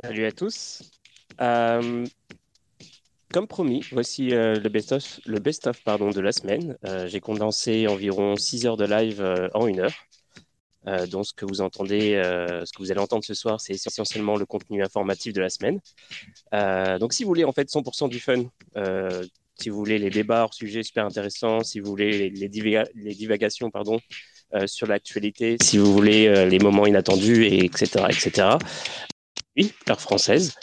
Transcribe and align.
Salut 0.00 0.24
à 0.24 0.32
tous. 0.32 0.80
Euh, 1.42 2.06
comme 3.30 3.46
promis, 3.46 3.84
voici 3.92 4.32
euh, 4.32 4.54
le 4.54 4.70
best-of 4.70 5.20
le 5.26 5.38
best 5.38 5.66
-of, 5.66 5.82
pardon, 5.84 6.08
de 6.08 6.20
la 6.22 6.32
semaine. 6.32 6.78
Euh, 6.86 7.06
j'ai 7.08 7.20
condensé 7.20 7.86
environ 7.86 8.34
6 8.36 8.64
heures 8.64 8.78
de 8.78 8.86
live 8.86 9.50
en 9.52 9.66
une 9.66 9.80
heure. 9.80 9.92
donc 11.10 11.26
ce 11.26 11.34
que 11.34 11.44
vous 11.44 11.60
entendez, 11.60 12.18
ce 12.64 12.72
que 12.72 12.78
vous 12.78 12.90
allez 12.90 13.00
entendre 13.00 13.22
ce 13.22 13.34
soir, 13.34 13.60
c'est 13.60 13.74
essentiellement 13.74 14.36
le 14.36 14.46
contenu 14.46 14.82
informatif 14.82 15.34
de 15.34 15.42
la 15.42 15.50
semaine. 15.50 15.78
donc 16.98 17.12
si 17.12 17.24
vous 17.24 17.28
voulez 17.28 17.44
en 17.44 17.52
fait 17.52 17.68
100% 17.68 18.08
du 18.08 18.18
fun, 18.18 18.44
si 19.60 19.68
vous 19.68 19.76
voulez 19.76 19.98
les 19.98 20.08
débats 20.08 20.44
hors 20.44 20.54
sujet 20.54 20.82
super 20.82 21.04
intéressants, 21.04 21.60
si 21.64 21.80
vous 21.80 21.90
voulez 21.90 22.30
les, 22.30 22.48
divagations 22.48 23.70
pardon, 23.70 24.00
sur 24.64 24.86
l'actualité, 24.86 25.58
si 25.62 25.76
vous 25.76 25.92
voulez 25.92 26.46
les 26.46 26.58
moments 26.58 26.86
inattendus, 26.86 27.44
et 27.44 27.66
etc., 27.66 28.06
etc., 28.08 28.56
oui, 29.56 29.72
heure 29.88 30.00
française. 30.00 30.54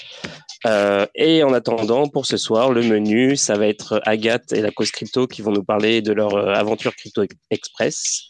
Euh, 0.66 1.06
et 1.16 1.44
en 1.44 1.54
attendant, 1.54 2.08
pour 2.08 2.26
ce 2.26 2.38
soir, 2.38 2.72
le 2.72 2.82
menu, 2.82 3.38
ça 3.38 3.56
va 3.56 3.68
être 3.68 4.02
Agathe 4.06 4.52
et 4.52 4.62
la 4.62 4.72
cause 4.72 4.92
crypto 4.92 5.28
qui 5.28 5.42
vont 5.42 5.52
nous 5.52 5.64
parler 5.64 6.02
de 6.02 6.12
leur 6.12 6.36
euh, 6.36 6.54
aventure 6.54 6.96
Crypto 6.96 7.24
Express. 7.50 8.28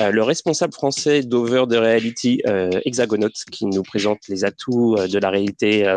Euh, 0.00 0.10
le 0.10 0.22
responsable 0.22 0.72
français 0.72 1.22
d'Over 1.22 1.64
the 1.68 1.76
Reality, 1.76 2.42
Hexagonaut, 2.84 3.30
qui 3.50 3.66
nous 3.66 3.82
présente 3.82 4.20
les 4.28 4.44
atouts 4.44 4.96
de 4.96 5.18
la 5.18 5.30
réalité 5.30 5.96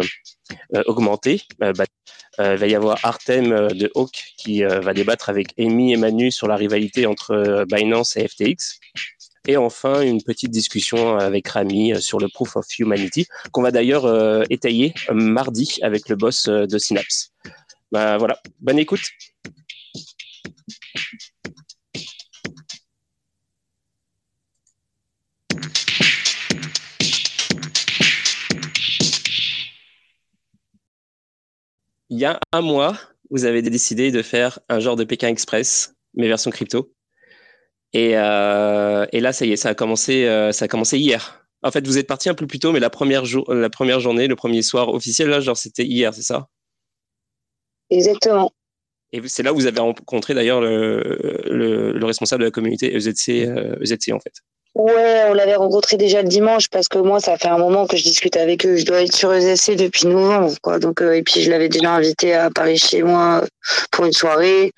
augmentée. 0.85 1.41
Bah, 1.59 1.85
il 2.39 2.55
va 2.55 2.67
y 2.67 2.75
avoir 2.75 2.97
Artem 3.03 3.67
de 3.67 3.91
Hawk 3.95 4.33
qui 4.37 4.63
va 4.63 4.93
débattre 4.93 5.29
avec 5.29 5.53
Amy 5.59 5.93
et 5.93 5.97
Manu 5.97 6.31
sur 6.31 6.47
la 6.47 6.55
rivalité 6.55 7.05
entre 7.05 7.65
Binance 7.69 8.15
et 8.15 8.27
FTX. 8.27 8.79
Et 9.47 9.57
enfin, 9.57 10.01
une 10.01 10.21
petite 10.21 10.51
discussion 10.51 11.17
avec 11.17 11.47
Rami 11.47 11.93
euh, 11.93 11.99
sur 11.99 12.19
le 12.19 12.27
Proof 12.27 12.55
of 12.57 12.67
Humanity, 12.77 13.25
qu'on 13.51 13.61
va 13.61 13.71
d'ailleurs 13.71 14.05
euh, 14.05 14.43
étayer 14.49 14.93
euh, 15.09 15.13
mardi 15.13 15.79
avec 15.81 16.09
le 16.09 16.15
boss 16.15 16.47
de 16.47 16.77
Synapse. 16.77 17.31
Bah, 17.91 18.17
voilà, 18.17 18.39
bonne 18.59 18.79
écoute. 18.79 19.01
Il 32.11 32.17
y 32.17 32.25
a 32.25 32.39
un 32.51 32.61
mois, 32.61 32.97
vous 33.29 33.45
avez 33.45 33.61
décidé 33.61 34.11
de 34.11 34.21
faire 34.21 34.59
un 34.67 34.79
genre 34.79 34.95
de 34.95 35.03
Pékin 35.03 35.27
Express, 35.27 35.93
mais 36.15 36.27
version 36.27 36.51
crypto. 36.51 36.91
Et, 37.93 38.11
euh, 38.15 39.05
et, 39.11 39.19
là, 39.19 39.33
ça 39.33 39.45
y 39.45 39.51
est, 39.51 39.57
ça 39.57 39.69
a 39.69 39.75
commencé, 39.75 40.25
euh, 40.25 40.51
ça 40.51 40.65
a 40.65 40.67
commencé 40.67 40.97
hier. 40.97 41.45
En 41.63 41.71
fait, 41.71 41.85
vous 41.85 41.97
êtes 41.97 42.07
parti 42.07 42.29
un 42.29 42.35
peu 42.35 42.47
plus 42.47 42.59
tôt, 42.59 42.71
mais 42.71 42.79
la 42.79 42.89
première, 42.89 43.25
jour, 43.25 43.51
la 43.53 43.69
première 43.69 43.99
journée, 43.99 44.27
le 44.27 44.35
premier 44.35 44.61
soir 44.61 44.89
officiel, 44.89 45.29
là, 45.29 45.39
genre, 45.39 45.57
c'était 45.57 45.85
hier, 45.85 46.13
c'est 46.13 46.21
ça? 46.21 46.47
Exactement. 47.89 48.51
Et 49.11 49.21
c'est 49.27 49.43
là 49.43 49.53
où 49.53 49.55
vous 49.55 49.65
avez 49.65 49.79
rencontré 49.79 50.33
d'ailleurs 50.33 50.61
le, 50.61 51.01
le, 51.45 51.91
le, 51.93 52.05
responsable 52.05 52.41
de 52.41 52.45
la 52.45 52.51
communauté 52.51 52.95
EZC, 52.95 53.47
euh, 53.47 53.75
EZC 53.81 54.13
en 54.13 54.19
fait. 54.19 54.33
Ouais, 54.75 55.23
on 55.27 55.33
l'avait 55.33 55.55
rencontré 55.55 55.97
déjà 55.97 56.21
le 56.21 56.27
dimanche 56.27 56.69
parce 56.69 56.87
que 56.87 56.99
moi, 56.99 57.19
ça 57.19 57.37
fait 57.37 57.47
un 57.47 57.57
moment 57.57 57.87
que 57.87 57.97
je 57.97 58.03
discute 58.03 58.37
avec 58.37 58.65
eux. 58.67 58.75
Je 58.75 58.85
dois 58.85 59.01
être 59.01 59.15
sur 59.15 59.33
EZC 59.33 59.75
depuis 59.75 60.07
novembre, 60.07 60.53
quoi. 60.61 60.77
Donc, 60.77 61.01
euh, 61.01 61.13
et 61.13 61.23
puis 61.23 61.41
je 61.41 61.49
l'avais 61.49 61.69
déjà 61.69 61.91
invité 61.91 62.35
à 62.35 62.51
Paris 62.51 62.77
chez 62.77 63.01
moi 63.01 63.43
pour 63.91 64.05
une 64.05 64.13
soirée. 64.13 64.71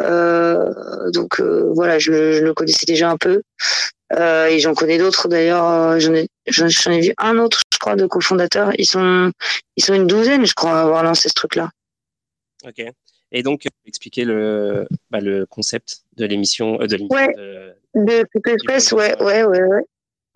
Euh, 0.00 1.10
donc 1.10 1.40
euh, 1.40 1.70
voilà, 1.74 1.98
je, 1.98 2.42
le 2.42 2.54
connaissais 2.54 2.86
déjà 2.86 3.10
un 3.10 3.16
peu. 3.16 3.42
Euh, 4.18 4.46
et 4.46 4.58
j'en 4.58 4.74
connais 4.74 4.98
d'autres 4.98 5.28
d'ailleurs. 5.28 5.98
J'en 6.00 6.14
ai, 6.14 6.28
j'en 6.46 6.90
ai 6.90 7.00
vu 7.00 7.14
un 7.18 7.38
autre, 7.38 7.60
je 7.72 7.78
crois, 7.78 7.96
de 7.96 8.06
cofondateurs. 8.06 8.70
Ils 8.78 8.86
sont, 8.86 9.32
ils 9.76 9.84
sont 9.84 9.94
une 9.94 10.06
douzaine, 10.06 10.46
je 10.46 10.54
crois, 10.54 10.78
à 10.78 10.82
avoir 10.82 11.02
lancé 11.02 11.28
ce 11.28 11.34
truc-là. 11.34 11.70
Ok. 12.66 12.82
Et 13.30 13.42
donc, 13.42 13.64
expliquer 13.86 14.24
le, 14.24 14.86
bah, 15.10 15.20
le 15.20 15.44
concept 15.44 16.02
de 16.16 16.24
l'émission, 16.24 16.76
de 16.76 16.96
l'émission. 16.96 17.14
Ouais. 17.14 17.34
De, 17.94 18.26
Express, 18.46 18.92
ouais, 18.92 19.20
ouais, 19.22 19.44
ouais, 19.44 19.62
ouais. 19.62 19.84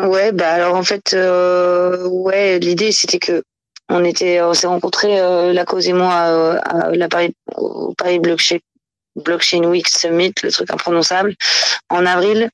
Ouais, 0.00 0.32
bah 0.32 0.50
alors 0.50 0.75
en 0.75 0.82
fait, 0.82 1.12
euh, 1.14 2.08
ouais, 2.08 2.58
l'idée 2.58 2.91
c'était 2.91 3.20
que 3.20 3.44
on 3.88 4.03
était, 4.04 4.41
on 4.41 4.53
s'est 4.53 4.66
rencontrés, 4.66 5.20
euh, 5.20 5.53
la 5.53 5.64
cause 5.64 5.87
et 5.87 5.92
moi, 5.92 6.12
à, 6.12 6.91
la 6.91 7.08
Paris, 7.08 7.34
au 7.56 7.94
Paris 7.94 8.19
Blockchain 8.19 8.58
Blockchain 9.17 9.65
Week 9.65 9.89
Summit, 9.89 10.34
le 10.43 10.50
truc 10.50 10.71
imprononçable, 10.71 11.34
en 11.89 12.06
avril. 12.06 12.50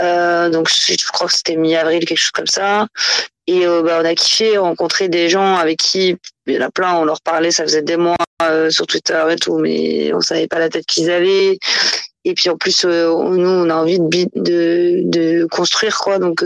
Euh, 0.00 0.50
donc 0.50 0.68
je, 0.68 1.06
crois 1.12 1.26
que 1.28 1.34
c'était 1.34 1.56
mi-avril, 1.56 2.04
quelque 2.04 2.18
chose 2.18 2.30
comme 2.30 2.46
ça. 2.46 2.86
Et 3.46 3.66
euh, 3.66 3.82
bah, 3.82 3.98
on 4.00 4.04
a 4.04 4.14
kiffé, 4.14 4.56
rencontré 4.56 5.08
des 5.08 5.28
gens 5.28 5.56
avec 5.56 5.78
qui, 5.78 6.16
il 6.46 6.54
y 6.54 6.58
en 6.58 6.66
a 6.66 6.70
plein, 6.70 6.94
on 6.94 7.04
leur 7.04 7.20
parlait, 7.20 7.50
ça 7.50 7.64
faisait 7.64 7.82
des 7.82 7.96
mois 7.96 8.16
euh, 8.42 8.70
sur 8.70 8.86
Twitter 8.86 9.22
et 9.30 9.36
tout, 9.36 9.58
mais 9.58 10.12
on 10.14 10.20
savait 10.20 10.48
pas 10.48 10.58
la 10.58 10.68
tête 10.68 10.86
qu'ils 10.86 11.10
avaient. 11.10 11.58
Et 12.26 12.32
puis 12.32 12.48
en 12.48 12.56
plus, 12.56 12.86
nous, 12.86 12.90
on 12.94 13.68
a 13.68 13.74
envie 13.74 13.98
de, 14.00 14.26
de, 14.34 15.02
de 15.04 15.44
construire 15.50 15.98
quoi, 15.98 16.18
donc 16.18 16.42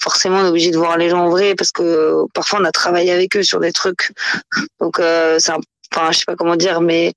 forcément 0.00 0.38
on 0.38 0.44
est 0.44 0.48
obligé 0.48 0.70
de 0.70 0.78
voir 0.78 0.96
les 0.96 1.08
gens 1.08 1.26
en 1.26 1.30
vrai 1.30 1.56
parce 1.56 1.72
que 1.72 2.22
parfois 2.34 2.60
on 2.60 2.64
a 2.64 2.70
travaillé 2.70 3.10
avec 3.10 3.36
eux 3.36 3.42
sur 3.42 3.58
des 3.58 3.72
trucs. 3.72 4.12
Donc 4.78 5.00
c'est 5.38 5.50
un 5.50 5.58
enfin 5.94 6.12
je 6.12 6.18
sais 6.18 6.24
pas 6.26 6.36
comment 6.36 6.56
dire 6.56 6.80
mais 6.80 7.14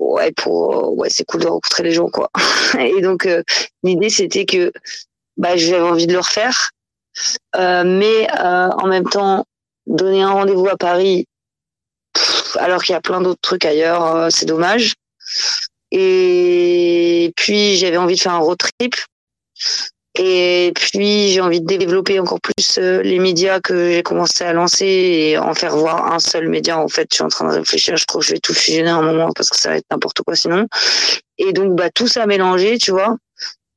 ouais 0.00 0.32
pour 0.32 0.96
ouais 0.98 1.08
c'est 1.10 1.24
cool 1.24 1.42
de 1.42 1.46
rencontrer 1.46 1.82
les 1.84 1.92
gens 1.92 2.08
quoi. 2.08 2.30
Et 2.78 3.00
donc 3.00 3.26
euh, 3.26 3.42
l'idée 3.82 4.10
c'était 4.10 4.46
que 4.46 4.72
bah 5.36 5.56
j'avais 5.56 5.82
envie 5.82 6.06
de 6.06 6.12
le 6.12 6.18
refaire. 6.18 6.70
Euh, 7.56 7.82
mais 7.84 8.28
euh, 8.38 8.68
en 8.68 8.86
même 8.86 9.08
temps 9.08 9.44
donner 9.86 10.22
un 10.22 10.30
rendez-vous 10.30 10.68
à 10.68 10.76
Paris 10.76 11.26
alors 12.58 12.82
qu'il 12.82 12.92
y 12.92 12.96
a 12.96 13.00
plein 13.00 13.20
d'autres 13.20 13.40
trucs 13.40 13.64
ailleurs 13.64 14.30
c'est 14.30 14.46
dommage. 14.46 14.94
Et 15.92 17.32
puis 17.36 17.76
j'avais 17.76 17.96
envie 17.96 18.14
de 18.14 18.20
faire 18.20 18.34
un 18.34 18.38
road 18.38 18.58
trip 18.58 18.94
et 20.22 20.72
puis 20.74 21.28
j'ai 21.28 21.40
envie 21.40 21.62
de 21.62 21.66
développer 21.78 22.20
encore 22.20 22.42
plus 22.42 22.76
euh, 22.76 23.00
les 23.00 23.18
médias 23.18 23.58
que 23.58 23.90
j'ai 23.90 24.02
commencé 24.02 24.44
à 24.44 24.52
lancer 24.52 24.84
et 24.84 25.38
en 25.38 25.54
faire 25.54 25.74
voir 25.74 26.12
un 26.12 26.18
seul 26.18 26.50
média. 26.50 26.78
En 26.78 26.88
fait, 26.88 27.08
je 27.10 27.14
suis 27.14 27.24
en 27.24 27.28
train 27.28 27.48
de 27.48 27.54
réfléchir. 27.54 27.96
Je 27.96 28.04
crois 28.04 28.20
que 28.20 28.26
je 28.26 28.32
vais 28.34 28.38
tout 28.38 28.52
fusionner 28.52 28.90
à 28.90 28.96
un 28.96 29.02
moment 29.02 29.30
parce 29.34 29.48
que 29.48 29.56
ça 29.56 29.70
va 29.70 29.76
être 29.76 29.86
n'importe 29.90 30.20
quoi 30.20 30.36
sinon. 30.36 30.66
Et 31.38 31.54
donc 31.54 31.74
bah 31.74 31.88
tout 31.88 32.06
ça 32.06 32.26
mélangé, 32.26 32.76
tu 32.76 32.90
vois, 32.90 33.16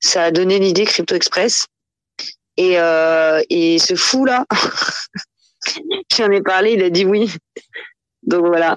ça 0.01 0.23
a 0.23 0.31
donné 0.31 0.59
l'idée 0.59 0.83
Crypto 0.83 1.15
Express. 1.15 1.67
Et 2.57 2.77
euh, 2.77 3.41
et 3.49 3.79
ce 3.79 3.95
fou 3.95 4.25
là, 4.25 4.45
j'en 6.17 6.29
ai 6.29 6.41
parlé, 6.41 6.73
il 6.73 6.83
a 6.83 6.89
dit 6.89 7.05
oui. 7.05 7.33
Donc 8.23 8.47
voilà. 8.47 8.75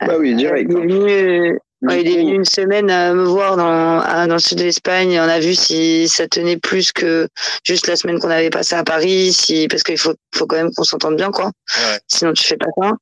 Bah 0.00 0.14
oui, 0.18 0.34
direct. 0.34 0.70
Il 0.70 0.78
est 0.78 0.80
venu, 0.80 1.60
il 1.90 2.08
est 2.08 2.16
venu 2.16 2.34
une 2.34 2.44
semaine 2.44 2.90
à 2.90 3.12
me 3.12 3.24
voir 3.24 3.56
dans, 3.56 4.26
dans 4.26 4.34
le 4.34 4.38
sud 4.38 4.58
de 4.58 4.64
l'Espagne. 4.64 5.18
On 5.20 5.28
a 5.28 5.38
vu 5.38 5.54
si 5.54 6.08
ça 6.08 6.26
tenait 6.28 6.56
plus 6.56 6.92
que 6.92 7.28
juste 7.64 7.86
la 7.86 7.96
semaine 7.96 8.18
qu'on 8.18 8.30
avait 8.30 8.50
passée 8.50 8.74
à 8.74 8.84
Paris, 8.84 9.32
si 9.32 9.68
parce 9.68 9.82
qu'il 9.82 9.98
faut, 9.98 10.14
faut 10.34 10.46
quand 10.46 10.56
même 10.56 10.72
qu'on 10.74 10.84
s'entende 10.84 11.16
bien, 11.16 11.30
quoi. 11.30 11.50
Sinon, 12.08 12.32
tu 12.32 12.44
fais 12.44 12.56
pas 12.56 12.66
ça. 12.80 12.92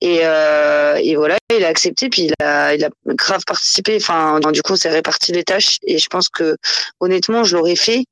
Et, 0.00 0.20
euh, 0.22 0.96
et 1.02 1.16
voilà, 1.16 1.36
il 1.56 1.64
a 1.64 1.68
accepté, 1.68 2.08
puis 2.08 2.22
il 2.22 2.34
a, 2.44 2.74
il 2.74 2.84
a 2.84 2.90
grave 3.06 3.42
participé. 3.46 3.96
Enfin, 3.96 4.40
du 4.52 4.62
coup, 4.62 4.72
on 4.72 4.76
s'est 4.76 4.90
réparti 4.90 5.32
les 5.32 5.44
tâches. 5.44 5.78
Et 5.86 5.98
je 5.98 6.06
pense 6.08 6.28
que, 6.28 6.56
honnêtement, 7.00 7.44
je 7.44 7.56
l'aurais 7.56 7.76
fait, 7.76 8.04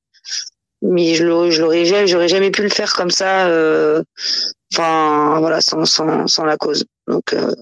mais 0.82 1.14
je 1.14 1.25
l'aurais, 1.25 1.84
jamais, 1.84 2.06
j'aurais 2.06 2.28
jamais 2.28 2.50
pu 2.50 2.62
le 2.62 2.69
faire 2.69 2.93
comme 2.94 3.10
ça. 3.10 3.47
Euh, 3.48 4.03
enfin, 4.72 5.38
voilà, 5.41 5.60
sans, 5.60 5.84
sans, 5.84 6.26
sans 6.26 6.44
la 6.44 6.56
cause. 6.56 6.84
Donc. 7.06 7.32
Euh, 7.32 7.54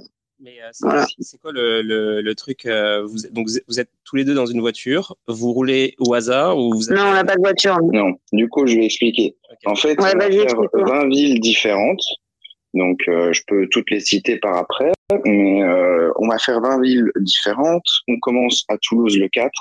mais 0.42 0.60
euh, 0.60 1.04
c'est 1.20 1.40
quoi 1.40 1.52
le, 1.52 1.82
le, 1.82 2.20
le 2.20 2.34
truc 2.34 2.66
euh, 2.66 3.04
vous, 3.04 3.18
Donc 3.30 3.48
vous 3.68 3.80
êtes 3.80 3.90
tous 4.04 4.16
les 4.16 4.24
deux 4.24 4.34
dans 4.34 4.46
une 4.46 4.60
voiture, 4.60 5.16
vous 5.28 5.52
roulez 5.52 5.94
au 5.98 6.14
hasard 6.14 6.58
ou 6.58 6.74
vous 6.74 6.92
Non, 6.92 7.02
on 7.06 7.12
n'a 7.12 7.24
pas 7.24 7.36
de 7.36 7.40
voiture. 7.40 7.78
Non, 7.92 8.14
du 8.32 8.48
coup 8.48 8.66
je 8.66 8.76
vais 8.76 8.86
expliquer. 8.86 9.36
En 9.64 9.76
fait, 9.76 9.96
on 10.00 10.02
va 10.02 10.30
faire 10.30 10.56
20 10.72 11.08
villes 11.08 11.40
différentes. 11.40 12.02
Donc 12.74 13.02
euh, 13.06 13.32
je 13.32 13.42
peux 13.46 13.68
toutes 13.70 13.90
les 13.90 14.00
citer 14.00 14.38
par 14.38 14.56
après, 14.56 14.92
mais 15.24 15.62
on 16.16 16.28
va 16.28 16.38
faire 16.38 16.60
20 16.60 16.80
villes 16.80 17.10
différentes. 17.20 17.86
On 18.08 18.18
commence 18.18 18.64
à 18.68 18.76
Toulouse 18.78 19.16
le 19.16 19.28
4, 19.28 19.52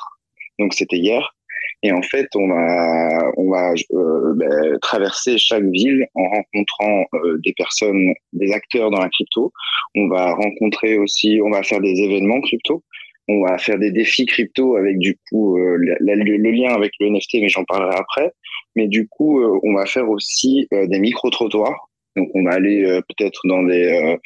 donc 0.57 0.73
c'était 0.73 0.97
hier. 0.97 1.35
Et 1.83 1.91
en 1.91 2.01
fait, 2.03 2.27
on 2.35 2.47
va, 2.47 3.31
on 3.37 3.49
va 3.49 3.73
euh, 3.93 4.33
ben, 4.35 4.77
traverser 4.81 5.37
chaque 5.37 5.63
ville 5.63 6.05
en 6.13 6.29
rencontrant 6.29 7.05
euh, 7.15 7.39
des 7.43 7.53
personnes, 7.53 8.13
des 8.33 8.51
acteurs 8.51 8.91
dans 8.91 8.99
la 8.99 9.09
crypto. 9.09 9.51
On 9.95 10.07
va 10.07 10.33
rencontrer 10.33 10.97
aussi, 10.97 11.39
on 11.43 11.49
va 11.49 11.63
faire 11.63 11.81
des 11.81 11.99
événements 12.01 12.39
crypto. 12.41 12.83
On 13.27 13.41
va 13.41 13.57
faire 13.57 13.79
des 13.79 13.91
défis 13.91 14.25
crypto 14.25 14.75
avec 14.75 14.97
du 14.99 15.17
coup 15.29 15.57
euh, 15.57 15.77
le, 15.79 16.51
lien 16.51 16.73
avec 16.73 16.91
le 16.99 17.09
NFT, 17.09 17.35
mais 17.35 17.49
j'en 17.49 17.63
parlerai 17.63 17.95
après. 17.95 18.31
Mais 18.75 18.87
du 18.87 19.07
coup, 19.07 19.43
on 19.63 19.73
va 19.73 19.85
faire 19.85 20.09
aussi 20.09 20.67
des 20.71 20.99
micro-trottoirs. 20.99 21.89
Donc, 22.15 22.29
on 22.35 22.43
va 22.43 22.51
aller 22.51 22.83
peut-être 23.09 23.41
dans 23.45 23.63
des 23.63 24.17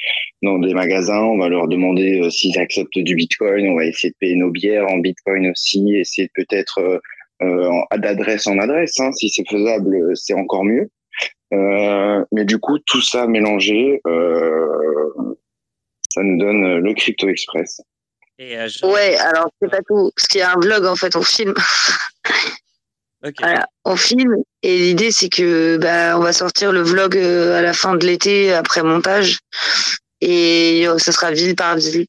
dans 0.44 0.60
des 0.60 0.74
magasins, 0.74 1.24
on 1.24 1.38
va 1.38 1.50
leur 1.50 1.68
demander 1.68 2.30
s'ils 2.30 2.58
acceptent 2.60 3.00
du 3.00 3.16
Bitcoin. 3.16 3.68
On 3.70 3.76
va 3.76 3.86
essayer 3.86 4.12
de 4.12 4.18
payer 4.20 4.36
nos 4.36 4.52
bières 4.52 4.88
en 4.88 4.98
Bitcoin 4.98 5.50
aussi, 5.50 5.96
essayer 5.96 6.30
peut-être 6.36 6.80
euh, 6.80 7.00
d'adresse 7.42 8.48
en 8.48 8.58
adresse. 8.60 9.00
Hein. 9.00 9.12
Si 9.14 9.30
c'est 9.30 9.48
faisable, 9.48 10.16
c'est 10.16 10.34
encore 10.34 10.64
mieux. 10.64 10.90
mais 11.52 12.46
du 12.46 12.60
coup, 12.60 12.80
tout 12.80 13.02
ça 13.02 13.28
mélangé, 13.28 14.02
ça 14.06 16.22
nous 16.22 16.38
donne 16.38 16.80
le 16.80 16.94
Crypto 16.94 17.28
Express. 17.28 17.82
Et 18.38 18.58
Ouais, 18.84 19.16
alors 19.18 19.50
c'est 19.62 19.70
pas 19.70 19.82
tout. 19.88 20.12
Parce 20.16 20.28
qu'il 20.28 20.40
y 20.40 20.44
a 20.44 20.52
un 20.52 20.60
vlog, 20.60 20.86
en 20.86 20.96
fait, 20.96 21.16
on 21.16 21.22
filme. 21.22 21.54
Voilà, 23.40 23.68
on 23.86 23.96
filme 23.96 24.36
et 24.62 24.78
l'idée 24.78 25.12
c'est 25.12 25.30
que 25.30 25.78
bah, 25.78 26.16
on 26.16 26.22
va 26.22 26.32
sortir 26.32 26.72
le 26.72 26.82
vlog 26.82 27.18
à 27.18 27.62
la 27.62 27.74
fin 27.74 27.96
de 27.96 28.06
l'été 28.06 28.54
après 28.54 28.84
montage 28.84 29.40
et 30.22 30.86
ça 30.98 31.12
sera 31.12 31.32
ville 31.32 31.56
par 31.56 31.78
ville. 31.78 32.06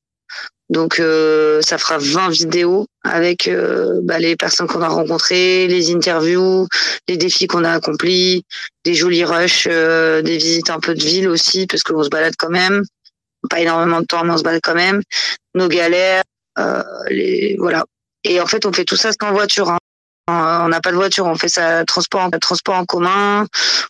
Donc 0.69 0.99
euh, 0.99 1.61
ça 1.63 1.79
fera 1.79 1.99
20 1.99 2.31
vidéos 2.31 2.87
avec 3.05 3.47
euh, 3.47 4.01
bah, 4.03 4.19
les 4.19 4.35
personnes 4.35 4.67
qu'on 4.67 4.83
a 4.83 4.89
rencontrées, 4.89 5.69
les 5.69 5.95
interviews, 5.95 6.67
les 7.09 7.17
défis 7.17 7.47
qu'on 7.47 7.63
a 7.63 7.71
accomplis, 7.71 8.45
des 8.85 8.95
jolis 8.95 9.25
rushs, 9.25 9.69
euh, 9.71 10.23
des 10.23 10.39
visites 10.39 10.71
un 10.71 10.81
peu 10.81 10.95
de 10.95 11.03
ville 11.03 11.29
aussi 11.29 11.67
parce 11.67 11.83
qu'on 11.83 12.03
se 12.03 12.09
balade 12.09 12.35
quand 12.37 12.51
même. 12.51 12.83
Pas 13.49 13.61
énormément 13.61 14.01
de 14.01 14.07
temps 14.07 14.25
mais 14.25 14.33
on 14.33 14.39
se 14.39 14.43
balade 14.43 14.61
quand 14.63 14.75
même. 14.75 15.03
Nos 15.55 15.69
galères, 15.69 16.25
les 17.11 17.57
voilà. 17.59 17.85
Et 18.25 18.41
en 18.41 18.47
fait 18.47 18.67
on 18.67 18.73
fait 18.73 18.85
tout 18.85 18.97
ça 18.97 19.11
sans 19.13 19.31
voiture. 19.33 19.71
Hein. 19.71 19.79
On 20.29 20.69
n'a 20.69 20.81
pas 20.81 20.91
de 20.91 20.97
voiture, 20.97 21.27
on 21.27 21.37
fait 21.37 21.49
ça 21.49 21.85
transport, 21.85 22.29
transport 22.41 22.75
en 22.75 22.85
commun 22.85 23.47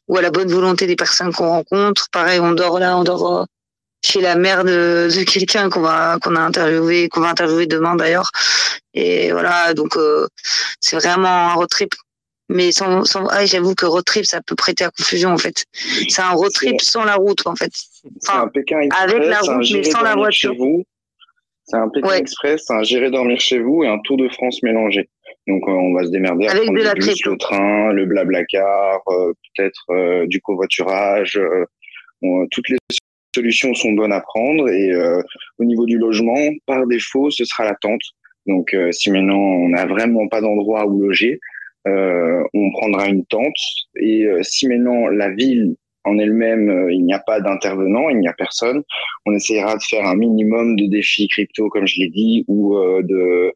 ou 0.08 0.18
à 0.18 0.22
la 0.22 0.30
bonne 0.30 0.52
volonté 0.52 0.86
des 0.86 0.96
personnes 0.96 1.32
qu'on 1.32 1.48
rencontre. 1.48 2.08
Pareil, 2.12 2.38
on 2.40 2.52
dort 2.52 2.78
là, 2.78 2.98
on 2.98 3.04
dort 3.04 3.46
chez 4.06 4.20
la 4.20 4.36
mère 4.36 4.64
de, 4.64 5.08
de 5.08 5.24
quelqu'un 5.24 5.68
qu'on 5.68 5.80
va 5.80 6.18
qu'on 6.22 6.36
a 6.36 6.40
interviewé, 6.40 7.08
qu'on 7.08 7.20
va 7.20 7.30
interviewer 7.30 7.66
demain 7.66 7.96
d'ailleurs. 7.96 8.30
Et 8.94 9.32
voilà, 9.32 9.74
donc 9.74 9.96
euh, 9.96 10.26
c'est 10.80 10.96
vraiment 10.96 11.28
un 11.28 11.54
road 11.54 11.68
trip. 11.68 11.92
Mais 12.48 12.70
sans, 12.70 13.04
sans 13.04 13.26
ah, 13.26 13.44
j'avoue 13.44 13.74
que 13.74 13.86
road 13.86 14.04
trip, 14.04 14.24
ça 14.24 14.40
peut 14.40 14.54
prêter 14.54 14.84
à 14.84 14.90
confusion 14.90 15.30
en 15.30 15.38
fait. 15.38 15.64
C'est 16.08 16.22
un 16.22 16.30
road 16.30 16.52
trip 16.52 16.80
sans 16.80 17.04
la 17.04 17.16
route 17.16 17.44
en 17.46 17.56
fait. 17.56 17.72
Enfin, 18.22 18.48
avec 18.52 18.70
la 18.70 19.40
route 19.40 19.66
mais 19.72 19.82
sans 19.82 20.02
la 20.02 20.14
voiture. 20.14 20.54
C'est 21.64 21.76
un 21.76 21.88
Pékin 21.88 22.12
Express, 22.12 22.62
c'est 22.64 22.74
un 22.74 22.84
gérer 22.84 23.10
dormir 23.10 23.40
chez 23.40 23.58
vous 23.58 23.82
et 23.82 23.88
un 23.88 23.98
Tour 24.04 24.18
de 24.18 24.28
France 24.28 24.62
mélangé. 24.62 25.08
Donc 25.48 25.62
euh, 25.66 25.72
on 25.72 25.94
va 25.94 26.04
se 26.04 26.10
démerder 26.10 26.46
avec 26.46 26.70
de 26.72 26.82
la 26.82 26.94
bus, 26.94 27.24
le 27.24 27.36
train, 27.36 27.92
le 27.92 28.06
blablacar, 28.06 29.00
euh, 29.08 29.32
peut-être 29.56 30.26
du 30.26 30.40
covoiturage, 30.40 31.40
toutes 32.52 32.68
les 32.68 32.78
solutions 33.36 33.74
sont 33.74 33.92
bonnes 33.92 34.12
à 34.12 34.20
prendre. 34.20 34.68
Et 34.68 34.92
euh, 34.92 35.22
au 35.58 35.64
niveau 35.64 35.86
du 35.86 35.98
logement, 35.98 36.40
par 36.66 36.86
défaut, 36.86 37.30
ce 37.30 37.44
sera 37.44 37.64
la 37.64 37.74
tente. 37.74 38.02
Donc, 38.46 38.74
euh, 38.74 38.92
si 38.92 39.10
maintenant 39.10 39.38
on 39.38 39.68
n'a 39.70 39.86
vraiment 39.86 40.28
pas 40.28 40.40
d'endroit 40.40 40.86
où 40.86 41.00
loger, 41.00 41.40
euh, 41.88 42.42
on 42.54 42.70
prendra 42.72 43.08
une 43.08 43.24
tente. 43.26 43.60
Et 44.00 44.26
si 44.42 44.68
maintenant 44.68 45.08
la 45.08 45.30
ville 45.30 45.74
en 46.04 46.18
elle-même, 46.18 46.88
il 46.90 47.04
n'y 47.04 47.12
a 47.12 47.18
pas 47.18 47.40
d'intervenant, 47.40 48.08
il 48.10 48.18
n'y 48.18 48.28
a 48.28 48.32
personne, 48.32 48.82
on 49.26 49.34
essayera 49.34 49.76
de 49.76 49.82
faire 49.82 50.04
un 50.06 50.14
minimum 50.14 50.76
de 50.76 50.86
défis 50.86 51.26
crypto, 51.26 51.68
comme 51.68 51.86
je 51.86 52.00
l'ai 52.00 52.08
dit, 52.08 52.44
ou 52.46 52.76
de 53.02 53.52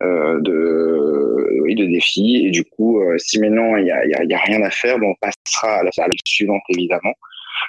oui 0.00 1.74
de 1.76 1.84
défis 1.86 2.46
et 2.46 2.50
du 2.50 2.64
coup 2.64 3.00
si 3.18 3.38
maintenant 3.38 3.76
il 3.76 3.86
y 3.86 3.92
a, 3.92 4.04
y 4.04 4.34
a, 4.34 4.38
rien 4.38 4.60
à 4.62 4.70
faire 4.70 4.96
on 5.00 5.14
passera 5.20 5.76
à 5.76 5.82
la, 5.84 5.90
à 5.96 6.08
suivante 6.26 6.62
évidemment 6.70 7.14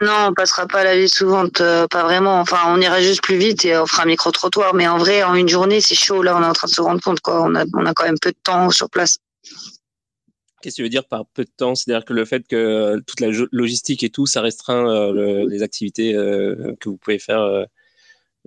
non, 0.02 0.28
on 0.28 0.34
passera 0.34 0.68
pas 0.68 0.80
à 0.80 0.84
la 0.84 0.98
vie 0.98 1.10
suivante, 1.10 1.62
euh, 1.62 1.88
pas 1.88 2.04
vraiment. 2.04 2.40
Enfin, 2.40 2.58
on 2.68 2.82
ira 2.82 3.02
juste 3.02 3.22
plus 3.22 3.38
vite 3.38 3.64
et 3.66 3.78
on 3.78 3.86
fera 3.86 4.04
un 4.04 4.08
micro-trottoir. 4.08 4.74
Mais 4.74 4.88
en 4.88 4.98
vrai, 4.98 5.24
en 5.24 5.36
une 5.36 5.48
journée, 5.48 5.82
c'est 5.82 5.96
chaud. 5.96 6.24
Là, 6.24 6.36
on 6.38 6.44
est 6.44 6.48
en 6.48 6.54
train 6.54 6.68
de 6.68 6.74
se 6.74 6.82
rendre 6.82 7.02
compte, 7.02 7.20
quoi. 7.22 7.42
On 7.44 7.56
a, 7.56 7.64
on 7.74 7.86
a 7.86 7.94
quand 7.94 8.06
même 8.06 8.20
peu 8.20 8.32
de 8.32 8.38
temps 8.44 8.70
sur 8.70 8.90
place. 8.90 9.18
Qu'est-ce 10.62 10.76
que 10.76 10.78
tu 10.78 10.84
veux 10.84 10.90
dire 10.90 11.06
par 11.06 11.26
peu 11.34 11.44
de 11.44 11.52
temps? 11.56 11.76
C'est-à-dire 11.76 12.06
que 12.06 12.14
le 12.14 12.26
fait 12.26 12.48
que 12.48 13.02
toute 13.06 13.20
la 13.20 13.28
logistique 13.52 14.04
et 14.04 14.10
tout, 14.10 14.26
ça 14.26 14.42
restreint 14.42 14.88
euh, 14.88 15.46
les 15.50 15.62
activités 15.62 16.16
euh, 16.16 16.74
que 16.80 16.90
vous 16.90 16.98
pouvez 16.98 17.20
faire. 17.20 17.66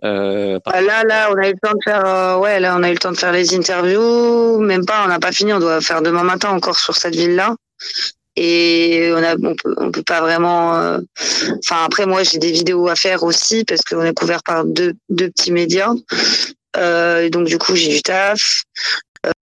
Bah, 0.02 0.80
là, 0.80 1.04
là, 1.04 1.30
on 1.30 1.36
a 1.36 1.48
eu 1.48 1.52
le 1.52 1.58
temps 1.58 1.74
de 1.74 1.82
faire, 1.84 2.40
ouais, 2.40 2.60
là, 2.60 2.76
on 2.78 2.82
a 2.82 2.90
eu 2.90 2.92
le 2.92 2.98
temps 2.98 3.12
de 3.12 3.16
faire 3.16 3.32
les 3.32 3.54
interviews. 3.54 4.58
Même 4.58 4.84
pas, 4.84 5.04
on 5.04 5.08
n'a 5.08 5.20
pas 5.20 5.32
fini. 5.32 5.52
On 5.52 5.60
doit 5.60 5.80
faire 5.80 6.02
demain 6.02 6.24
matin 6.24 6.50
encore 6.50 6.78
sur 6.78 6.94
cette 6.96 7.14
ville-là 7.14 7.54
et 8.36 9.10
on 9.14 9.22
a 9.22 9.34
on 9.34 9.54
peut, 9.54 9.74
on 9.78 9.90
peut 9.90 10.02
pas 10.02 10.20
vraiment 10.20 10.76
euh, 10.76 10.98
enfin 11.64 11.84
après 11.84 12.06
moi 12.06 12.22
j'ai 12.22 12.38
des 12.38 12.52
vidéos 12.52 12.88
à 12.88 12.94
faire 12.94 13.22
aussi 13.22 13.64
parce 13.64 13.80
qu'on 13.82 14.04
est 14.04 14.14
couvert 14.14 14.42
par 14.42 14.64
deux 14.64 14.92
deux 15.08 15.30
petits 15.30 15.52
médias. 15.52 15.92
Euh, 16.76 17.22
et 17.22 17.30
donc 17.30 17.46
du 17.46 17.58
coup 17.58 17.74
j'ai 17.74 17.88
du 17.88 18.02
taf. 18.02 18.64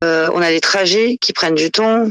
Euh, 0.02 0.30
on 0.32 0.40
a 0.40 0.50
des 0.50 0.60
trajets 0.60 1.18
qui 1.20 1.32
prennent 1.32 1.54
du 1.56 1.70
temps. 1.70 2.08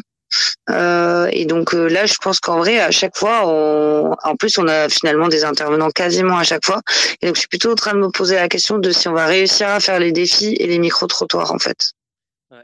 Euh, 0.72 1.30
et 1.32 1.46
donc 1.46 1.76
euh, 1.76 1.88
là 1.88 2.08
je 2.08 2.16
pense 2.16 2.40
qu'en 2.40 2.58
vrai 2.58 2.80
à 2.80 2.90
chaque 2.90 3.16
fois 3.16 3.44
on, 3.46 4.16
en 4.24 4.36
plus 4.36 4.58
on 4.58 4.68
a 4.68 4.90
finalement 4.90 5.28
des 5.28 5.44
intervenants 5.44 5.92
quasiment 5.92 6.38
à 6.38 6.44
chaque 6.44 6.66
fois. 6.66 6.82
Et 7.22 7.28
donc 7.28 7.36
je 7.36 7.42
suis 7.42 7.50
plutôt 7.50 7.72
en 7.72 7.76
train 7.76 7.94
de 7.94 8.00
me 8.00 8.10
poser 8.10 8.36
la 8.36 8.50
question 8.50 8.78
de 8.80 8.92
si 8.92 9.08
on 9.08 9.14
va 9.14 9.28
réussir 9.28 9.70
à 9.70 9.80
faire 9.80 10.00
les 10.00 10.12
défis 10.12 10.56
et 10.60 10.68
les 10.68 10.80
micro 10.80 11.06
trottoirs 11.08 11.52
en 11.52 11.60
fait 11.60 11.94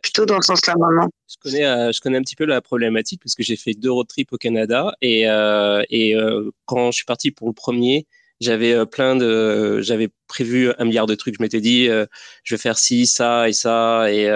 plutôt 0.02 0.26
dans 0.26 0.42
ce 0.42 0.48
sens-là 0.48 0.76
maintenant. 0.78 1.10
Je 1.28 1.36
connais, 1.42 1.66
euh, 1.66 1.92
je 1.92 2.02
connais 2.02 2.18
un 2.18 2.22
petit 2.22 2.36
peu 2.36 2.46
la 2.46 2.62
problématique 2.62 3.22
parce 3.24 3.36
que 3.36 3.44
j'ai 3.44 3.56
fait 3.56 3.74
deux 3.74 3.92
road 3.92 4.08
trips 4.08 4.32
au 4.32 4.38
Canada 4.38 4.94
et, 5.02 5.30
euh, 5.30 5.84
et 5.90 6.16
euh, 6.16 6.52
quand 6.66 6.92
je 6.92 6.98
suis 6.98 7.06
parti 7.06 7.32
pour 7.32 7.48
le 7.48 7.54
premier, 7.54 8.08
j'avais 8.40 8.86
plein 8.86 9.16
de, 9.16 9.82
j'avais 9.82 10.10
prévu 10.30 10.72
un 10.78 10.86
milliard 10.86 11.06
de 11.06 11.16
trucs. 11.16 11.36
Je 11.38 11.44
m'étais 11.44 11.60
dit, 11.60 11.88
je 11.88 12.56
vais 12.56 12.58
faire 12.58 12.78
ci, 12.78 13.06
ça 13.06 13.50
et 13.50 13.54
ça 13.54 14.12
et, 14.12 14.30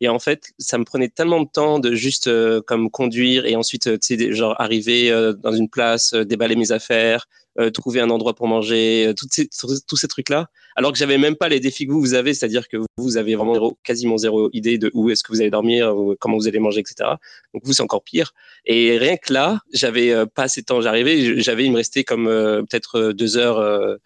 et 0.00 0.08
en 0.08 0.18
fait, 0.18 0.52
ça 0.58 0.76
me 0.76 0.84
prenait 0.84 1.08
tellement 1.08 1.40
de 1.40 1.48
temps 1.48 1.78
de 1.78 1.94
juste 1.94 2.30
comme 2.62 2.90
conduire 2.90 3.46
et 3.46 3.56
ensuite, 3.56 3.98
tu 4.00 4.18
sais, 4.18 4.32
genre 4.32 4.54
arriver 4.60 5.10
dans 5.42 5.52
une 5.52 5.70
place, 5.70 6.12
déballer 6.12 6.56
mes 6.56 6.72
affaires, 6.72 7.26
euh, 7.58 7.70
trouver 7.70 8.00
un 8.00 8.10
endroit 8.10 8.34
pour 8.34 8.48
manger, 8.48 9.06
euh, 9.06 9.14
ces, 9.30 9.48
tous 9.48 9.96
ces 9.96 10.08
trucs-là. 10.08 10.50
Alors 10.74 10.92
que 10.92 10.98
j'avais 10.98 11.16
même 11.16 11.36
pas 11.36 11.48
les 11.48 11.58
défis 11.58 11.86
que 11.86 11.92
vous, 11.92 12.00
vous 12.00 12.12
avez, 12.12 12.34
c'est-à-dire 12.34 12.68
que 12.68 12.76
vous 12.98 13.16
avez 13.16 13.34
vraiment 13.34 13.74
quasiment 13.82 14.18
zéro 14.18 14.50
idée 14.52 14.76
de 14.76 14.90
où 14.92 15.08
est-ce 15.08 15.24
que 15.24 15.32
vous 15.32 15.40
allez 15.40 15.48
dormir, 15.48 15.90
comment 16.20 16.36
vous 16.36 16.48
allez 16.48 16.58
manger, 16.58 16.80
etc. 16.80 17.12
Donc 17.54 17.62
vous, 17.64 17.72
c'est 17.72 17.82
encore 17.82 18.04
pire. 18.04 18.34
Et 18.66 18.98
rien 18.98 19.16
que 19.16 19.32
là, 19.32 19.60
j'avais 19.72 20.12
euh, 20.12 20.26
pas 20.26 20.42
assez 20.42 20.60
de 20.60 20.66
temps. 20.66 20.82
J'arrivais, 20.82 21.40
j'avais, 21.40 21.64
il 21.64 21.72
me 21.72 21.78
restait 21.78 22.04
comme 22.04 22.26
peut-être 22.26 23.12
deux 23.12 23.38
heures 23.38 23.98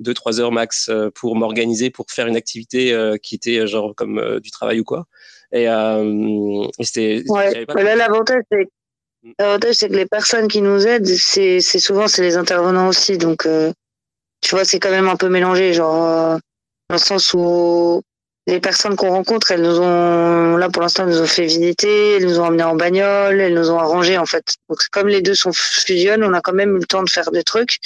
deux 0.00 0.14
trois 0.14 0.40
heures 0.40 0.52
max 0.52 0.90
pour 1.14 1.36
m'organiser 1.36 1.90
pour 1.90 2.06
faire 2.10 2.26
une 2.26 2.36
activité 2.36 2.96
qui 3.22 3.34
était 3.34 3.66
genre 3.66 3.94
comme 3.94 4.40
du 4.40 4.50
travail 4.50 4.80
ou 4.80 4.84
quoi 4.84 5.06
et, 5.54 5.68
euh, 5.68 6.66
et 6.78 6.84
c'était 6.84 7.22
ouais. 7.28 7.64
là 7.68 7.94
l'avantage 7.94 8.42
c'est 8.50 8.68
L'avantage, 9.38 9.76
c'est 9.76 9.88
que 9.88 9.94
les 9.94 10.04
personnes 10.04 10.48
qui 10.48 10.60
nous 10.60 10.86
aident, 10.86 11.06
c'est, 11.06 11.60
c'est 11.60 11.78
souvent 11.78 12.08
c'est 12.08 12.20
les 12.20 12.36
intervenants 12.36 12.88
aussi. 12.88 13.16
Donc, 13.16 13.46
euh, 13.46 13.72
tu 14.42 14.54
vois, 14.54 14.66
c'est 14.66 14.78
quand 14.78 14.90
même 14.90 15.08
un 15.08 15.16
peu 15.16 15.30
mélangé, 15.30 15.72
genre 15.72 16.04
euh, 16.04 16.36
dans 16.90 16.96
le 16.96 16.98
sens 16.98 17.32
où 17.32 18.02
les 18.46 18.60
personnes 18.60 18.94
qu'on 18.96 19.10
rencontre, 19.10 19.52
elles 19.52 19.62
nous 19.62 19.80
ont, 19.80 20.56
là 20.56 20.68
pour 20.68 20.82
l'instant, 20.82 21.06
nous 21.06 21.20
ont 21.20 21.26
fait 21.26 21.46
visiter, 21.46 22.16
elles 22.16 22.26
nous 22.26 22.40
ont 22.40 22.44
emmenés 22.44 22.62
en 22.62 22.76
bagnole, 22.76 23.40
elles 23.40 23.54
nous 23.54 23.70
ont 23.70 23.78
arrangé 23.78 24.18
en 24.18 24.26
fait. 24.26 24.56
Donc, 24.68 24.78
comme 24.90 25.08
les 25.08 25.22
deux 25.22 25.34
sont 25.34 25.52
fusionnent, 25.52 26.24
on 26.24 26.34
a 26.34 26.40
quand 26.40 26.52
même 26.52 26.76
eu 26.76 26.80
le 26.80 26.86
temps 26.86 27.02
de 27.02 27.10
faire 27.10 27.30
des 27.30 27.42
trucs. 27.42 27.78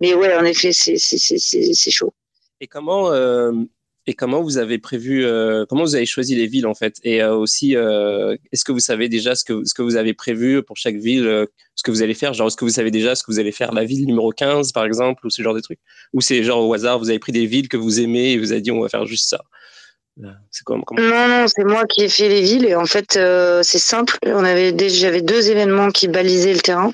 Mais 0.00 0.14
ouais, 0.14 0.34
en 0.34 0.44
effet, 0.44 0.72
c'est 0.72 1.90
chaud. 1.90 2.14
Et 2.60 2.66
comment 2.66 3.12
euh, 3.12 3.52
et 4.06 4.14
comment 4.14 4.42
vous 4.42 4.56
avez 4.56 4.78
prévu, 4.78 5.24
euh, 5.24 5.64
comment 5.68 5.82
vous 5.82 5.94
avez 5.94 6.06
choisi 6.06 6.34
les 6.34 6.46
villes 6.46 6.66
en 6.66 6.74
fait? 6.74 6.96
Et 7.04 7.22
euh, 7.22 7.34
aussi, 7.34 7.72
est-ce 7.72 8.64
que 8.64 8.72
vous 8.72 8.80
savez 8.80 9.08
déjà 9.10 9.34
ce 9.34 9.44
que, 9.44 9.64
ce 9.64 9.74
que 9.74 9.82
vous 9.82 9.96
avez 9.96 10.14
prévu 10.14 10.62
pour 10.62 10.76
chaque 10.76 10.96
ville, 10.96 11.46
ce 11.74 11.82
que 11.82 11.90
vous 11.90 12.02
allez 12.02 12.14
faire? 12.14 12.32
Genre, 12.32 12.48
est-ce 12.48 12.56
que 12.56 12.64
vous 12.64 12.70
savez 12.70 12.90
déjà 12.90 13.14
ce 13.14 13.22
que 13.24 13.30
vous 13.30 13.38
allez 13.38 13.52
faire 13.52 13.72
la 13.72 13.84
ville 13.84 14.06
numéro 14.06 14.30
15 14.30 14.72
par 14.72 14.86
exemple, 14.86 15.26
ou 15.26 15.30
ce 15.30 15.42
genre 15.42 15.54
de 15.54 15.60
trucs? 15.60 15.80
Ou 16.14 16.22
c'est 16.22 16.42
genre 16.44 16.66
au 16.66 16.72
hasard, 16.72 16.98
vous 16.98 17.10
avez 17.10 17.18
pris 17.18 17.32
des 17.32 17.46
villes 17.46 17.68
que 17.68 17.76
vous 17.76 18.00
aimez 18.00 18.32
et 18.32 18.38
vous 18.38 18.52
avez 18.52 18.62
dit 18.62 18.70
on 18.70 18.80
va 18.80 18.88
faire 18.88 19.04
juste 19.06 19.28
ça? 19.28 19.44
C'est 20.50 20.64
comment, 20.64 20.84
Non, 20.96 21.28
non, 21.28 21.46
c'est 21.48 21.64
moi 21.64 21.84
qui 21.86 22.02
ai 22.02 22.08
fait 22.08 22.28
les 22.28 22.42
villes 22.42 22.66
et 22.66 22.74
en 22.74 22.86
fait 22.86 23.18
c'est 23.62 23.78
simple. 23.78 24.16
On 24.26 24.44
avait 24.44 24.74
j'avais 24.88 25.22
deux 25.22 25.50
événements 25.50 25.90
qui 25.90 26.08
balisaient 26.08 26.52
le 26.52 26.60
terrain. 26.60 26.92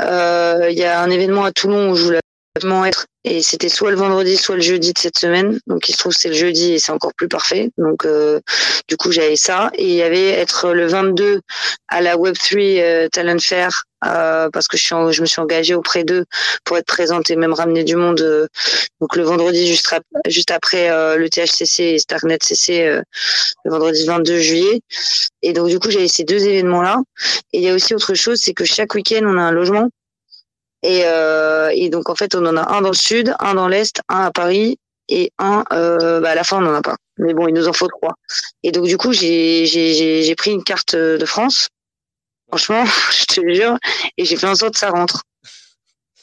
Il 0.00 0.78
y 0.78 0.84
a 0.84 1.00
un 1.00 1.10
événement 1.10 1.44
à 1.44 1.52
Toulon 1.52 1.90
où 1.90 1.96
je 1.96 2.04
voulais 2.04 2.20
être 2.86 3.06
et 3.24 3.42
c'était 3.42 3.68
soit 3.68 3.90
le 3.90 3.96
vendredi 3.96 4.36
soit 4.36 4.56
le 4.56 4.62
jeudi 4.62 4.92
de 4.92 4.98
cette 4.98 5.18
semaine 5.18 5.58
donc 5.66 5.88
il 5.88 5.92
se 5.92 5.98
trouve 5.98 6.12
c'est 6.12 6.28
le 6.28 6.34
jeudi 6.34 6.72
et 6.72 6.78
c'est 6.78 6.92
encore 6.92 7.12
plus 7.14 7.28
parfait 7.28 7.70
donc 7.76 8.06
euh, 8.06 8.40
du 8.88 8.96
coup 8.96 9.12
j'avais 9.12 9.36
ça 9.36 9.70
et 9.74 9.86
il 9.86 9.94
y 9.94 10.02
avait 10.02 10.30
être 10.30 10.72
le 10.72 10.86
22 10.86 11.40
à 11.88 12.00
la 12.00 12.16
Web3 12.16 12.80
euh, 12.80 13.08
Talent 13.08 13.38
Fair 13.38 13.84
euh, 14.06 14.48
parce 14.52 14.68
que 14.68 14.76
je, 14.76 14.84
suis 14.84 14.94
je 15.10 15.20
me 15.20 15.26
suis 15.26 15.40
engagée 15.40 15.74
auprès 15.74 16.04
d'eux 16.04 16.24
pour 16.64 16.76
être 16.78 16.86
présente 16.86 17.30
et 17.30 17.36
même 17.36 17.52
ramener 17.52 17.84
du 17.84 17.96
monde 17.96 18.48
donc 19.00 19.16
le 19.16 19.22
vendredi 19.22 19.66
juste, 19.66 20.50
après 20.50 20.88
le 21.16 21.28
THCC 21.28 21.82
et 21.82 21.98
Starnet 21.98 22.38
CC 22.42 23.00
le 23.64 23.70
vendredi 23.70 24.04
22 24.06 24.38
juillet 24.38 24.80
et 25.42 25.52
donc 25.52 25.68
du 25.68 25.78
coup 25.78 25.90
j'avais 25.90 26.08
ces 26.08 26.24
deux 26.24 26.46
événements 26.46 26.82
là 26.82 26.98
et 27.52 27.58
il 27.58 27.64
y 27.64 27.68
a 27.68 27.74
aussi 27.74 27.94
autre 27.94 28.14
chose 28.14 28.40
c'est 28.40 28.54
que 28.54 28.64
chaque 28.64 28.94
week-end 28.94 29.22
on 29.24 29.36
a 29.38 29.42
un 29.42 29.52
logement 29.52 29.90
et, 30.86 31.02
euh, 31.04 31.70
et, 31.74 31.88
donc 31.88 32.08
en 32.10 32.14
fait, 32.14 32.34
on 32.34 32.46
en 32.46 32.56
a 32.56 32.72
un 32.76 32.80
dans 32.80 32.90
le 32.90 32.94
sud, 32.94 33.34
un 33.40 33.54
dans 33.54 33.66
l'est, 33.66 34.00
un 34.08 34.26
à 34.26 34.30
Paris 34.30 34.78
et 35.08 35.32
un 35.38 35.64
euh, 35.72 36.20
bah 36.20 36.30
à 36.30 36.34
la 36.34 36.44
fin 36.44 36.58
on 36.58 36.62
n'en 36.62 36.74
a 36.74 36.82
pas. 36.82 36.96
Mais 37.18 37.34
bon, 37.34 37.48
il 37.48 37.54
nous 37.54 37.68
en 37.68 37.72
faut 37.72 37.88
trois. 37.88 38.14
Et 38.62 38.72
donc 38.72 38.86
du 38.86 38.96
coup, 38.96 39.12
j'ai 39.12 40.34
pris 40.36 40.52
une 40.52 40.62
carte 40.62 40.94
de 40.94 41.24
France 41.24 41.68
Franchement, 42.48 42.84
je 43.12 43.24
te 43.26 43.54
jure. 43.54 43.78
Et 44.16 44.24
j'ai 44.24 44.36
fait 44.36 44.46
en 44.46 44.54
sorte 44.54 44.74
que 44.74 44.80
ça 44.80 44.90
rentre. 44.90 45.24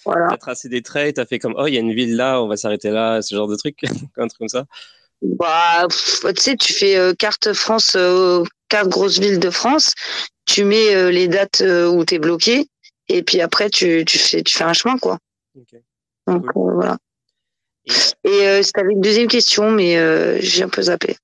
Voilà. 0.06 0.28
T'as 0.30 0.38
tracé 0.38 0.70
des 0.70 0.82
traits, 0.82 1.16
t'as 1.16 1.26
fait 1.26 1.40
comme, 1.40 1.56
oh, 1.58 1.68
il 1.68 1.74
y 1.74 1.78
a 1.78 1.80
une 1.80 1.94
ville 1.94 2.16
là, 2.16 2.42
on 2.42 2.48
va 2.48 2.58
s'arrêter 2.58 2.90
là, 2.90 3.22
ce 3.22 3.34
genre 3.36 3.48
de 3.48 3.56
truc, 3.56 3.78
un 4.18 4.28
truc 4.28 4.40
comme 4.40 4.50
ça. 4.50 4.66
Bah, 5.22 5.88
tu 5.90 6.34
sais, 6.38 6.58
tu 6.58 6.74
fais 6.74 6.98
euh, 6.98 7.14
carte 7.14 7.54
France, 7.54 7.96
euh, 7.96 8.44
carte 8.68 8.90
grosse 8.90 9.20
ville 9.20 9.40
de 9.40 9.50
France, 9.50 9.94
tu 10.46 10.66
mets 10.66 10.94
euh, 10.94 11.10
les 11.10 11.30
dates 11.30 11.62
où 11.62 12.04
tu 12.04 12.16
es 12.16 12.20
bloqué, 12.20 12.68
et 13.08 13.24
puis 13.24 13.40
après, 13.40 13.70
tu, 13.70 14.04
tu, 14.06 14.18
fais, 14.18 14.44
tu 14.44 14.58
fais 14.58 14.66
un 14.66 14.74
chemin, 14.74 14.98
quoi. 14.98 15.18
Donc, 16.28 16.46
voilà. 16.56 16.98
Et 18.26 18.64
c'était 18.64 18.82
une 18.90 19.02
deuxième 19.02 19.28
question, 19.28 19.72
mais 19.72 20.42
j'ai 20.42 20.64
un 20.64 20.70
peu 20.70 20.82
zappé. 20.82 21.16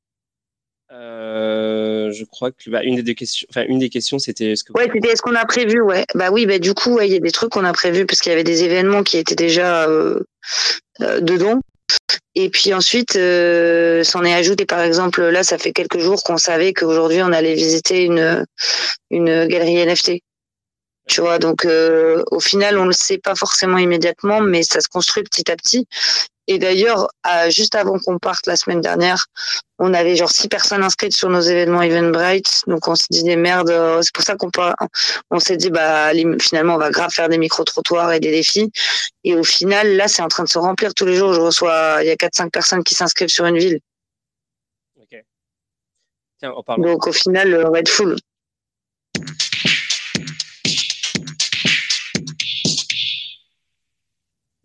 Je 1.19 2.23
crois 2.25 2.51
que 2.51 2.69
bah, 2.69 2.83
une 2.83 3.01
des 3.01 3.15
questions, 3.15 3.47
enfin 3.49 3.65
une 3.67 3.79
des 3.79 3.89
questions, 3.89 4.19
c'était 4.19 4.51
est-ce 4.51 4.63
que 4.63 4.73
ouais, 4.73 4.89
c'était 4.93 5.09
est-ce 5.09 5.21
qu'on 5.21 5.35
a 5.35 5.45
prévu, 5.45 5.81
ouais. 5.81 6.05
Bah 6.15 6.29
oui, 6.31 6.45
bah 6.45 6.59
du 6.59 6.73
coup, 6.73 6.99
il 7.01 7.11
y 7.11 7.15
a 7.15 7.19
des 7.19 7.31
trucs 7.31 7.51
qu'on 7.51 7.65
a 7.65 7.73
prévus 7.73 8.05
parce 8.05 8.19
qu'il 8.19 8.31
y 8.31 8.33
avait 8.33 8.43
des 8.43 8.63
événements 8.63 9.03
qui 9.03 9.17
étaient 9.17 9.35
déjà 9.35 9.87
dedans. 10.99 11.61
Et 12.35 12.49
puis 12.49 12.73
ensuite, 12.73 13.15
euh, 13.15 14.03
s'en 14.03 14.23
est 14.23 14.33
ajouté, 14.33 14.65
par 14.65 14.81
exemple, 14.81 15.21
là, 15.21 15.43
ça 15.43 15.57
fait 15.57 15.73
quelques 15.73 15.99
jours 15.99 16.23
qu'on 16.23 16.37
savait 16.37 16.73
qu'aujourd'hui, 16.73 17.21
on 17.21 17.31
allait 17.33 17.55
visiter 17.55 18.03
une, 18.03 18.45
une 19.09 19.45
galerie 19.47 19.85
NFT. 19.85 20.21
Tu 21.07 21.21
vois, 21.21 21.39
donc 21.39 21.65
euh, 21.65 22.23
au 22.29 22.39
final, 22.39 22.77
on 22.77 22.83
ne 22.83 22.87
le 22.87 22.93
sait 22.93 23.17
pas 23.17 23.33
forcément 23.33 23.79
immédiatement, 23.79 24.41
mais 24.41 24.61
ça 24.61 24.79
se 24.79 24.87
construit 24.87 25.23
petit 25.23 25.51
à 25.51 25.55
petit. 25.55 25.87
Et 26.51 26.57
d'ailleurs, 26.57 27.07
juste 27.49 27.75
avant 27.75 27.99
qu'on 27.99 28.17
parte 28.17 28.47
la 28.47 28.55
semaine 28.55 28.81
dernière, 28.81 29.27
on 29.77 29.93
avait 29.93 30.15
genre 30.15 30.31
six 30.31 30.47
personnes 30.47 30.81
inscrites 30.81 31.13
sur 31.13 31.29
nos 31.29 31.41
événements 31.41 31.83
Eventbrite. 31.83 32.63
Donc 32.65 32.87
on 32.87 32.95
s'est 32.95 33.05
dit 33.11 33.21
des 33.21 33.35
merdes. 33.35 33.69
Euh, 33.69 34.01
c'est 34.01 34.11
pour 34.11 34.23
ça 34.23 34.35
qu'on 34.35 34.49
on 35.29 35.39
s'est 35.39 35.57
dit 35.57 35.69
bah 35.69 36.11
finalement 36.41 36.73
on 36.73 36.79
va 36.79 36.89
grave 36.89 37.11
faire 37.11 37.29
des 37.29 37.37
micro 37.37 37.63
trottoirs 37.63 38.13
et 38.13 38.19
des 38.19 38.31
défis. 38.31 38.71
Et 39.23 39.35
au 39.35 39.43
final, 39.43 39.95
là, 39.95 40.07
c'est 40.07 40.23
en 40.23 40.27
train 40.27 40.43
de 40.43 40.49
se 40.49 40.57
remplir 40.57 40.95
tous 40.95 41.05
les 41.05 41.13
jours. 41.13 41.33
Je 41.35 41.39
reçois, 41.39 41.99
il 42.01 42.07
y 42.07 42.09
a 42.09 42.15
quatre 42.15 42.33
cinq 42.33 42.51
personnes 42.51 42.83
qui 42.83 42.95
s'inscrivent 42.95 43.29
sur 43.29 43.45
une 43.45 43.59
ville. 43.59 43.79
Ok. 44.99 45.23
Tiens, 46.39 46.53
on 46.57 46.63
parle. 46.63 46.81
Donc 46.81 47.05
au 47.05 47.13
final, 47.13 47.63
on 47.63 47.69
va 47.69 47.79
être 47.79 47.89
full. 47.89 48.15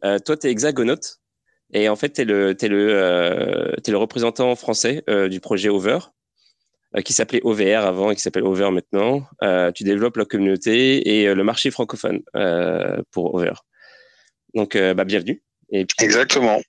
Euh, 0.03 0.19
toi, 0.19 0.35
tu 0.39 0.47
es 0.47 0.51
hexagonote 0.51 1.21
et 1.75 1.89
en 1.89 1.97
fait, 1.97 2.13
tu 2.13 2.21
es, 2.23 2.25
le, 2.25 2.53
le, 2.53 2.89
euh, 2.91 3.73
le 3.87 3.97
représentant 3.97 4.55
français 4.55 5.03
euh, 5.11 5.29
du 5.29 5.41
projet 5.41 5.69
Over, 5.69 5.99
euh, 6.97 7.03
qui 7.03 7.13
s'appelait 7.13 7.41
OVR 7.43 7.85
avant 7.85 8.13
et 8.13 8.15
qui 8.15 8.23
s'appelle 8.23 8.45
Over 8.45 8.71
maintenant. 8.71 9.27
tu 9.75 9.83
développes 9.83 10.17
la 10.17 10.25
communauté 10.25 11.19
et 11.19 11.35
le 11.35 11.45
marché 11.45 11.73
francophone 11.73 12.23
pour 13.11 13.35
Over. 13.35 13.53
Donc, 14.55 14.79
bah, 14.79 15.05
bienvenue. 15.05 15.43
Et 15.71 15.85
Exactement. 16.01 16.63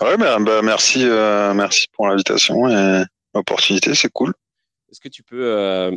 Ouais, 0.00 0.16
bah, 0.16 0.38
bah 0.38 0.62
merci, 0.62 1.04
merci 1.04 1.86
pour 1.92 2.06
l'invitation 2.06 2.68
et 2.68 3.04
l'opportunité, 3.34 3.94
c'est 3.94 4.10
cool. 4.12 4.32
Est-ce 4.90 5.00
que 5.00 5.08
tu 5.08 5.24
peux 5.24 5.90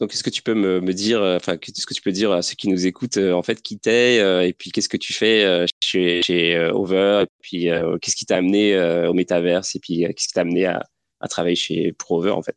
donc, 0.00 0.14
est-ce 0.14 0.22
que 0.22 0.30
tu 0.30 0.40
peux 0.40 0.54
me, 0.54 0.80
dire, 0.94 1.22
euh, 1.22 1.36
enfin, 1.36 1.58
qu'est-ce 1.58 1.86
que 1.86 1.92
tu 1.92 2.00
peux 2.00 2.10
dire 2.10 2.32
à 2.32 2.40
ceux 2.40 2.54
qui 2.54 2.68
nous 2.68 2.86
écoutent, 2.86 3.18
euh, 3.18 3.34
en 3.34 3.42
fait, 3.42 3.60
qui 3.60 3.78
t'es, 3.78 4.18
euh, 4.18 4.46
et 4.46 4.54
puis 4.54 4.70
qu'est-ce 4.70 4.88
que 4.88 4.96
tu 4.96 5.12
fais 5.12 5.66
chez, 5.82 6.70
Over, 6.72 7.24
et 7.24 7.26
puis 7.42 7.68
qu'est-ce 8.00 8.16
qui 8.16 8.24
t'a 8.24 8.36
amené 8.36 8.78
au 9.06 9.12
métaverse, 9.12 9.76
et 9.76 9.78
puis 9.78 10.00
qu'est-ce 10.00 10.28
qui 10.28 10.32
t'a 10.32 10.40
amené 10.40 10.66
à, 10.66 10.82
travailler 11.28 11.54
chez 11.54 11.92
pour 11.92 12.12
Over, 12.12 12.30
en 12.30 12.42
fait? 12.42 12.56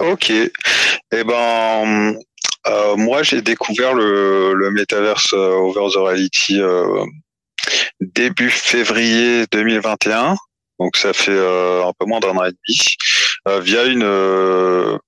Ok. 0.00 0.30
Eh 0.30 1.24
ben, 1.24 2.18
moi, 2.96 3.22
j'ai 3.22 3.42
découvert 3.42 3.94
le, 3.94 4.52
le 4.54 4.70
métaverse 4.72 5.32
Over 5.34 5.88
the 5.92 5.98
Reality 5.98 6.60
début 8.00 8.50
février 8.50 9.44
2021. 9.52 10.34
Donc, 10.80 10.96
ça 10.96 11.12
fait 11.12 11.30
un 11.30 11.92
peu 11.96 12.06
moins 12.06 12.18
d'un 12.18 12.36
an 12.36 12.44
et 12.44 12.50
demi, 12.50 13.60
via 13.62 13.84
une 13.84 14.98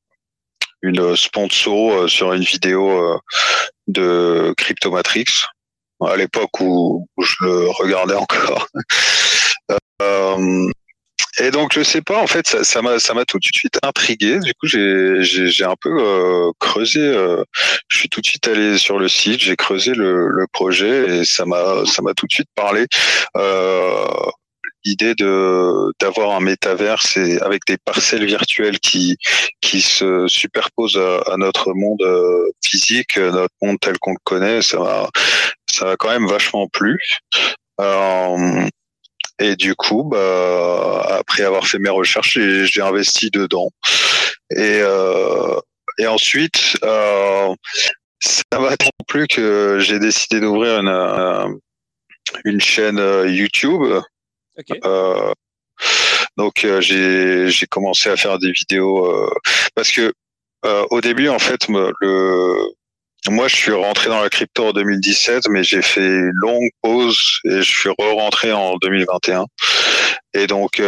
une 0.84 1.16
sponsor 1.16 1.92
euh, 1.92 2.08
sur 2.08 2.32
une 2.34 2.42
vidéo 2.42 2.90
euh, 2.90 3.18
de 3.88 4.54
Cryptomatrix 4.56 5.24
à 6.06 6.16
l'époque 6.16 6.60
où, 6.60 7.08
je 7.18 7.34
le 7.40 7.70
regardais 7.70 8.14
encore. 8.14 8.68
Euh, 10.02 10.68
et 11.38 11.52
donc 11.52 11.72
je 11.72 11.82
sais 11.82 12.02
pas, 12.02 12.18
en 12.18 12.26
fait, 12.26 12.64
ça 12.64 12.82
m'a 12.82 13.24
tout 13.24 13.38
de 13.38 13.44
suite 13.44 13.78
intrigué. 13.82 14.40
Du 14.40 14.52
coup, 14.54 14.66
j'ai 14.66 15.64
un 15.64 15.76
peu 15.80 16.50
creusé. 16.58 17.00
je 17.88 17.96
suis 17.96 18.08
tout 18.08 18.20
de 18.20 18.26
suite 18.26 18.46
allé 18.48 18.76
sur 18.76 18.98
le 18.98 19.08
site, 19.08 19.40
j'ai 19.40 19.54
creusé 19.54 19.94
le, 19.94 20.46
projet 20.52 21.20
et 21.20 21.24
ça 21.24 21.46
m'a 21.46 21.84
tout 22.16 22.26
de 22.26 22.32
suite 22.32 22.48
parlé 22.56 22.86
l'idée 24.84 25.14
de 25.14 25.92
d'avoir 26.00 26.36
un 26.36 26.40
métaverse 26.40 27.16
et 27.16 27.40
avec 27.40 27.62
des 27.66 27.76
parcelles 27.78 28.24
virtuelles 28.24 28.78
qui 28.80 29.16
qui 29.60 29.80
se 29.80 30.26
superposent 30.28 31.00
à, 31.26 31.36
notre 31.36 31.72
monde 31.74 32.02
euh, 32.02 32.50
physique, 32.64 33.16
notre 33.16 33.54
monde 33.62 33.78
tel 33.80 33.98
qu'on 33.98 34.12
le 34.12 34.18
connaît, 34.24 34.62
ça 34.62 34.78
m'a 34.78 35.08
ça 35.70 35.86
m'a 35.86 35.96
quand 35.96 36.10
même 36.10 36.28
vachement 36.28 36.68
plu. 36.68 36.98
Euh, 37.80 38.66
et 39.40 39.56
du 39.56 39.74
coup, 39.74 40.04
bah, 40.04 41.06
après 41.18 41.42
avoir 41.42 41.66
fait 41.66 41.78
mes 41.78 41.90
recherches, 41.90 42.38
j'ai 42.38 42.80
investi 42.80 43.30
dedans. 43.30 43.70
Et, 44.50 44.80
euh, 44.82 45.58
et 45.98 46.06
ensuite, 46.06 46.76
euh, 46.84 47.54
ça 48.20 48.58
m'a 48.58 48.76
tant 48.76 48.90
plus 49.08 49.26
que 49.26 49.78
j'ai 49.80 49.98
décidé 49.98 50.40
d'ouvrir 50.40 50.80
une, 50.80 51.60
une 52.44 52.60
chaîne 52.60 53.00
YouTube 53.26 53.82
euh, 54.84 55.32
donc 56.37 56.64
euh, 56.64 56.80
j'ai 56.80 57.66
commencé 57.66 58.08
à 58.08 58.16
faire 58.16 58.38
des 58.38 58.52
vidéos 58.52 59.06
euh, 59.06 59.30
parce 59.75 59.90
que 59.90 60.12
au 60.90 61.02
début 61.02 61.28
en 61.28 61.38
fait 61.38 61.68
le 61.68 62.58
moi, 63.30 63.49
je 63.49 63.56
suis 63.56 63.73
rentré 63.73 64.11
dans 64.11 64.20
la 64.20 64.28
crypto 64.28 64.66
en 64.66 64.73
2017, 64.73 65.44
mais 65.49 65.64
j'ai 65.64 65.80
fait 65.80 66.06
une 66.06 66.30
longue 66.34 66.68
pause 66.82 67.40
et 67.46 67.62
je 67.62 67.75
suis 67.75 67.88
re-rentré 67.88 68.52
en 68.52 68.76
2021. 68.76 69.46
Et 70.34 70.46
donc, 70.46 70.82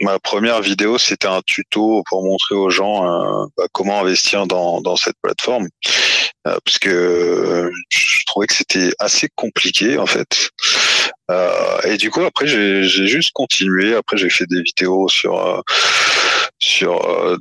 ma 0.00 0.18
première 0.18 0.60
vidéo, 0.60 0.98
c'était 0.98 1.28
un 1.28 1.40
tuto 1.46 2.02
pour 2.10 2.24
montrer 2.24 2.56
aux 2.56 2.68
gens 2.68 3.46
bah, 3.56 3.66
comment 3.70 4.00
investir 4.00 4.48
dans, 4.48 4.80
dans 4.80 4.96
cette 4.96 5.14
plateforme. 5.22 5.68
Euh, 6.46 6.58
parce 6.64 6.78
que 6.78 7.70
je 7.88 8.24
trouvais 8.26 8.46
que 8.46 8.54
c'était 8.54 8.90
assez 8.98 9.28
compliqué 9.34 9.96
en 9.96 10.06
fait. 10.06 10.50
Euh, 11.30 11.80
et 11.84 11.96
du 11.96 12.10
coup 12.10 12.22
après 12.22 12.46
j'ai 12.46 12.84
juste 12.84 13.32
continué. 13.32 13.94
Après 13.94 14.16
j'ai 14.16 14.30
fait 14.30 14.46
des 14.46 14.62
vidéos 14.62 15.08
sur 15.08 15.38
euh, 15.38 15.60
sur 16.58 17.38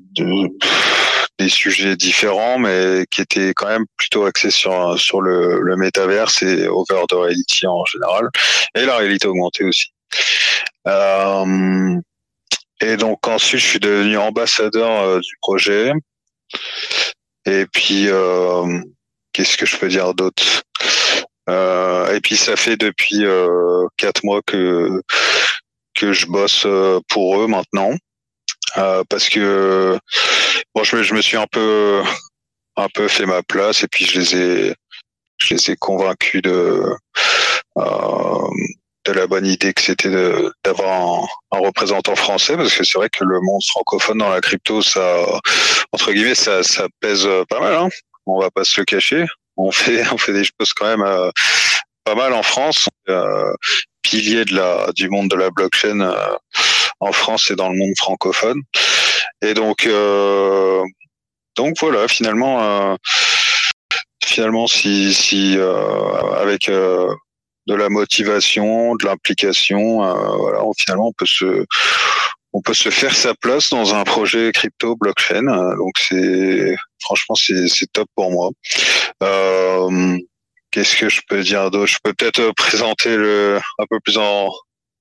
des 1.40 1.50
sujets 1.50 1.96
différents, 1.96 2.60
mais 2.60 3.06
qui 3.10 3.22
étaient 3.22 3.54
quand 3.54 3.68
même 3.68 3.86
plutôt 3.98 4.26
axés 4.26 4.52
sur 4.52 5.00
sur 5.00 5.22
le, 5.22 5.62
le 5.62 5.76
métaverse 5.78 6.42
et 6.44 6.68
over 6.68 7.04
the 7.10 7.14
reality 7.14 7.68
en 7.68 7.86
général, 7.86 8.30
et 8.76 8.86
la 8.86 8.98
réalité 8.98 9.28
augmentée 9.28 9.64
aussi. 9.64 9.94
Euh, 10.88 11.96
et 12.82 12.98
donc 12.98 13.28
ensuite, 13.28 13.62
je 13.62 13.68
suis 13.68 13.80
devenu 13.80 14.18
ambassadeur 14.18 15.20
du 15.22 15.38
projet. 15.42 15.94
Et 17.46 17.66
puis, 17.66 18.08
euh, 18.10 18.82
qu'est-ce 19.34 19.58
que 19.58 19.66
je 19.66 19.78
peux 19.78 19.88
dire 19.88 20.14
d'autre? 20.14 20.44
euh, 20.44 20.73
Et 21.48 22.20
puis, 22.22 22.38
ça 22.38 22.56
fait 22.56 22.78
depuis 22.78 23.26
euh, 23.26 23.88
quatre 23.98 24.24
mois 24.24 24.42
que 24.46 25.02
que 25.94 26.14
je 26.14 26.28
bosse 26.28 26.64
euh, 26.66 27.00
pour 27.10 27.40
eux 27.40 27.48
maintenant, 27.48 27.94
euh, 28.78 29.04
parce 29.10 29.30
que 29.30 29.98
bon, 30.74 30.84
je 30.84 31.04
je 31.04 31.14
me 31.14 31.22
suis 31.22 31.38
un 31.38 31.48
peu 31.48 32.02
un 32.76 32.88
peu 32.94 33.08
fait 33.08 33.26
ma 33.26 33.44
place 33.44 33.84
et 33.84 33.88
puis 33.88 34.06
je 34.06 34.20
les 34.20 34.36
ai 34.36 34.76
je 35.38 35.54
les 35.54 35.72
ai 35.72 35.76
convaincus 35.76 36.42
de 36.42 36.84
euh, 37.78 38.48
de 39.06 39.12
la 39.12 39.28
bonne 39.28 39.46
idée 39.46 39.74
que 39.74 39.82
c'était 39.82 40.10
d'avoir 40.64 41.28
un, 41.52 41.60
représentant 41.60 42.16
français 42.16 42.56
parce 42.56 42.74
que 42.76 42.84
c'est 42.84 42.98
vrai 42.98 43.10
que 43.10 43.24
le 43.24 43.40
monde 43.42 43.62
francophone 43.70 44.20
dans 44.20 44.30
la 44.30 44.42
crypto 44.42 44.82
ça 44.82 45.26
entre 45.92 46.12
guillemets 46.14 46.36
ça, 46.36 46.64
ça 46.64 46.88
pèse 47.02 47.28
pas 47.50 47.60
mal 47.60 47.76
hein. 47.76 47.90
on 48.26 48.40
va 48.40 48.50
pas 48.50 48.64
se 48.64 48.80
le 48.80 48.86
cacher 48.86 49.26
on 49.58 49.72
fait 49.72 50.04
on 50.12 50.18
fait 50.18 50.34
des 50.34 50.44
choses 50.44 50.74
quand 50.74 50.86
même 50.86 51.04
euh, 51.04 51.32
pas 52.04 52.16
mal 52.16 52.34
en 52.34 52.44
France 52.44 52.88
euh, 53.10 53.54
pilier 54.02 54.46
de 54.46 54.56
la 54.56 54.92
du 54.96 55.10
monde 55.10 55.30
de 55.30 55.36
la 55.36 55.50
blockchain 55.50 56.02
euh, 56.02 56.36
en 57.00 57.12
France 57.12 57.52
et 57.52 57.56
dans 57.56 57.70
le 57.70 57.78
monde 57.78 57.94
francophone 57.98 58.62
et 59.42 59.54
donc 59.54 59.86
euh, 59.86 60.84
donc 61.56 61.76
voilà 61.80 62.08
finalement 62.08 62.98
finalement 64.26 64.68
si 64.68 65.14
si 65.14 65.58
avec 66.38 66.70
de 67.68 67.76
la 67.76 67.90
motivation, 67.90 68.96
de 68.96 69.06
l'implication. 69.06 70.04
Euh, 70.04 70.36
voilà, 70.38 70.60
finalement, 70.78 71.08
on 71.08 71.14
peut 71.14 71.26
se 71.26 71.66
on 72.54 72.62
peut 72.62 72.74
se 72.74 72.90
faire 72.90 73.16
sa 73.16 73.34
place 73.34 73.70
dans 73.70 73.94
un 73.96 74.04
projet 74.04 74.52
crypto 74.54 74.96
blockchain. 74.96 75.44
Donc 75.76 75.94
c'est 75.98 76.76
franchement 77.02 77.36
c'est 77.36 77.92
top 77.92 78.08
pour 78.16 78.32
moi. 78.32 78.52
Euh, 79.22 80.18
Qu'est-ce 80.74 80.96
que 80.96 81.08
je 81.08 81.22
peux 81.28 81.44
dire 81.44 81.70
d'autre? 81.70 81.86
Je 81.86 81.98
peux 82.04 82.14
peut-être 82.14 82.52
présenter 82.56 83.16
le 83.16 83.60
un 83.78 83.86
peu 83.88 84.00
plus 84.00 84.18
en 84.18 84.50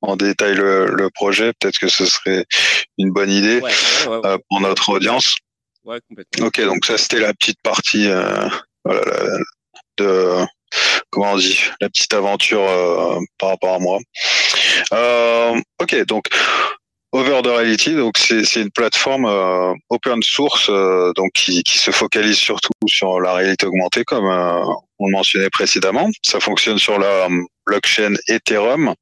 en 0.03 0.17
détail 0.17 0.55
le, 0.55 1.09
projet. 1.15 1.53
Peut-être 1.59 1.79
que 1.79 1.89
ce 1.89 2.05
serait 2.05 2.45
une 2.99 3.11
bonne 3.11 3.31
idée 3.31 3.63
euh, 4.07 4.37
pour 4.49 4.61
notre 4.61 4.91
audience. 4.91 5.37
Ouais, 5.85 5.99
complètement. 6.09 6.47
Ok, 6.47 6.61
donc 6.61 6.85
ça 6.85 6.99
c'était 6.99 7.21
la 7.21 7.33
petite 7.33 7.61
partie 7.63 8.07
euh, 8.07 8.49
voilà, 8.85 9.03
de 9.97 10.45
comment 11.11 11.33
on 11.33 11.37
dit 11.39 11.59
la 11.81 11.89
petite 11.89 12.13
aventure 12.13 12.63
euh, 12.63 13.19
par 13.39 13.51
rapport 13.51 13.75
à 13.75 13.79
moi. 13.79 13.99
ok, 15.81 16.05
donc 16.05 16.25
Over 17.13 17.43
the 17.43 17.49
Reality, 17.49 17.95
donc 17.95 18.17
c'est 18.17 18.61
une 18.61 18.71
plateforme 18.71 19.27
open 19.91 20.23
source 20.23 20.71
donc 21.15 21.33
qui, 21.35 21.63
se 21.67 21.91
focalise 21.91 22.39
surtout 22.39 22.73
sur 22.87 23.21
la 23.21 23.35
réalité 23.35 23.67
augmentée 23.67 24.03
comme 24.05 24.25
on 24.99 25.07
le 25.07 25.13
mentionnait 25.13 25.51
précédemment. 25.51 26.09
Ça 26.23 26.41
fonctionne 26.41 26.79
sur 26.79 26.99
la 26.99 27.29
blockchain 27.67 28.15
Ethereum. 28.29 28.95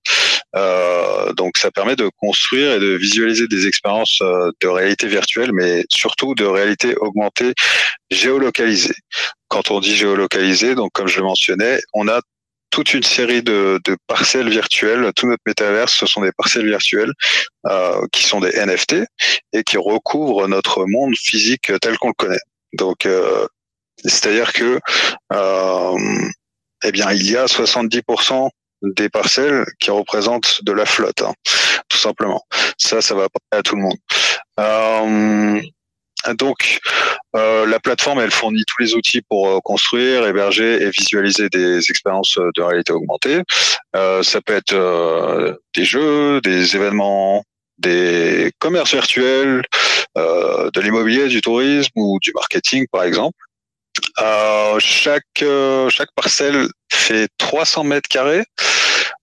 Euh, 0.56 1.32
donc 1.34 1.56
ça 1.58 1.70
permet 1.70 1.96
de 1.96 2.10
construire 2.18 2.72
et 2.72 2.80
de 2.80 2.96
visualiser 2.96 3.46
des 3.46 3.66
expériences 3.66 4.18
euh, 4.22 4.50
de 4.60 4.68
réalité 4.68 5.06
virtuelle, 5.06 5.52
mais 5.52 5.84
surtout 5.88 6.34
de 6.34 6.44
réalité 6.44 6.96
augmentée 6.96 7.52
géolocalisée. 8.10 8.94
Quand 9.48 9.70
on 9.70 9.80
dit 9.80 9.96
géolocalisée, 9.96 10.74
donc 10.74 10.90
comme 10.92 11.06
je 11.06 11.18
le 11.18 11.24
mentionnais, 11.24 11.80
on 11.92 12.08
a 12.08 12.20
toute 12.70 12.94
une 12.94 13.02
série 13.02 13.42
de, 13.42 13.80
parcelles 14.06 14.48
virtuelles. 14.48 15.12
Tout 15.14 15.26
notre 15.26 15.42
métaverse, 15.46 15.94
ce 15.94 16.06
sont 16.06 16.22
des 16.22 16.32
parcelles 16.32 16.66
virtuelles 16.66 17.12
euh, 17.66 18.00
qui 18.12 18.24
sont 18.24 18.40
des 18.40 18.52
NFT 18.52 19.04
et 19.52 19.62
qui 19.62 19.76
recouvrent 19.76 20.46
notre 20.48 20.84
monde 20.86 21.14
physique 21.16 21.72
tel 21.80 21.98
qu'on 21.98 22.08
le 22.08 22.14
connaît. 22.14 22.40
Donc, 22.72 23.06
euh, 23.06 23.46
c'est-à-dire 24.04 24.52
que, 24.52 24.80
euh, 25.32 26.28
eh 26.84 26.92
bien, 26.92 27.10
il 27.12 27.28
y 27.30 27.36
a 27.36 27.46
70% 27.46 28.48
des 28.82 29.10
parcelles 29.10 29.66
qui 29.78 29.90
représentent 29.90 30.64
de 30.64 30.72
la 30.72 30.86
flotte, 30.86 31.22
hein, 31.22 31.34
tout 31.88 31.98
simplement. 31.98 32.42
Ça, 32.78 33.02
ça 33.02 33.14
va 33.14 33.28
pas 33.28 33.58
à 33.58 33.62
tout 33.62 33.76
le 33.76 33.82
monde. 33.82 33.98
Euh, 36.26 36.34
donc, 36.34 36.80
euh, 37.36 37.66
la 37.66 37.80
plateforme, 37.80 38.20
elle 38.20 38.30
fournit 38.30 38.64
tous 38.66 38.82
les 38.82 38.94
outils 38.94 39.22
pour 39.22 39.48
euh, 39.48 39.60
construire, 39.62 40.26
héberger 40.26 40.82
et 40.82 40.90
visualiser 40.90 41.48
des 41.48 41.78
expériences 41.90 42.38
de 42.56 42.62
réalité 42.62 42.92
augmentée. 42.92 43.42
Euh, 43.96 44.22
ça 44.22 44.40
peut 44.40 44.54
être 44.54 44.72
euh, 44.72 45.54
des 45.74 45.84
jeux, 45.84 46.40
des 46.40 46.76
événements, 46.76 47.44
des 47.78 48.52
commerces 48.58 48.92
virtuels, 48.92 49.62
euh, 50.18 50.70
de 50.72 50.80
l'immobilier, 50.80 51.28
du 51.28 51.40
tourisme 51.40 51.92
ou 51.96 52.18
du 52.20 52.32
marketing, 52.34 52.86
par 52.92 53.04
exemple. 53.04 53.36
chaque 54.78 55.24
chaque 55.88 56.12
parcelle 56.14 56.68
fait 56.92 57.28
300 57.38 57.84
mètres 57.84 58.08
carrés 58.08 58.44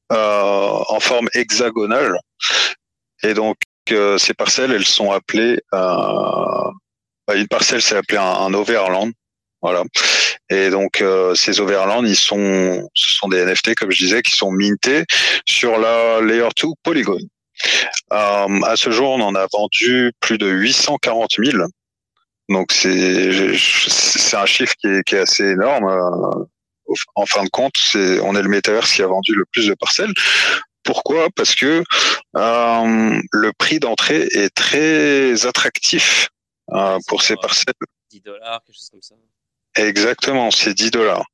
en 0.10 1.00
forme 1.00 1.30
hexagonale, 1.34 2.18
et 3.24 3.34
donc 3.34 3.58
ces 4.18 4.34
parcelles, 4.34 4.72
elles 4.72 4.86
sont 4.86 5.12
appelées 5.12 5.60
une 7.36 7.48
parcelle, 7.48 7.81
c'est 7.81 7.96
appelé 7.96 8.17
un, 8.17 8.53
overland. 8.53 9.12
Voilà. 9.62 9.84
Et 10.50 10.69
donc 10.69 11.01
euh, 11.01 11.34
ces 11.36 11.60
overland, 11.60 12.03
ils 12.05 12.15
sont, 12.15 12.88
ce 12.93 13.13
sont 13.15 13.27
des 13.27 13.43
NFT 13.43 13.75
comme 13.75 13.91
je 13.91 13.98
disais, 13.98 14.22
qui 14.22 14.36
sont 14.36 14.51
mintés 14.51 15.03
sur 15.46 15.77
la 15.77 16.22
Layer 16.22 16.48
2 16.62 16.69
Polygon. 16.84 17.17
Euh, 18.13 18.62
à 18.63 18.75
ce 18.75 18.91
jour, 18.91 19.10
on 19.10 19.22
en 19.22 19.36
a 19.36 19.48
vendu 19.51 20.13
plus 20.19 20.38
de 20.38 20.48
840 20.48 21.31
000. 21.43 21.63
Donc 22.50 22.72
c'est 22.72 23.57
c'est 23.57 24.38
un 24.38 24.46
chiffre 24.46 24.74
qui 24.79 24.88
est, 24.88 25.13
assez 25.13 25.43
énorme. 25.43 25.86
Euh, 25.86 26.46
en 27.15 27.25
fin 27.25 27.43
de 27.43 27.50
compte, 27.50 27.74
c'est 27.77 28.19
on 28.22 28.36
est 28.36 28.41
le 28.41 28.50
metaverse 28.50 28.93
qui 28.93 29.01
a 29.01 29.07
vendu 29.07 29.34
le 29.36 29.46
plus 29.51 29.67
de 29.67 29.74
parcelles. 29.74 30.13
Pourquoi? 30.83 31.27
Parce 31.35 31.55
que 31.55 31.83
euh, 32.37 33.22
le 33.31 33.51
prix 33.57 33.79
d'entrée 33.79 34.27
est 34.31 34.53
très 34.55 35.46
attractif 35.46 36.29
euh, 36.72 37.00
pour 37.08 37.22
ces 37.22 37.36
parcelles. 37.36 37.74
10 38.12 38.22
dollars, 38.22 38.62
quelque 38.66 38.75
chose 38.75 38.90
comme 38.92 39.01
ça. 39.01 39.16
Exactement, 39.75 40.51
c'est 40.51 40.74
10 40.74 40.92
dollars. 40.92 41.25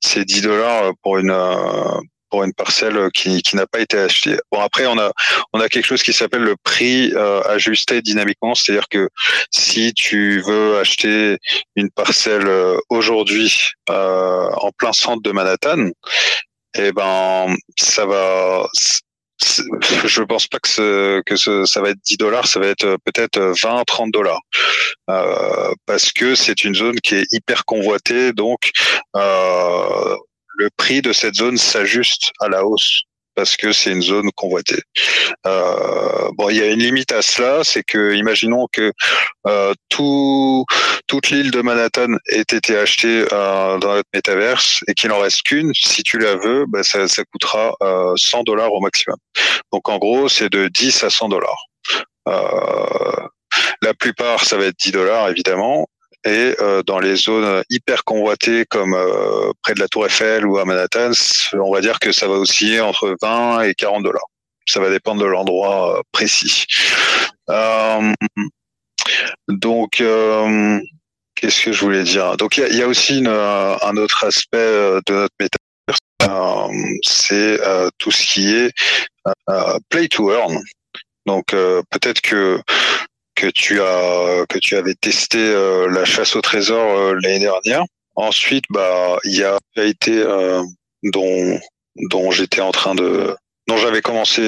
C'est 0.00 0.24
10 0.24 0.42
dollars 0.42 0.92
pour 1.02 1.18
une 1.18 1.30
euh, 1.30 2.00
pour 2.30 2.44
une 2.44 2.54
parcelle 2.54 3.10
qui, 3.12 3.42
qui 3.42 3.56
n'a 3.56 3.66
pas 3.66 3.80
été 3.80 3.98
achetée. 3.98 4.38
Bon 4.52 4.60
après 4.60 4.86
on 4.86 4.98
a 4.98 5.12
on 5.52 5.60
a 5.60 5.68
quelque 5.68 5.86
chose 5.86 6.02
qui 6.02 6.12
s'appelle 6.12 6.42
le 6.42 6.56
prix 6.62 7.12
euh, 7.14 7.42
ajusté 7.42 8.02
dynamiquement, 8.02 8.54
c'est-à-dire 8.54 8.88
que 8.88 9.08
si 9.50 9.92
tu 9.92 10.40
veux 10.40 10.78
acheter 10.78 11.38
une 11.74 11.90
parcelle 11.90 12.48
aujourd'hui 12.88 13.72
en 13.88 14.70
plein 14.78 14.92
centre 14.92 15.22
de 15.22 15.32
Manhattan, 15.32 15.90
eh 16.76 16.92
ben 16.92 17.54
ça 17.76 18.06
va 18.06 18.68
je 19.42 20.22
pense 20.22 20.46
pas 20.46 20.58
que, 20.58 20.68
ce, 20.68 21.20
que 21.22 21.36
ça 21.66 21.80
va 21.80 21.90
être 21.90 22.00
10 22.04 22.16
dollars, 22.16 22.46
ça 22.46 22.60
va 22.60 22.66
être 22.66 22.84
euh, 22.84 22.96
peut-être 23.04 23.38
20, 23.62 23.84
30 23.84 24.10
dollars. 24.10 24.40
Euh, 25.08 25.72
parce 25.86 26.12
que 26.12 26.34
c'est 26.34 26.64
une 26.64 26.74
zone 26.74 27.00
qui 27.00 27.16
est 27.16 27.26
hyper 27.32 27.64
convoitée, 27.64 28.32
donc 28.32 28.70
euh, 29.16 30.16
le 30.56 30.68
prix 30.76 31.02
de 31.02 31.12
cette 31.12 31.34
zone 31.34 31.56
s'ajuste 31.56 32.32
à 32.40 32.48
la 32.48 32.64
hausse 32.64 33.02
parce 33.34 33.56
que 33.56 33.72
c'est 33.72 33.90
une 33.90 34.02
zone 34.02 34.30
convoitée. 34.32 34.82
Euh, 35.46 36.30
bon, 36.36 36.48
il 36.50 36.56
y 36.56 36.62
a 36.62 36.66
une 36.66 36.80
limite 36.80 37.12
à 37.12 37.22
cela, 37.22 37.64
c'est 37.64 37.82
que 37.82 38.14
imaginons 38.14 38.66
que 38.72 38.92
euh, 39.46 39.74
tout, 39.88 40.64
toute 41.06 41.30
l'île 41.30 41.50
de 41.50 41.60
Manhattan 41.60 42.08
ait 42.28 42.40
été 42.40 42.76
achetée 42.76 43.24
euh, 43.32 43.78
dans 43.78 43.94
notre 43.94 44.08
métaverse 44.14 44.80
et 44.88 44.94
qu'il 44.94 45.12
en 45.12 45.18
reste 45.18 45.42
qu'une. 45.42 45.72
Si 45.74 46.02
tu 46.02 46.18
la 46.18 46.36
veux, 46.36 46.66
bah, 46.68 46.82
ça, 46.82 47.08
ça 47.08 47.22
coûtera 47.24 47.74
100 48.16 48.42
dollars 48.44 48.72
au 48.72 48.80
maximum. 48.80 49.16
Donc 49.72 49.88
en 49.88 49.98
gros, 49.98 50.28
c'est 50.28 50.50
de 50.50 50.68
10 50.68 51.04
à 51.04 51.10
100 51.10 51.28
dollars. 51.28 51.66
la 53.82 53.94
plupart, 53.94 54.44
ça 54.44 54.56
va 54.56 54.66
être 54.66 54.78
10 54.78 54.92
dollars 54.92 55.28
évidemment, 55.30 55.88
et 56.24 56.54
euh, 56.60 56.82
dans 56.82 56.98
les 56.98 57.16
zones 57.16 57.62
hyper 57.70 58.04
convoitées 58.04 58.66
comme 58.66 58.94
euh, 58.94 59.52
près 59.62 59.74
de 59.74 59.80
la 59.80 59.88
Tour 59.88 60.06
Eiffel 60.06 60.44
ou 60.46 60.58
à 60.58 60.64
Manhattan, 60.64 61.12
on 61.54 61.72
va 61.72 61.80
dire 61.80 61.98
que 61.98 62.12
ça 62.12 62.28
va 62.28 62.34
osciller 62.34 62.80
entre 62.80 63.16
20 63.22 63.62
et 63.62 63.74
40 63.74 64.02
dollars. 64.02 64.26
Ça 64.66 64.80
va 64.80 64.90
dépendre 64.90 65.22
de 65.22 65.26
l'endroit 65.26 65.98
euh, 65.98 66.02
précis. 66.12 66.66
donc, 69.48 70.02
qu'est-ce 71.34 71.64
que 71.64 71.72
je 71.72 71.80
voulais 71.80 72.04
dire? 72.04 72.36
Donc, 72.36 72.58
il 72.58 72.76
y 72.76 72.82
a, 72.82 72.86
aussi 72.86 73.24
un 73.26 73.96
autre 73.96 74.24
aspect 74.24 75.00
de 75.06 75.12
notre 75.12 75.34
méthode, 75.40 75.58
c'est 77.02 77.58
tout 77.98 78.10
ce 78.10 78.22
qui 78.26 78.54
est 78.54 78.72
play 79.88 80.06
to 80.08 80.30
earn. 80.32 80.60
Donc, 81.26 81.46
peut-être 81.48 82.20
que 82.20 82.60
que 83.40 83.46
tu 83.46 83.80
as 83.80 84.44
que 84.48 84.58
tu 84.58 84.76
avais 84.76 84.94
testé 84.94 85.38
euh, 85.38 85.88
la 85.88 86.04
chasse 86.04 86.36
au 86.36 86.42
trésor 86.42 86.98
euh, 86.98 87.18
l'année 87.22 87.38
dernière. 87.38 87.84
Ensuite, 88.14 88.64
bah 88.68 89.18
il 89.24 89.34
y 89.34 89.44
a 89.44 89.58
été 89.76 90.18
euh, 90.18 90.62
dont 91.04 91.58
dont 92.10 92.30
j'étais 92.30 92.60
en 92.60 92.70
train 92.70 92.94
de 92.94 93.34
dont 93.66 93.78
j'avais 93.78 94.02
commencé 94.02 94.42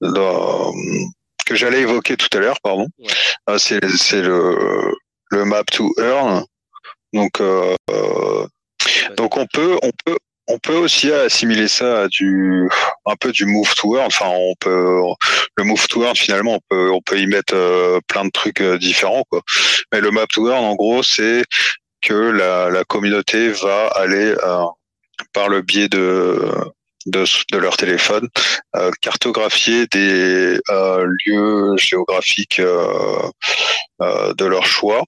que 0.00 1.56
j'allais 1.56 1.80
évoquer 1.80 2.16
tout 2.16 2.28
à 2.36 2.38
l'heure, 2.40 2.60
pardon. 2.62 2.86
c'est 3.58 3.84
c'est 3.96 4.22
le 4.22 4.94
le 5.30 5.44
map 5.44 5.64
to 5.64 5.92
earn. 5.98 6.44
Donc 7.12 7.42
donc 9.16 9.36
on 9.36 9.46
peut 9.46 9.76
on 9.82 9.90
peut 10.04 10.18
on 10.48 10.58
peut 10.58 10.76
aussi 10.76 11.12
assimiler 11.12 11.68
ça 11.68 12.02
à 12.02 12.08
du 12.08 12.68
un 13.06 13.16
peu 13.16 13.32
du 13.32 13.44
move 13.44 13.74
to 13.74 13.96
earn. 13.96 14.06
Enfin, 14.06 14.28
on 14.28 14.54
peut 14.58 15.00
le 15.56 15.64
move 15.64 15.86
to 15.88 16.04
earn 16.04 16.16
finalement, 16.16 16.54
on 16.54 16.60
peut 16.68 16.90
on 16.90 17.00
peut 17.02 17.18
y 17.18 17.26
mettre 17.26 17.54
euh, 17.54 18.00
plein 18.08 18.24
de 18.24 18.30
trucs 18.30 18.60
euh, 18.60 18.78
différents 18.78 19.24
quoi. 19.30 19.42
Mais 19.92 20.00
le 20.00 20.10
map 20.10 20.26
to 20.26 20.48
earn, 20.48 20.64
en 20.64 20.74
gros, 20.74 21.02
c'est 21.02 21.44
que 22.00 22.14
la, 22.14 22.70
la 22.70 22.84
communauté 22.84 23.50
va 23.50 23.88
aller 23.88 24.34
euh, 24.44 24.64
par 25.32 25.48
le 25.48 25.62
biais 25.62 25.88
de 25.88 26.40
de, 27.08 27.24
de 27.52 27.58
leur 27.58 27.76
téléphone, 27.76 28.28
euh, 28.76 28.90
cartographier 29.00 29.86
des 29.86 30.58
euh, 30.70 31.06
lieux 31.26 31.76
géographiques 31.76 32.60
euh, 32.60 33.28
de 34.00 34.44
leur 34.44 34.66
choix 34.66 35.02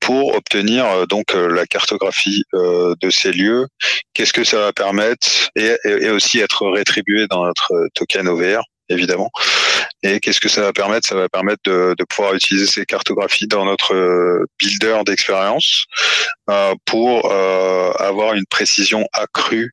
pour 0.00 0.34
obtenir 0.34 1.06
donc 1.06 1.32
la 1.32 1.64
cartographie 1.64 2.42
de 2.52 3.10
ces 3.10 3.30
lieux. 3.30 3.68
Qu'est-ce 4.14 4.32
que 4.32 4.42
ça 4.42 4.58
va 4.58 4.72
permettre 4.72 5.28
et, 5.54 5.76
et, 5.84 6.10
aussi 6.10 6.40
être 6.40 6.68
rétribué 6.68 7.28
dans 7.28 7.46
notre 7.46 7.72
token 7.94 8.26
OVR 8.26 8.64
évidemment. 8.88 9.30
Et 10.02 10.18
qu'est-ce 10.20 10.40
que 10.40 10.48
ça 10.48 10.62
va 10.62 10.72
permettre? 10.72 11.08
Ça 11.08 11.14
va 11.14 11.28
permettre 11.28 11.62
de, 11.64 11.94
pouvoir 12.08 12.34
utiliser 12.34 12.66
ces 12.66 12.84
cartographies 12.84 13.46
dans 13.46 13.64
notre 13.64 14.44
builder 14.58 15.00
d'expérience 15.06 15.84
euh, 16.50 16.74
pour 16.86 17.30
euh, 17.30 17.92
avoir 17.92 18.34
une 18.34 18.46
précision 18.46 19.06
accrue 19.12 19.72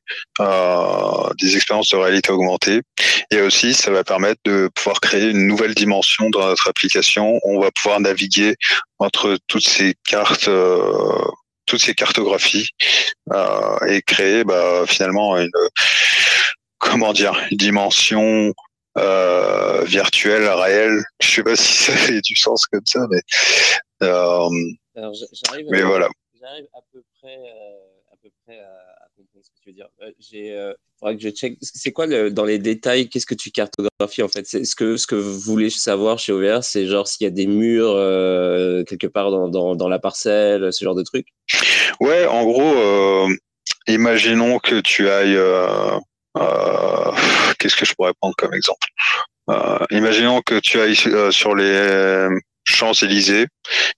des 1.40 1.56
expériences 1.56 1.90
de 1.90 1.96
réalité 1.96 2.30
augmentée. 2.30 2.80
Et 3.30 3.40
aussi, 3.40 3.74
ça 3.74 3.90
va 3.90 4.04
permettre 4.04 4.40
de 4.44 4.70
pouvoir 4.74 5.00
créer 5.00 5.30
une 5.30 5.46
nouvelle 5.46 5.74
dimension 5.74 6.30
dans 6.30 6.46
notre 6.46 6.68
application. 6.68 7.38
On 7.44 7.60
va 7.60 7.70
pouvoir 7.70 8.00
naviguer 8.00 8.54
entre 8.98 9.36
toutes 9.48 9.66
ces 9.66 9.94
cartes 10.08 10.48
toutes 11.66 11.80
ces 11.80 11.94
cartographies 11.94 12.68
et 13.86 14.02
créer 14.02 14.42
bah, 14.42 14.84
finalement 14.88 15.36
une 15.38 15.50
comment 16.78 17.12
dire 17.12 17.40
une 17.50 17.58
dimension 17.58 18.52
euh, 18.98 19.84
virtuel, 19.84 20.48
réel. 20.48 21.02
Je 21.20 21.30
sais 21.30 21.42
pas 21.42 21.56
si 21.56 21.84
ça 21.84 21.92
fait 21.92 22.20
du 22.20 22.36
sens 22.36 22.66
comme 22.66 22.84
ça, 22.86 23.06
mais 23.10 23.20
euh, 24.02 24.48
mais 25.70 25.82
voilà. 25.82 26.08
J'arrive 26.40 26.66
à 26.74 26.80
peu 26.92 27.02
près, 27.20 27.36
euh, 27.36 28.12
à, 28.12 28.16
peu 28.22 28.30
près 28.44 28.58
à, 28.58 29.06
comprendre 29.16 29.44
ce 29.44 29.50
que 29.50 29.62
tu 29.62 29.68
veux 29.68 29.74
dire. 29.74 29.88
J'ai, 30.18 30.72
faudra 30.98 31.14
que 31.14 31.20
je 31.20 31.28
check. 31.28 31.56
C'est 31.60 31.92
quoi 31.92 32.06
le, 32.06 32.30
dans 32.30 32.44
les 32.44 32.58
détails 32.58 33.08
Qu'est-ce 33.08 33.26
que 33.26 33.34
tu 33.34 33.50
cartographies 33.50 34.22
en 34.22 34.28
fait? 34.28 34.46
C'est 34.46 34.64
ce 34.64 34.74
que 34.74 34.96
ce 34.96 35.06
que 35.06 35.14
vous 35.14 35.38
voulez 35.38 35.70
savoir 35.70 36.18
chez 36.18 36.32
OVR, 36.32 36.64
c'est 36.64 36.86
genre 36.86 37.06
s'il 37.06 37.24
y 37.24 37.28
a 37.28 37.30
des 37.30 37.46
murs 37.46 37.94
quelque 38.86 39.06
part 39.06 39.30
dans, 39.30 39.48
dans, 39.48 39.76
dans, 39.76 39.88
la 39.88 39.98
parcelle, 39.98 40.72
ce 40.72 40.84
genre 40.84 40.94
de 40.94 41.02
truc? 41.02 41.28
Ouais, 42.00 42.26
en 42.26 42.44
gros, 42.44 43.28
imaginons 43.86 44.58
que 44.58 44.80
tu 44.80 45.08
ailles 45.08 45.38
qu'est-ce 47.58 47.76
que 47.76 47.84
je 47.84 47.94
pourrais 47.94 48.12
prendre 48.20 48.34
comme 48.36 48.54
exemple? 48.54 48.88
Euh, 49.50 49.78
Imaginons 49.90 50.40
que 50.42 50.60
tu 50.60 50.80
ailles 50.80 50.96
euh, 51.06 51.30
sur 51.30 51.54
les 51.54 52.28
Champs-Élysées 52.64 53.46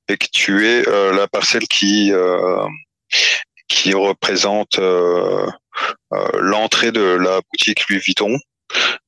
et 0.08 0.16
que 0.16 0.26
tu 0.32 0.66
es 0.66 0.82
la 1.12 1.26
parcelle 1.28 1.66
qui 1.68 2.12
qui 3.68 3.94
représente 3.94 4.78
l'entrée 6.38 6.92
de 6.92 7.02
la 7.02 7.40
boutique 7.50 7.88
Louis 7.88 7.98
Vuitton. 7.98 8.38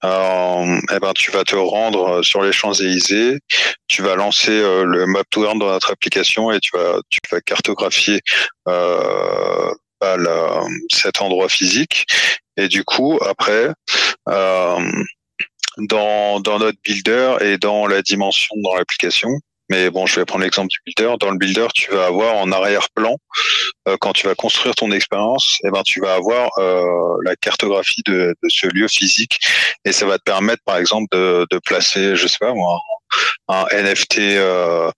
Euh, 0.05 0.81
eh 0.93 0.99
ben, 1.01 1.13
tu 1.15 1.31
vas 1.31 1.45
te 1.45 1.57
rendre 1.57 2.23
sur 2.23 2.43
les 2.43 2.53
Champs-Élysées, 2.53 3.39
tu 3.89 4.03
vas 4.03 4.15
lancer 4.15 4.61
le 4.61 5.07
map 5.07 5.23
tour 5.31 5.45
dans 5.45 5.55
notre 5.55 5.91
application 5.91 6.53
et 6.53 6.61
tu 6.61 6.77
vas, 6.77 6.99
tu 7.09 7.19
vas 7.31 7.41
cartographier 7.41 8.21
euh, 8.69 9.73
cet 10.93 11.23
endroit 11.23 11.49
physique. 11.49 12.07
Et 12.57 12.69
du 12.69 12.85
coup, 12.85 13.19
après, 13.25 13.71
euh, 14.29 14.93
dans, 15.79 16.41
dans 16.41 16.59
notre 16.59 16.79
builder 16.85 17.37
et 17.41 17.59
dans 17.59 17.87
la 17.87 18.03
dimension 18.03 18.55
dans 18.63 18.77
l'application, 18.77 19.31
mais 19.71 19.91
bon, 19.91 20.07
je 20.07 20.21
vais 20.21 20.27
prendre 20.27 20.45
l'exemple 20.45 20.69
du 20.69 20.79
builder. 20.85 21.17
Dans 21.19 21.31
le 21.31 21.39
builder, 21.39 21.69
tu 21.75 21.91
vas 21.91 22.07
avoir 22.07 22.37
en 22.37 22.53
arrière-plan, 22.53 23.17
euh, 23.89 23.97
quand 23.99 24.13
tu 24.13 24.27
vas 24.27 24.35
construire 24.35 24.75
ton 24.75 24.91
expérience, 24.93 25.59
eh 25.65 25.71
ben, 25.71 25.83
tu 25.85 26.01
vas 26.01 26.15
avoir 26.15 26.51
euh, 26.59 27.17
la 27.25 27.35
cartographie 27.37 28.03
de, 28.07 28.35
de, 28.43 28.49
ce 28.49 28.67
lieu 28.67 28.89
physique, 28.89 29.41
et 29.85 29.93
ça 29.93 30.07
va 30.07 30.19
te 30.19 30.25
permettre, 30.25 30.63
par 30.65 30.77
exemple, 30.77 31.07
de, 31.13 31.47
de 31.51 31.59
placer, 31.59 32.15
je 32.15 32.27
sais 32.27 32.37
pas 32.39 32.53
moi, 32.53 32.79
un 33.49 33.65
NFT 33.73 34.19
euh, 34.19 34.91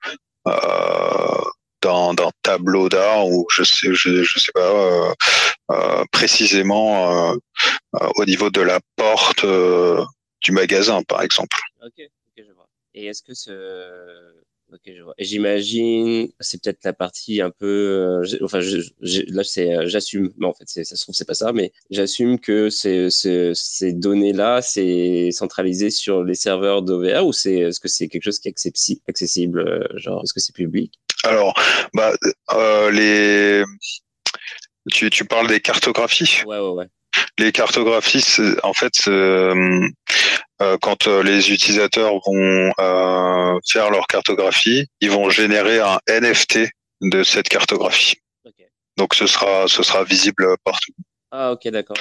euh, 1.87 2.15
d'un 2.15 2.31
tableau 2.43 2.89
d'art 2.89 3.27
ou 3.27 3.47
je 3.51 3.63
sais 3.63 3.93
je, 3.93 4.23
je 4.23 4.39
sais 4.39 4.53
pas 4.53 4.61
euh, 4.61 5.15
euh, 5.71 6.05
précisément 6.13 7.33
euh, 7.33 7.37
au 8.17 8.25
niveau 8.25 8.51
de 8.51 8.61
la 8.61 8.81
porte 8.97 9.45
du 10.43 10.53
magasin 10.53 11.03
par 11.03 11.23
exemple. 11.23 11.59
Ok, 11.85 11.95
ok 11.99 12.45
je 12.47 12.53
vois. 12.53 12.69
Et 12.95 13.07
est-ce 13.07 13.23
que 13.23 13.35
ce 13.35 14.46
Ok, 14.73 14.81
je 14.87 15.03
vois. 15.03 15.15
Et 15.17 15.25
j'imagine, 15.25 16.29
c'est 16.41 16.61
peut-être 16.61 16.83
la 16.85 16.93
partie 16.93 17.41
un 17.41 17.51
peu, 17.51 18.21
enfin, 18.43 18.61
je, 18.61 18.81
là, 19.29 19.45
c'est, 19.45 19.87
j'assume, 19.87 20.33
mais 20.39 20.47
en 20.47 20.55
fait, 20.55 20.69
ça 20.69 20.85
se 20.85 21.01
trouve, 21.03 21.15
c'est 21.15 21.25
pas 21.25 21.35
ça, 21.35 21.53
mais 21.53 21.73
j'assume 21.91 22.41
que 22.41 22.69
ces, 22.69 23.09
ces, 23.11 23.53
ces 23.55 23.93
données-là, 23.93 24.63
c'est 24.63 25.31
centralisé 25.31 25.91
sur 25.91 26.25
les 26.25 26.35
serveurs 26.35 26.83
d'OVR 26.83 27.25
ou 27.25 27.33
c'est, 27.33 27.55
est-ce 27.55 27.79
que 27.79 27.87
c'est 27.87 28.09
quelque 28.09 28.25
chose 28.25 28.41
qui 28.41 28.49
est 28.49 28.55
accessible, 29.07 29.89
genre, 29.95 30.23
est-ce 30.25 30.33
que 30.33 30.41
c'est 30.41 30.55
public? 30.55 30.95
Alors, 31.23 31.55
bah, 31.95 32.13
euh, 32.53 32.91
les... 32.91 33.63
tu, 34.93 35.11
tu 35.11 35.25
parles 35.25 35.47
des 35.47 35.61
cartographies? 35.61 36.43
Ouais, 36.45 36.59
ouais, 36.59 36.71
ouais. 36.71 36.87
Les 37.39 37.53
cartographies, 37.53 38.39
en 38.63 38.73
fait, 38.73 38.93
euh, 39.09 39.89
euh, 40.63 40.79
quand 40.81 41.07
les 41.07 41.53
utilisateurs 41.53 42.15
vont 42.27 42.73
faire 43.69 43.91
leur 43.91 44.07
cartographie, 44.07 44.87
ils 45.01 45.11
vont 45.11 45.29
générer 45.29 45.81
un 45.81 45.99
NFT 46.09 46.71
de 47.03 47.23
cette 47.23 47.49
cartographie. 47.49 48.17
Donc 48.97 49.15
ce 49.15 49.27
sera, 49.27 49.69
ce 49.69 49.83
sera 49.83 50.05
visible 50.05 50.57
partout. 50.65 50.93
Ah 51.31 51.53
ok, 51.53 51.69
d'accord. 51.69 51.99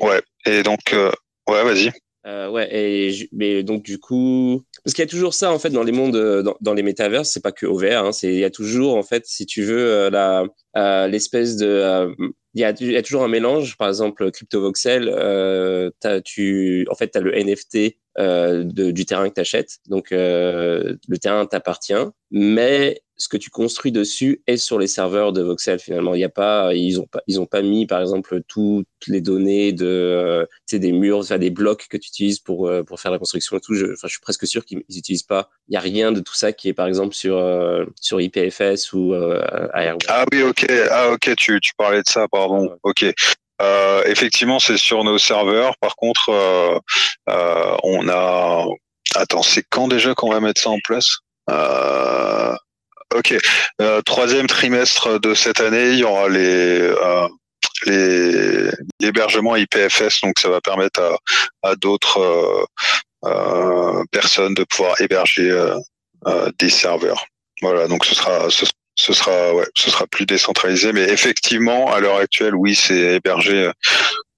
Ouais. 0.00 0.20
Et 0.44 0.62
donc, 0.62 0.80
ouais, 0.92 1.64
vas-y. 1.64 1.90
Euh, 2.26 2.50
ouais, 2.50 2.68
et 2.70 3.28
mais 3.32 3.62
donc 3.62 3.82
du 3.82 3.98
coup, 3.98 4.62
parce 4.84 4.92
qu'il 4.92 5.02
y 5.02 5.08
a 5.08 5.10
toujours 5.10 5.32
ça 5.32 5.52
en 5.52 5.58
fait 5.58 5.70
dans 5.70 5.82
les 5.82 5.92
mondes, 5.92 6.16
euh, 6.16 6.42
dans, 6.42 6.54
dans 6.60 6.74
les 6.74 6.82
métavers, 6.82 7.24
c'est 7.24 7.40
pas 7.40 7.50
que 7.52 7.64
OVR, 7.64 8.04
hein, 8.04 8.12
c'est 8.12 8.28
il 8.32 8.38
y 8.38 8.44
a 8.44 8.50
toujours 8.50 8.96
en 8.96 9.02
fait, 9.02 9.24
si 9.26 9.46
tu 9.46 9.62
veux, 9.62 9.78
euh, 9.78 10.10
la 10.10 10.44
euh, 10.76 11.08
l'espèce 11.08 11.56
de, 11.56 12.14
il 12.54 12.60
y, 12.60 12.64
a, 12.64 12.70
il 12.80 12.92
y 12.92 12.96
a 12.96 13.02
toujours 13.02 13.22
un 13.22 13.28
mélange. 13.28 13.76
Par 13.76 13.88
exemple, 13.88 14.30
CryptoVoxel, 14.30 15.08
euh, 15.12 15.90
tu, 16.24 16.86
en 16.90 16.94
fait, 16.94 17.10
tu 17.10 17.18
as 17.18 17.20
le 17.20 17.32
NFT 17.36 17.96
euh, 18.18 18.64
de, 18.64 18.90
du 18.90 19.06
terrain 19.06 19.28
que 19.28 19.34
tu 19.34 19.40
achètes. 19.40 19.78
Donc, 19.88 20.10
le 20.10 21.16
terrain 21.20 21.46
t'appartient, 21.46 21.94
mais 22.30 23.02
ce 23.20 23.28
que 23.28 23.36
tu 23.36 23.50
construis 23.50 23.92
dessus 23.92 24.42
est 24.46 24.56
sur 24.56 24.78
les 24.78 24.86
serveurs 24.86 25.34
de 25.34 25.42
Voxel 25.42 25.78
finalement. 25.78 26.14
Il 26.14 26.20
y 26.20 26.24
a 26.24 26.30
pas, 26.30 26.74
ils 26.74 26.98
ont 26.98 27.06
pas, 27.06 27.20
ils 27.26 27.38
ont 27.38 27.44
pas 27.44 27.60
mis 27.60 27.86
par 27.86 28.00
exemple 28.00 28.40
toutes 28.48 28.86
les 29.06 29.20
données 29.20 29.72
de, 29.72 29.86
euh, 29.86 30.46
des 30.72 30.90
murs, 30.90 31.18
enfin, 31.18 31.36
des 31.36 31.50
blocs 31.50 31.86
que 31.88 31.98
tu 31.98 32.08
utilises 32.08 32.38
pour 32.40 32.66
euh, 32.66 32.82
pour 32.82 32.98
faire 32.98 33.12
la 33.12 33.18
construction 33.18 33.58
et 33.58 33.60
tout. 33.60 33.74
Je, 33.74 33.92
enfin, 33.92 34.08
je 34.08 34.12
suis 34.12 34.20
presque 34.20 34.46
sûr 34.46 34.64
qu'ils 34.64 34.78
n'utilisent 34.88 35.22
pas. 35.22 35.50
Il 35.68 35.74
y 35.74 35.76
a 35.76 35.80
rien 35.80 36.12
de 36.12 36.20
tout 36.20 36.34
ça 36.34 36.54
qui 36.54 36.70
est 36.70 36.72
par 36.72 36.86
exemple 36.86 37.14
sur 37.14 37.36
euh, 37.36 37.84
sur 38.00 38.22
IPFS 38.22 38.94
ou 38.94 39.12
euh, 39.12 39.44
Ah 40.08 40.24
oui, 40.32 40.42
ok, 40.42 40.66
ah 40.90 41.10
ok, 41.10 41.36
tu 41.36 41.60
tu 41.60 41.72
parlais 41.76 42.02
de 42.02 42.08
ça, 42.08 42.26
pardon. 42.26 42.74
Ok. 42.82 43.04
Euh, 43.60 44.02
effectivement, 44.06 44.58
c'est 44.58 44.78
sur 44.78 45.04
nos 45.04 45.18
serveurs. 45.18 45.76
Par 45.76 45.94
contre, 45.96 46.30
on 47.28 48.08
a. 48.08 48.66
Attends, 49.14 49.42
c'est 49.42 49.64
quand 49.68 49.88
déjà 49.88 50.14
qu'on 50.14 50.30
va 50.30 50.40
mettre 50.40 50.62
ça 50.62 50.70
en 50.70 50.78
place? 50.82 51.18
Euh, 51.50 52.54
Ok. 53.14 53.34
Euh, 53.80 54.02
troisième 54.02 54.46
trimestre 54.46 55.18
de 55.18 55.34
cette 55.34 55.60
année, 55.60 55.90
il 55.90 55.98
y 55.98 56.04
aura 56.04 56.28
les 56.28 56.80
euh, 56.80 57.28
les 57.86 58.70
l'hébergement 59.00 59.56
IPFS, 59.56 60.20
donc 60.22 60.38
ça 60.38 60.48
va 60.48 60.60
permettre 60.60 61.18
à, 61.62 61.74
d'autres 61.76 62.66
euh, 63.24 64.04
personnes 64.12 64.54
de 64.54 64.64
pouvoir 64.64 65.00
héberger 65.00 65.50
des 66.58 66.70
serveurs. 66.70 67.24
Voilà, 67.62 67.88
donc 67.88 68.04
ce 68.04 68.14
sera 68.14 68.48
ce, 68.50 69.12
sera 69.12 69.54
ouais, 69.54 69.66
ce 69.74 69.90
sera 69.90 70.06
plus 70.06 70.26
décentralisé, 70.26 70.92
mais 70.92 71.04
effectivement 71.04 71.92
à 71.92 72.00
l'heure 72.00 72.18
actuelle, 72.18 72.54
oui, 72.54 72.74
c'est 72.74 73.16
hébergé 73.16 73.70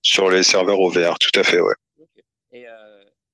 sur 0.03 0.31
les 0.31 0.43
serveurs 0.43 0.81
OVR, 0.81 1.19
tout 1.19 1.39
à 1.39 1.43
fait, 1.43 1.61
ouais. 1.61 1.75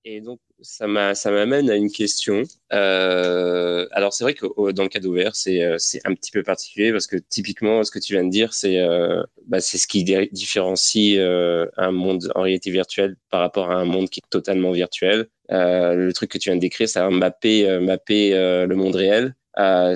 Et 0.04 0.22
donc 0.22 0.40
ça 0.62 0.86
m'amène 0.86 1.70
à 1.70 1.76
une 1.76 1.90
question. 1.90 2.42
Euh, 2.72 3.86
alors 3.92 4.12
c'est 4.12 4.24
vrai 4.24 4.34
que 4.34 4.72
dans 4.72 4.82
le 4.82 4.88
cas 4.88 5.00
d'OVR, 5.00 5.34
c'est 5.34 5.62
euh, 5.62 5.76
c'est 5.78 6.00
un 6.04 6.14
petit 6.14 6.30
peu 6.30 6.42
particulier 6.42 6.92
parce 6.92 7.06
que 7.06 7.16
typiquement 7.16 7.84
ce 7.84 7.90
que 7.90 7.98
tu 7.98 8.14
viens 8.14 8.24
de 8.24 8.30
dire, 8.30 8.52
c'est 8.54 8.78
euh, 8.78 9.22
bah, 9.46 9.60
ce 9.60 9.86
qui 9.86 10.04
différencie 10.32 11.16
euh, 11.18 11.66
un 11.76 11.92
monde 11.92 12.30
en 12.34 12.42
réalité 12.42 12.70
virtuelle 12.70 13.16
par 13.30 13.40
rapport 13.40 13.70
à 13.70 13.74
un 13.74 13.84
monde 13.84 14.08
qui 14.08 14.20
est 14.20 14.30
totalement 14.30 14.72
virtuel. 14.72 15.28
Euh, 15.50 15.94
le 15.94 16.12
truc 16.12 16.30
que 16.30 16.38
tu 16.38 16.50
viens 16.50 16.56
de 16.56 16.60
décrire, 16.60 16.88
ça 16.88 17.02
va 17.02 17.10
mapper 17.10 17.78
mapper 17.80 18.30
le 18.32 18.74
monde 18.74 18.96
réel. 18.96 19.34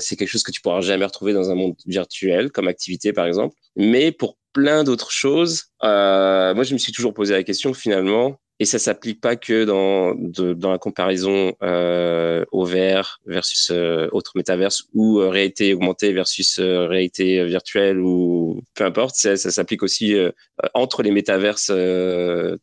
c'est 0.00 0.16
quelque 0.16 0.28
chose 0.28 0.42
que 0.42 0.52
tu 0.52 0.60
pourras 0.60 0.80
jamais 0.80 1.04
retrouver 1.04 1.32
dans 1.32 1.50
un 1.50 1.54
monde 1.54 1.74
virtuel 1.86 2.50
comme 2.50 2.68
activité 2.68 3.12
par 3.12 3.26
exemple. 3.26 3.56
Mais 3.76 4.12
pour 4.12 4.38
plein 4.52 4.84
d'autres 4.84 5.10
choses, 5.10 5.66
moi 5.82 6.62
je 6.62 6.72
me 6.72 6.78
suis 6.78 6.92
toujours 6.92 7.14
posé 7.14 7.34
la 7.34 7.42
question 7.42 7.74
finalement 7.74 8.38
et 8.58 8.64
ça 8.64 8.78
s'applique 8.78 9.20
pas 9.20 9.34
que 9.34 9.64
dans, 9.64 10.14
dans 10.14 10.70
la 10.70 10.78
comparaison 10.78 11.52
euh, 11.62 12.44
au 12.52 12.64
VR 12.64 13.18
versus 13.26 13.70
euh, 13.72 14.08
autre 14.12 14.32
métaverse 14.36 14.84
ou 14.94 15.20
euh, 15.20 15.30
réalité 15.30 15.74
augmentée 15.74 16.12
versus 16.12 16.58
euh, 16.60 16.86
réalité 16.86 17.44
virtuelle 17.44 17.98
ou 17.98 18.62
peu 18.74 18.84
importe. 18.84 19.16
Ça, 19.16 19.36
ça 19.36 19.50
s'applique 19.50 19.82
aussi 19.82 20.14
euh, 20.14 20.30
entre 20.74 21.02
les 21.02 21.10
métaverses 21.10 21.72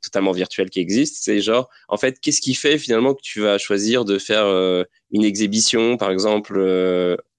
totalement 0.02 0.32
virtuels 0.32 0.70
qui 0.70 0.80
existent. 0.80 1.20
C'est 1.22 1.42
genre, 1.42 1.70
en 1.90 1.98
fait, 1.98 2.20
qu'est-ce 2.22 2.42
qui 2.42 2.54
fait 2.54 2.78
finalement 2.78 3.14
que 3.14 3.22
tu 3.22 3.42
vas 3.42 3.58
choisir 3.58 4.06
de 4.06 4.18
faire 4.20 4.46
une 5.12 5.24
exhibition, 5.24 5.98
par 5.98 6.12
exemple, 6.12 6.58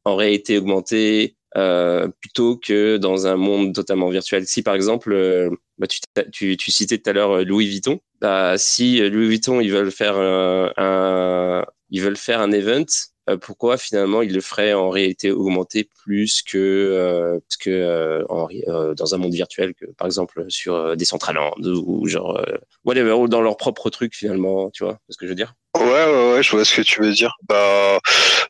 en 0.05 0.17
réalité 0.17 0.59
augmentée 0.59 1.37
euh, 1.57 2.09
plutôt 2.21 2.57
que 2.57 2.97
dans 2.97 3.27
un 3.27 3.37
monde 3.37 3.75
totalement 3.75 4.09
virtuel. 4.09 4.47
Si 4.47 4.63
par 4.63 4.75
exemple, 4.75 5.13
euh, 5.13 5.51
bah, 5.79 5.87
tu, 5.87 6.01
tu, 6.33 6.57
tu, 6.57 6.71
citais 6.71 6.99
tout 6.99 7.11
à 7.11 7.13
l'heure 7.13 7.39
euh, 7.39 7.45
Louis 7.45 7.69
Vuitton, 7.69 8.01
bah, 8.21 8.59
si 8.59 8.99
Louis 9.09 9.29
Vuitton 9.29 9.61
ils 9.61 9.73
veulent 9.73 9.93
faire 9.93 10.17
un, 10.17 11.65
ils 11.91 12.03
veulent 12.03 12.17
faire 12.17 12.41
un 12.41 12.53
event 12.53 12.85
euh, 13.31 13.37
pourquoi 13.37 13.77
finalement 13.77 14.23
il 14.23 14.33
le 14.33 14.41
ferait 14.41 14.73
en 14.73 14.91
réalité 14.91 15.31
augmentée 15.31 15.89
plus 16.05 16.43
que, 16.43 16.59
euh, 16.59 17.39
que 17.61 17.71
euh, 17.71 18.95
dans 18.95 19.15
un 19.15 19.19
monde 19.19 19.35
virtuel, 19.35 19.75
que 19.75 19.87
par 19.87 20.07
exemple 20.07 20.45
sur 20.49 20.97
Decentraland 20.97 21.55
ou 21.63 22.07
genre 22.09 22.43
whatever, 22.85 23.13
ou 23.13 23.29
dans 23.29 23.41
leur 23.41 23.57
propre 23.57 23.91
truc 23.91 24.15
finalement, 24.15 24.71
tu 24.71 24.85
vois 24.85 24.99
ce 25.09 25.17
que 25.17 25.27
je 25.27 25.31
veux 25.31 25.37
dire? 25.37 25.55
Ouais, 25.77 25.85
ouais, 25.85 26.33
ouais, 26.33 26.43
je 26.43 26.51
vois 26.51 26.65
ce 26.65 26.75
que 26.75 26.83
tu 26.83 27.01
veux 27.03 27.13
dire. 27.13 27.37
Bah, 27.49 27.99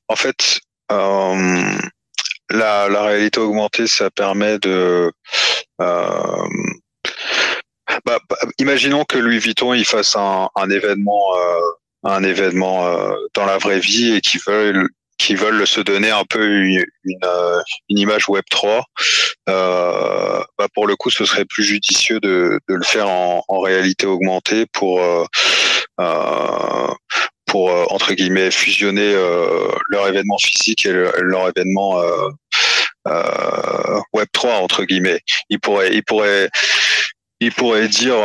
en 0.08 0.16
fait, 0.16 0.60
la, 2.50 3.02
réalité 3.02 3.40
augmentée, 3.40 3.86
ça 3.86 4.10
permet 4.10 4.58
de 4.58 5.12
bah, 5.78 6.44
bah, 8.04 8.36
imaginons 8.58 9.04
que 9.04 9.18
Louis 9.18 9.38
Vuitton 9.38 9.74
il 9.74 9.84
fasse 9.84 10.16
un, 10.16 10.48
événement 10.70 11.34
un 12.04 12.22
événement 12.22 12.86
euh, 12.86 13.14
dans 13.34 13.44
la 13.44 13.58
vraie 13.58 13.80
vie 13.80 14.14
et 14.14 14.20
qui 14.20 14.38
veulent 14.46 14.88
qui 15.18 15.34
veulent 15.34 15.66
se 15.66 15.82
donner 15.82 16.10
un 16.10 16.24
peu 16.24 16.42
une, 16.42 16.82
euh, 17.24 17.60
image 17.90 18.26
Web 18.30 18.44
3, 18.50 18.86
euh, 19.50 20.42
bah 20.56 20.66
pour 20.74 20.86
le 20.86 20.96
coup, 20.96 21.10
ce 21.10 21.26
serait 21.26 21.44
plus 21.44 21.62
judicieux 21.62 22.20
de, 22.20 22.58
le 22.66 22.82
faire 22.82 23.10
en, 23.10 23.60
réalité 23.60 24.06
augmentée 24.06 24.64
pour 24.72 25.02
euh, 25.02 25.26
pour 27.44 27.68
entre 27.92 28.14
guillemets 28.14 28.50
fusionner 28.50 29.12
leur 29.90 30.08
événement 30.08 30.38
physique 30.38 30.86
et 30.86 30.92
leur 30.92 31.50
événement 31.54 32.00
Web 33.06 34.28
3 34.32 34.54
entre 34.56 34.84
guillemets. 34.84 35.20
Ils 35.48 35.60
pourraient 35.60 35.94
ils 35.94 36.04
pourraient 36.04 36.50
ils 37.40 37.52
pourraient 37.52 37.88
dire 37.88 38.16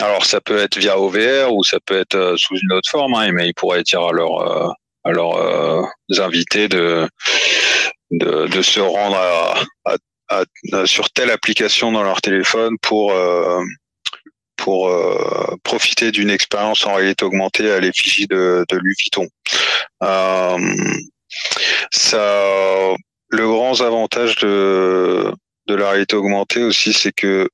alors 0.00 0.24
ça 0.24 0.40
peut 0.40 0.58
être 0.58 0.78
via 0.78 0.98
OVR 0.98 1.52
ou 1.52 1.64
ça 1.64 1.78
peut 1.84 1.98
être 1.98 2.14
euh, 2.14 2.36
sous 2.36 2.56
une 2.56 2.72
autre 2.72 2.90
forme, 2.90 3.14
hein, 3.14 3.30
mais 3.32 3.48
ils 3.48 3.54
pourraient 3.54 3.82
dire 3.82 4.02
à 4.02 4.12
leurs 4.12 4.40
euh, 4.40 4.68
euh, 5.06 5.82
invités 6.18 6.68
de, 6.68 7.08
de, 8.10 8.62
se 8.62 8.80
rendre 8.80 9.18
sur 10.86 11.10
telle 11.10 11.30
application 11.30 11.92
dans 11.92 12.02
leur 12.02 12.22
téléphone 12.22 12.76
pour 12.80 13.12
pour 14.56 14.90
profiter 15.64 16.12
d'une 16.12 16.30
expérience 16.30 16.86
en 16.86 16.94
réalité 16.94 17.24
augmentée 17.24 17.70
à 17.70 17.80
l'effigie 17.80 18.26
de, 18.28 18.64
de 18.68 18.76
Louis 18.76 18.94
Vuitton. 18.98 19.26
ça, 21.90 22.94
le 23.32 23.48
grand 23.48 23.80
avantage 23.80 24.36
de 24.36 25.32
de 25.66 25.74
la 25.74 25.90
réalité 25.90 26.16
augmentée 26.16 26.62
aussi, 26.62 26.92
c'est 26.92 27.12
que 27.12 27.48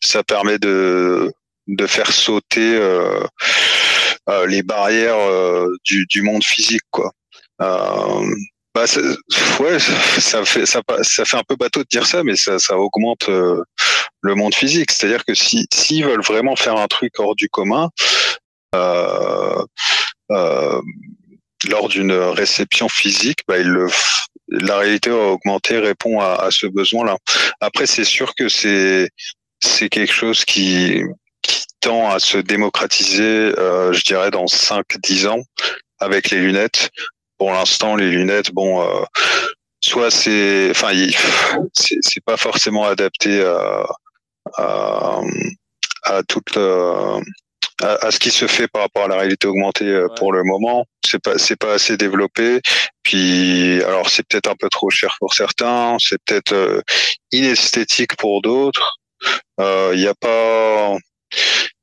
ça 0.00 0.22
permet 0.24 0.58
de, 0.58 1.32
de 1.66 1.86
faire 1.86 2.10
sauter 2.10 2.74
euh, 2.76 3.20
euh, 4.28 4.46
les 4.46 4.62
barrières 4.62 5.18
euh, 5.18 5.68
du, 5.84 6.06
du, 6.08 6.22
monde 6.22 6.44
physique, 6.44 6.82
quoi. 6.90 7.10
Bah, 7.58 8.86
ouais, 9.60 9.78
ça 9.78 10.44
fait 10.44 10.66
ça, 10.66 10.82
ça 11.02 11.24
fait 11.24 11.36
un 11.36 11.44
peu 11.46 11.54
bateau 11.54 11.80
de 11.80 11.88
dire 11.88 12.06
ça, 12.06 12.24
mais 12.24 12.34
ça, 12.34 12.58
ça 12.58 12.76
augmente 12.76 13.28
le 13.28 14.34
monde 14.34 14.54
physique. 14.54 14.90
C'est-à-dire 14.90 15.24
que 15.24 15.34
si 15.34 15.66
s'ils 15.72 16.04
veulent 16.04 16.24
vraiment 16.24 16.56
faire 16.56 16.76
un 16.76 16.88
truc 16.88 17.12
hors 17.18 17.36
du 17.36 17.48
commun, 17.48 17.90
euh, 18.74 19.64
euh, 20.32 20.82
lors 21.68 21.88
d'une 21.88 22.12
réception 22.12 22.88
physique, 22.88 23.40
bah, 23.46 23.58
ils 23.58 23.68
le 23.68 23.88
la 24.48 24.78
réalité 24.78 25.10
augmentée 25.10 25.78
répond 25.78 26.20
à, 26.20 26.34
à 26.34 26.50
ce 26.50 26.66
besoin-là. 26.66 27.16
Après, 27.60 27.86
c'est 27.86 28.04
sûr 28.04 28.34
que 28.34 28.48
c'est 28.48 29.08
c'est 29.60 29.88
quelque 29.88 30.12
chose 30.12 30.44
qui, 30.44 31.02
qui 31.42 31.64
tend 31.80 32.10
à 32.10 32.18
se 32.18 32.38
démocratiser, 32.38 33.22
euh, 33.22 33.92
je 33.92 34.02
dirais, 34.02 34.30
dans 34.30 34.44
5-10 34.44 35.28
ans 35.28 35.42
avec 35.98 36.30
les 36.30 36.38
lunettes. 36.38 36.90
Pour 37.38 37.50
l'instant, 37.52 37.96
les 37.96 38.10
lunettes, 38.10 38.52
bon, 38.52 38.82
euh, 38.82 39.04
soit 39.80 40.10
c'est, 40.10 40.70
enfin, 40.70 40.92
c'est 41.72 42.24
pas 42.24 42.36
forcément 42.36 42.84
adapté 42.84 43.42
à, 43.42 43.86
à, 44.56 45.20
à 46.04 46.22
toute, 46.24 46.58
à, 47.82 48.10
ce 48.10 48.18
qui 48.18 48.30
se 48.30 48.46
fait 48.46 48.68
par 48.68 48.82
rapport 48.82 49.04
à 49.04 49.08
la 49.08 49.16
réalité 49.16 49.46
augmentée 49.46 49.86
euh, 49.86 50.08
pour 50.16 50.32
le 50.32 50.44
moment. 50.44 50.86
C'est 51.04 51.22
pas 51.22 51.38
c'est 51.38 51.56
pas 51.56 51.74
assez 51.74 51.96
développé. 51.96 52.60
Puis 53.02 53.82
alors 53.82 54.08
c'est 54.08 54.26
peut-être 54.26 54.50
un 54.50 54.56
peu 54.56 54.68
trop 54.68 54.90
cher 54.90 55.16
pour 55.18 55.34
certains, 55.34 55.96
c'est 55.98 56.18
peut-être 56.24 56.52
euh, 56.52 56.80
inesthétique 57.32 58.16
pour 58.16 58.42
d'autres. 58.42 58.98
Il 59.58 59.64
euh, 59.64 59.96
n'y 59.96 60.06
a 60.06 60.14
pas 60.14 60.96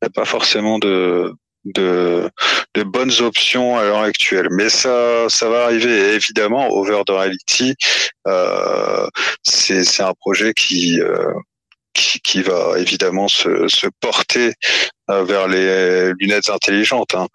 y 0.02 0.06
a 0.06 0.10
pas 0.10 0.26
forcément 0.26 0.80
de 0.80 1.34
de, 1.66 2.30
de 2.74 2.84
bonnes 2.84 3.22
options 3.22 3.78
à 3.78 3.84
l'heure 3.84 4.02
actuelle. 4.02 4.48
Mais 4.52 4.70
ça, 4.70 5.28
ça 5.30 5.50
va 5.50 5.66
arriver. 5.66 5.92
Et 5.92 6.14
évidemment, 6.14 6.70
Over 6.70 7.04
the 7.06 7.12
Reality, 7.12 7.76
euh, 8.28 9.08
c'est 9.44 10.02
un 10.02 10.14
projet 10.20 10.54
qui, 10.54 11.00
euh, 11.02 11.34
qui, 11.94 12.20
qui, 12.22 12.42
va 12.42 12.80
évidemment 12.80 13.28
se, 13.28 13.68
se 13.68 13.88
porter 14.00 14.54
vers 15.20 15.48
les 15.48 16.14
lunettes 16.20 16.50
intelligentes. 16.50 17.16
Hein. 17.16 17.28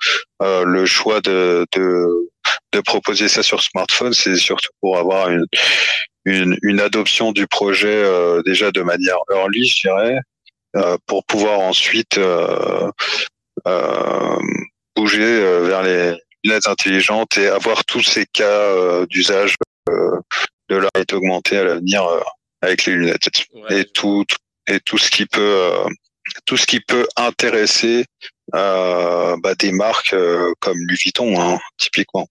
Euh, 0.43 0.65
le 0.65 0.87
choix 0.87 1.21
de, 1.21 1.67
de, 1.75 2.31
de, 2.73 2.81
proposer 2.81 3.29
ça 3.29 3.43
sur 3.43 3.63
smartphone, 3.63 4.13
c'est 4.13 4.37
surtout 4.37 4.71
pour 4.81 4.99
avoir 4.99 5.31
une, 5.31 5.47
une, 6.25 6.59
une 6.63 6.81
adoption 6.81 7.33
du 7.33 7.47
projet 7.47 7.89
euh, 7.89 8.43
déjà 8.45 8.71
de 8.71 8.83
manière 8.83 9.17
early, 9.31 9.67
je 9.67 9.89
dirais, 9.89 10.19
pour 11.07 11.25
pouvoir 11.25 11.61
ensuite 11.61 12.21
bouger 14.95 15.41
vers 15.63 15.83
les 15.83 16.15
lunettes 16.45 16.67
intelligentes 16.67 17.39
et 17.39 17.49
avoir 17.49 17.87
tous 17.87 18.03
ces 18.03 18.27
cas 18.27 19.07
d'usage 19.07 19.55
de 19.89 20.77
la 20.77 20.89
réalité 20.95 21.15
augmentée 21.15 21.57
à 21.57 21.65
l'avenir 21.65 22.07
avec 22.61 22.85
les 22.85 22.93
lunettes 22.93 23.29
et 23.71 23.87
tout, 23.87 24.27
et 24.67 24.81
tout 24.81 24.99
ce 24.99 25.11
qui 25.11 25.25
peut 25.25 25.87
tout 26.45 26.57
ce 26.57 26.67
qui 26.67 26.81
peut 26.81 27.07
intéresser 27.17 28.05
euh, 28.55 29.37
bah, 29.43 29.55
des 29.55 29.73
marques 29.73 30.13
euh, 30.13 30.53
comme 30.61 30.79
Louis 30.79 30.99
Vuitton, 31.03 31.41
hein, 31.41 31.59
typiquement. 31.79 32.29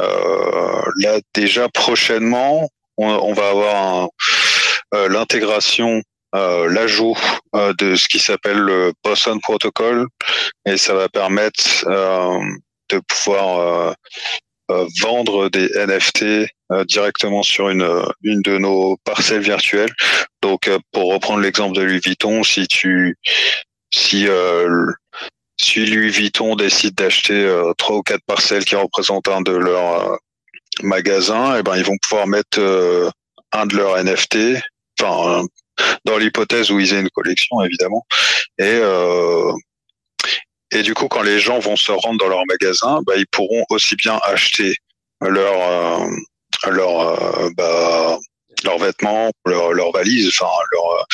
Euh, 0.00 0.82
là, 0.96 1.20
déjà 1.34 1.68
prochainement, 1.68 2.68
on, 2.96 3.06
on 3.06 3.32
va 3.32 3.50
avoir 3.50 4.08
euh, 4.94 5.08
l'intégration, 5.08 6.02
euh, 6.34 6.68
l'ajout 6.68 7.16
de 7.54 7.94
ce 7.94 8.08
qui 8.08 8.18
s'appelle 8.18 8.58
le 8.58 8.92
Boston 9.04 9.38
Protocol, 9.40 10.08
et 10.66 10.76
ça 10.76 10.94
va 10.94 11.08
permettre 11.08 11.84
de 12.90 13.00
pouvoir 13.06 13.94
vendre 15.00 15.48
des 15.50 15.68
NFT 15.74 16.46
directement 16.86 17.42
sur 17.42 17.68
une, 17.68 17.86
une 18.22 18.40
de 18.42 18.58
nos 18.58 18.96
parcelles 19.04 19.42
virtuelles. 19.42 19.92
Donc, 20.42 20.66
euh, 20.66 20.78
pour 20.90 21.12
reprendre 21.14 21.40
l'exemple 21.40 21.76
de 21.76 21.82
Louis 21.82 22.00
Vuitton, 22.04 22.42
si 22.42 22.66
tu, 22.66 23.16
si 23.94 24.26
euh, 24.28 24.86
si 25.56 25.86
Louis 25.86 26.10
Vuitton 26.10 26.56
décide 26.56 26.96
d'acheter 26.96 27.44
euh, 27.44 27.72
trois 27.78 27.96
ou 27.96 28.02
quatre 28.02 28.24
parcelles 28.26 28.64
qui 28.64 28.74
représentent 28.74 29.28
un 29.28 29.40
de 29.40 29.52
leurs 29.52 30.18
magasins, 30.82 31.54
et 31.54 31.60
eh 31.60 31.62
ben 31.62 31.76
ils 31.76 31.84
vont 31.84 31.96
pouvoir 32.08 32.26
mettre 32.26 32.58
un 33.52 33.66
de 33.66 33.76
leurs 33.76 34.02
NFT, 34.02 34.60
enfin 35.00 35.44
dans 36.04 36.18
l'hypothèse 36.18 36.70
où 36.70 36.80
ils 36.80 36.92
aient 36.92 37.00
une 37.00 37.10
collection 37.10 37.62
évidemment, 37.62 38.04
et 38.58 38.80
et 40.82 40.84
du 40.84 40.94
coup 40.94 41.06
quand 41.06 41.22
les 41.22 41.38
gens 41.38 41.60
vont 41.60 41.76
se 41.76 41.92
rendre 41.92 42.18
dans 42.18 42.28
leur 42.28 42.44
magasin, 42.48 43.00
bah, 43.06 43.14
ils 43.16 43.26
pourront 43.28 43.64
aussi 43.70 43.94
bien 43.94 44.18
acheter 44.24 44.74
leur 45.20 46.08
leur 46.68 47.52
bah, 47.56 48.18
leurs 48.64 48.78
vêtements, 48.78 49.30
leurs 49.46 49.72
leur 49.72 49.92
valises, 49.92 50.28
enfin 50.28 50.50
leurs 50.72 51.06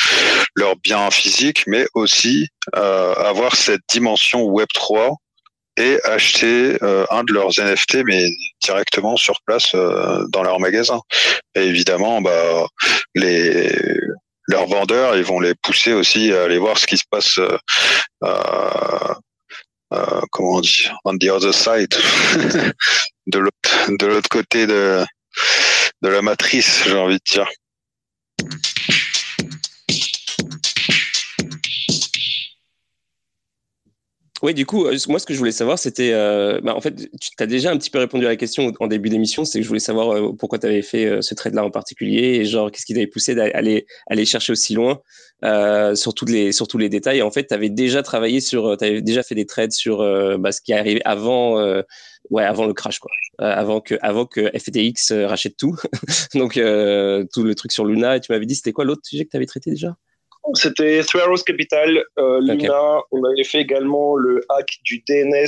leur 0.55 0.75
biens 0.77 1.11
physiques, 1.11 1.65
mais 1.67 1.85
aussi 1.93 2.47
euh, 2.75 3.13
avoir 3.13 3.55
cette 3.55 3.81
dimension 3.87 4.43
Web 4.43 4.69
3 4.73 5.15
et 5.77 5.99
acheter 6.03 6.77
euh, 6.81 7.05
un 7.11 7.23
de 7.23 7.31
leurs 7.31 7.51
NFT, 7.59 8.03
mais 8.05 8.23
directement 8.63 9.17
sur 9.17 9.39
place 9.45 9.75
euh, 9.75 10.25
dans 10.29 10.41
leur 10.41 10.59
magasin. 10.59 10.99
Et 11.53 11.61
évidemment, 11.61 12.21
bah, 12.21 12.65
leurs 13.15 14.65
vendeurs, 14.67 15.15
ils 15.15 15.23
vont 15.23 15.39
les 15.39 15.53
pousser 15.61 15.93
aussi 15.93 16.33
à 16.33 16.43
aller 16.43 16.57
voir 16.57 16.79
ce 16.79 16.87
qui 16.87 16.97
se 16.97 17.05
passe. 17.07 17.39
Euh, 19.91 20.21
comment 20.31 20.57
on 20.57 20.61
dit, 20.61 20.87
on 21.03 21.17
the 21.17 21.29
other 21.29 21.53
side, 21.53 21.89
de 23.27 23.39
l'autre, 23.39 24.29
côté 24.29 24.67
de, 24.67 25.03
la 26.01 26.21
matrice, 26.21 26.83
j'ai 26.85 26.95
envie 26.95 27.15
de 27.15 27.23
dire. 27.25 27.47
Oui, 34.41 34.53
du 34.53 34.65
coup, 34.65 34.85
euh, 34.85 34.95
moi, 35.09 35.19
ce 35.19 35.25
que 35.25 35.33
je 35.33 35.39
voulais 35.39 35.51
savoir, 35.51 35.77
c'était, 35.79 36.13
euh, 36.13 36.61
bah, 36.61 36.73
en 36.73 36.79
fait, 36.79 37.09
tu 37.19 37.31
as 37.39 37.45
déjà 37.47 37.71
un 37.71 37.77
petit 37.77 37.89
peu 37.89 37.97
répondu 37.97 38.25
à 38.25 38.29
la 38.29 38.37
question 38.37 38.71
en 38.79 38.87
début 38.87 39.09
d'émission, 39.09 39.43
c'est 39.43 39.59
que 39.59 39.63
je 39.63 39.67
voulais 39.67 39.81
savoir 39.81 40.33
pourquoi 40.37 40.59
tu 40.59 40.67
avais 40.67 40.83
fait 40.83 41.21
ce 41.21 41.33
trade-là 41.33 41.65
en 41.65 41.71
particulier 41.71 42.35
et 42.35 42.45
genre, 42.45 42.71
qu'est-ce 42.71 42.85
qui 42.85 42.93
t'avait 42.93 43.07
poussé 43.07 43.33
d'aller 43.35 43.85
aller 44.07 44.25
chercher 44.25 44.53
aussi 44.53 44.75
loin? 44.75 45.01
Sur, 45.43 46.13
tous 46.13 46.25
les, 46.25 46.51
sur 46.51 46.67
tous 46.67 46.77
les 46.77 46.89
détails. 46.89 47.21
en 47.21 47.31
fait, 47.31 47.47
tu 47.47 47.53
avais 47.53 47.69
déjà 47.69 48.03
travaillé 48.03 48.41
sur, 48.41 48.77
tu 48.77 48.85
avais 48.85 49.01
déjà 49.01 49.23
fait 49.23 49.35
des 49.35 49.45
trades 49.45 49.71
sur 49.71 49.99
bah, 50.39 50.51
ce 50.51 50.61
qui 50.61 50.71
est 50.71 50.77
arrivé 50.77 51.01
avant, 51.05 51.57
ouais, 52.29 52.43
avant 52.43 52.65
le 52.65 52.73
crash, 52.73 52.99
quoi. 52.99 53.11
avant, 53.37 53.81
que, 53.81 53.95
avant 54.01 54.25
que 54.25 54.51
FTX 54.57 55.25
rachète 55.25 55.57
tout. 55.57 55.75
Donc, 56.35 56.53
tout 56.53 57.43
le 57.43 57.53
truc 57.55 57.71
sur 57.71 57.85
Luna. 57.85 58.17
Et 58.17 58.19
tu 58.19 58.31
m'avais 58.31 58.45
dit, 58.45 58.55
c'était 58.55 58.73
quoi 58.73 58.85
l'autre 58.85 59.01
sujet 59.03 59.25
que 59.25 59.31
tu 59.31 59.37
avais 59.37 59.45
traité 59.45 59.69
déjà? 59.71 59.95
C'était 60.53 61.03
Three 61.03 61.21
Arrows 61.21 61.43
Capital, 61.45 62.03
euh, 62.17 62.39
Luna. 62.41 63.01
On 63.11 63.23
avait 63.23 63.43
fait 63.43 63.59
également 63.59 64.15
le 64.15 64.41
hack 64.49 64.79
du 64.83 65.03
DNS 65.07 65.47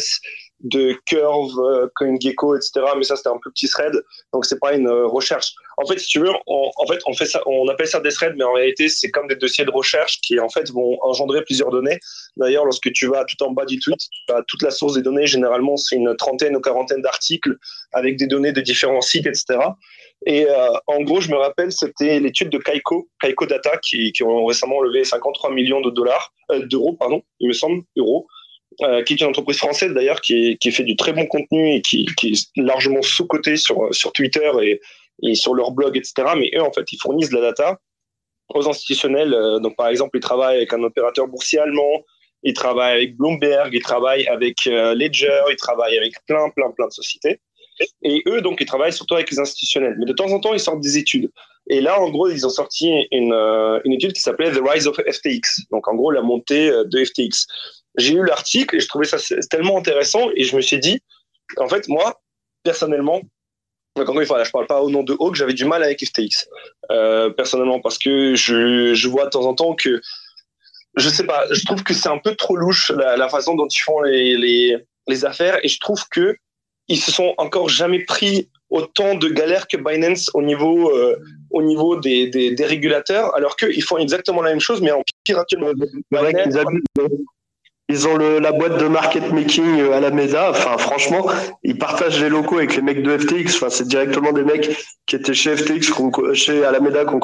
de 0.63 0.95
Curve, 1.05 1.59
euh, 1.59 1.87
CoinGecko, 1.95 2.55
etc. 2.55 2.71
Mais 2.97 3.03
ça, 3.03 3.15
c'était 3.15 3.29
un 3.29 3.39
peu 3.43 3.49
petit 3.51 3.67
thread. 3.67 3.93
Donc, 4.33 4.45
c'est 4.45 4.59
pas 4.59 4.73
une 4.73 4.87
euh, 4.87 5.07
recherche. 5.07 5.53
En 5.77 5.85
fait, 5.85 5.97
si 5.99 6.07
tu 6.07 6.19
veux, 6.19 6.29
on, 6.47 6.71
en 6.75 6.85
fait, 6.85 6.99
on 7.05 7.13
fait 7.13 7.25
ça, 7.25 7.41
on 7.45 7.67
appelle 7.67 7.87
ça 7.87 7.99
des 7.99 8.11
threads, 8.11 8.35
mais 8.37 8.43
en 8.43 8.53
réalité, 8.53 8.89
c'est 8.89 9.09
comme 9.09 9.27
des 9.27 9.35
dossiers 9.35 9.65
de 9.65 9.71
recherche 9.71 10.19
qui, 10.21 10.39
en 10.39 10.49
fait, 10.49 10.69
vont 10.71 10.97
engendrer 11.01 11.43
plusieurs 11.43 11.71
données. 11.71 11.99
D'ailleurs, 12.37 12.65
lorsque 12.65 12.91
tu 12.93 13.07
vas 13.07 13.25
tout 13.25 13.41
en 13.43 13.51
bas 13.51 13.65
du 13.65 13.79
tweet, 13.79 13.99
tu 13.99 14.33
as 14.33 14.43
toute 14.47 14.61
la 14.61 14.71
source 14.71 14.93
des 14.93 15.01
données. 15.01 15.25
Généralement, 15.25 15.77
c'est 15.77 15.95
une 15.95 16.15
trentaine 16.15 16.55
ou 16.55 16.61
quarantaine 16.61 17.01
d'articles 17.01 17.57
avec 17.93 18.17
des 18.17 18.27
données 18.27 18.51
de 18.51 18.61
différents 18.61 19.01
sites, 19.01 19.25
etc. 19.25 19.59
Et 20.27 20.47
euh, 20.47 20.69
en 20.85 21.01
gros, 21.01 21.19
je 21.19 21.31
me 21.31 21.37
rappelle, 21.37 21.71
c'était 21.71 22.19
l'étude 22.19 22.49
de 22.49 22.59
Kaiko, 22.59 23.09
Kaiko 23.19 23.47
Data, 23.47 23.77
qui, 23.77 24.11
qui, 24.11 24.23
ont 24.23 24.45
récemment 24.45 24.81
levé 24.81 25.03
53 25.03 25.51
millions 25.51 25.81
de 25.81 25.89
dollars, 25.89 26.31
d'euros, 26.65 26.93
pardon, 26.93 27.23
il 27.39 27.47
me 27.47 27.53
semble, 27.53 27.81
euros, 27.97 28.27
euh, 28.81 29.03
qui 29.03 29.13
est 29.13 29.21
une 29.21 29.27
entreprise 29.27 29.57
française 29.57 29.93
d'ailleurs, 29.93 30.21
qui, 30.21 30.57
fait 30.71 30.83
du 30.83 30.95
très 30.95 31.11
bon 31.13 31.25
contenu 31.25 31.75
et 31.75 31.81
qui, 31.81 32.05
est 32.23 32.49
largement 32.55 33.01
sous-cotée 33.01 33.57
sur, 33.57 33.93
sur 33.93 34.13
Twitter 34.13 34.49
et, 35.21 35.35
sur 35.35 35.53
leur 35.53 35.71
blog, 35.71 35.97
etc. 35.97 36.13
Mais 36.37 36.51
eux, 36.55 36.61
en 36.61 36.71
fait, 36.71 36.91
ils 36.91 36.97
fournissent 36.97 37.29
de 37.29 37.35
la 37.35 37.41
data 37.41 37.79
aux 38.53 38.67
institutionnels. 38.67 39.33
Euh, 39.33 39.59
donc, 39.59 39.75
par 39.75 39.87
exemple, 39.87 40.17
ils 40.17 40.21
travaillent 40.21 40.57
avec 40.57 40.73
un 40.73 40.83
opérateur 40.83 41.27
boursier 41.27 41.59
allemand, 41.59 42.03
ils 42.43 42.53
travaillent 42.53 42.95
avec 42.95 43.17
Bloomberg, 43.17 43.73
ils 43.73 43.83
travaillent 43.83 44.27
avec 44.27 44.55
euh, 44.67 44.95
Ledger, 44.95 45.41
ils 45.49 45.57
travaillent 45.57 45.97
avec 45.97 46.13
plein, 46.25 46.49
plein, 46.49 46.71
plein 46.71 46.87
de 46.87 46.93
sociétés. 46.93 47.39
Et 48.03 48.21
eux, 48.27 48.41
donc, 48.41 48.59
ils 48.61 48.65
travaillent 48.65 48.93
surtout 48.93 49.15
avec 49.15 49.31
les 49.31 49.39
institutionnels. 49.39 49.95
Mais 49.99 50.05
de 50.05 50.13
temps 50.13 50.31
en 50.31 50.39
temps, 50.39 50.53
ils 50.53 50.59
sortent 50.59 50.81
des 50.81 50.97
études. 50.97 51.31
Et 51.69 51.81
là, 51.81 51.99
en 51.99 52.09
gros, 52.09 52.29
ils 52.29 52.45
ont 52.45 52.49
sorti 52.49 52.91
une, 53.11 53.33
euh, 53.33 53.79
étude 53.85 54.13
qui 54.13 54.21
s'appelait 54.21 54.51
The 54.51 54.61
Rise 54.63 54.87
of 54.87 54.97
FTX. 54.97 55.67
Donc, 55.71 55.87
en 55.87 55.95
gros, 55.95 56.11
la 56.11 56.21
montée 56.21 56.69
euh, 56.69 56.83
de 56.85 57.03
FTX. 57.03 57.47
J'ai 57.97 58.13
lu 58.13 58.25
l'article 58.25 58.75
et 58.75 58.79
je 58.79 58.87
trouvais 58.87 59.05
ça 59.05 59.17
tellement 59.49 59.77
intéressant 59.77 60.29
et 60.35 60.43
je 60.43 60.55
me 60.55 60.61
suis 60.61 60.79
dit, 60.79 61.01
en 61.57 61.67
fait, 61.67 61.87
moi, 61.87 62.21
personnellement, 62.63 63.21
encore 63.99 64.19
une 64.19 64.25
fois, 64.25 64.43
je 64.43 64.51
parle 64.51 64.67
pas 64.67 64.81
au 64.81 64.89
nom 64.89 65.03
de 65.03 65.13
Hawk, 65.19 65.35
j'avais 65.35 65.53
du 65.53 65.65
mal 65.65 65.83
avec 65.83 66.03
FTX. 66.03 66.47
Euh, 66.91 67.29
personnellement, 67.29 67.79
parce 67.81 67.97
que 67.97 68.35
je, 68.35 68.93
je 68.93 69.07
vois 69.07 69.25
de 69.25 69.29
temps 69.29 69.45
en 69.45 69.53
temps 69.53 69.75
que, 69.75 70.01
je 70.95 71.09
sais 71.09 71.25
pas, 71.25 71.45
je 71.51 71.65
trouve 71.65 71.83
que 71.83 71.93
c'est 71.93 72.09
un 72.09 72.17
peu 72.17 72.35
trop 72.35 72.55
louche 72.55 72.91
la, 72.91 73.29
façon 73.29 73.55
dont 73.55 73.67
ils 73.67 73.81
font 73.81 74.01
les, 74.01 74.37
les, 75.07 75.25
affaires 75.25 75.59
et 75.63 75.67
je 75.67 75.79
trouve 75.79 76.07
que 76.09 76.35
ils 76.87 76.99
se 76.99 77.11
sont 77.11 77.33
encore 77.37 77.69
jamais 77.69 78.03
pris 78.03 78.49
autant 78.69 79.15
de 79.15 79.27
galères 79.27 79.67
que 79.67 79.77
Binance 79.77 80.29
au 80.33 80.41
niveau, 80.41 80.89
euh, 80.89 81.17
au 81.49 81.61
niveau 81.61 81.97
des, 81.97 82.27
des, 82.27 82.65
régulateurs, 82.65 83.35
alors 83.35 83.55
qu'ils 83.55 83.83
font 83.83 83.97
exactement 83.97 84.41
la 84.41 84.51
même 84.51 84.61
chose, 84.61 84.81
mais 84.81 84.91
en 84.91 85.03
pire 85.23 85.39
actuellement. 85.39 85.71
Ils 87.91 88.07
ont 88.07 88.17
la 88.17 88.53
boîte 88.53 88.79
de 88.79 88.87
market 88.87 89.33
making 89.33 89.81
euh, 89.81 89.91
à 89.91 89.99
la 89.99 90.11
Mesa. 90.11 90.51
Enfin, 90.51 90.77
franchement, 90.77 91.27
ils 91.61 91.77
partagent 91.77 92.21
les 92.21 92.29
locaux 92.29 92.57
avec 92.57 92.73
les 92.77 92.81
mecs 92.81 93.03
de 93.03 93.17
FTX. 93.17 93.55
Enfin, 93.55 93.69
c'est 93.69 93.85
directement 93.85 94.31
des 94.31 94.45
mecs 94.45 94.77
qui 95.07 95.17
étaient 95.17 95.33
chez 95.33 95.57
FTX, 95.57 95.91
chez 96.33 96.63
Alameda, 96.63 97.03
qui 97.03 97.15
ont 97.15 97.19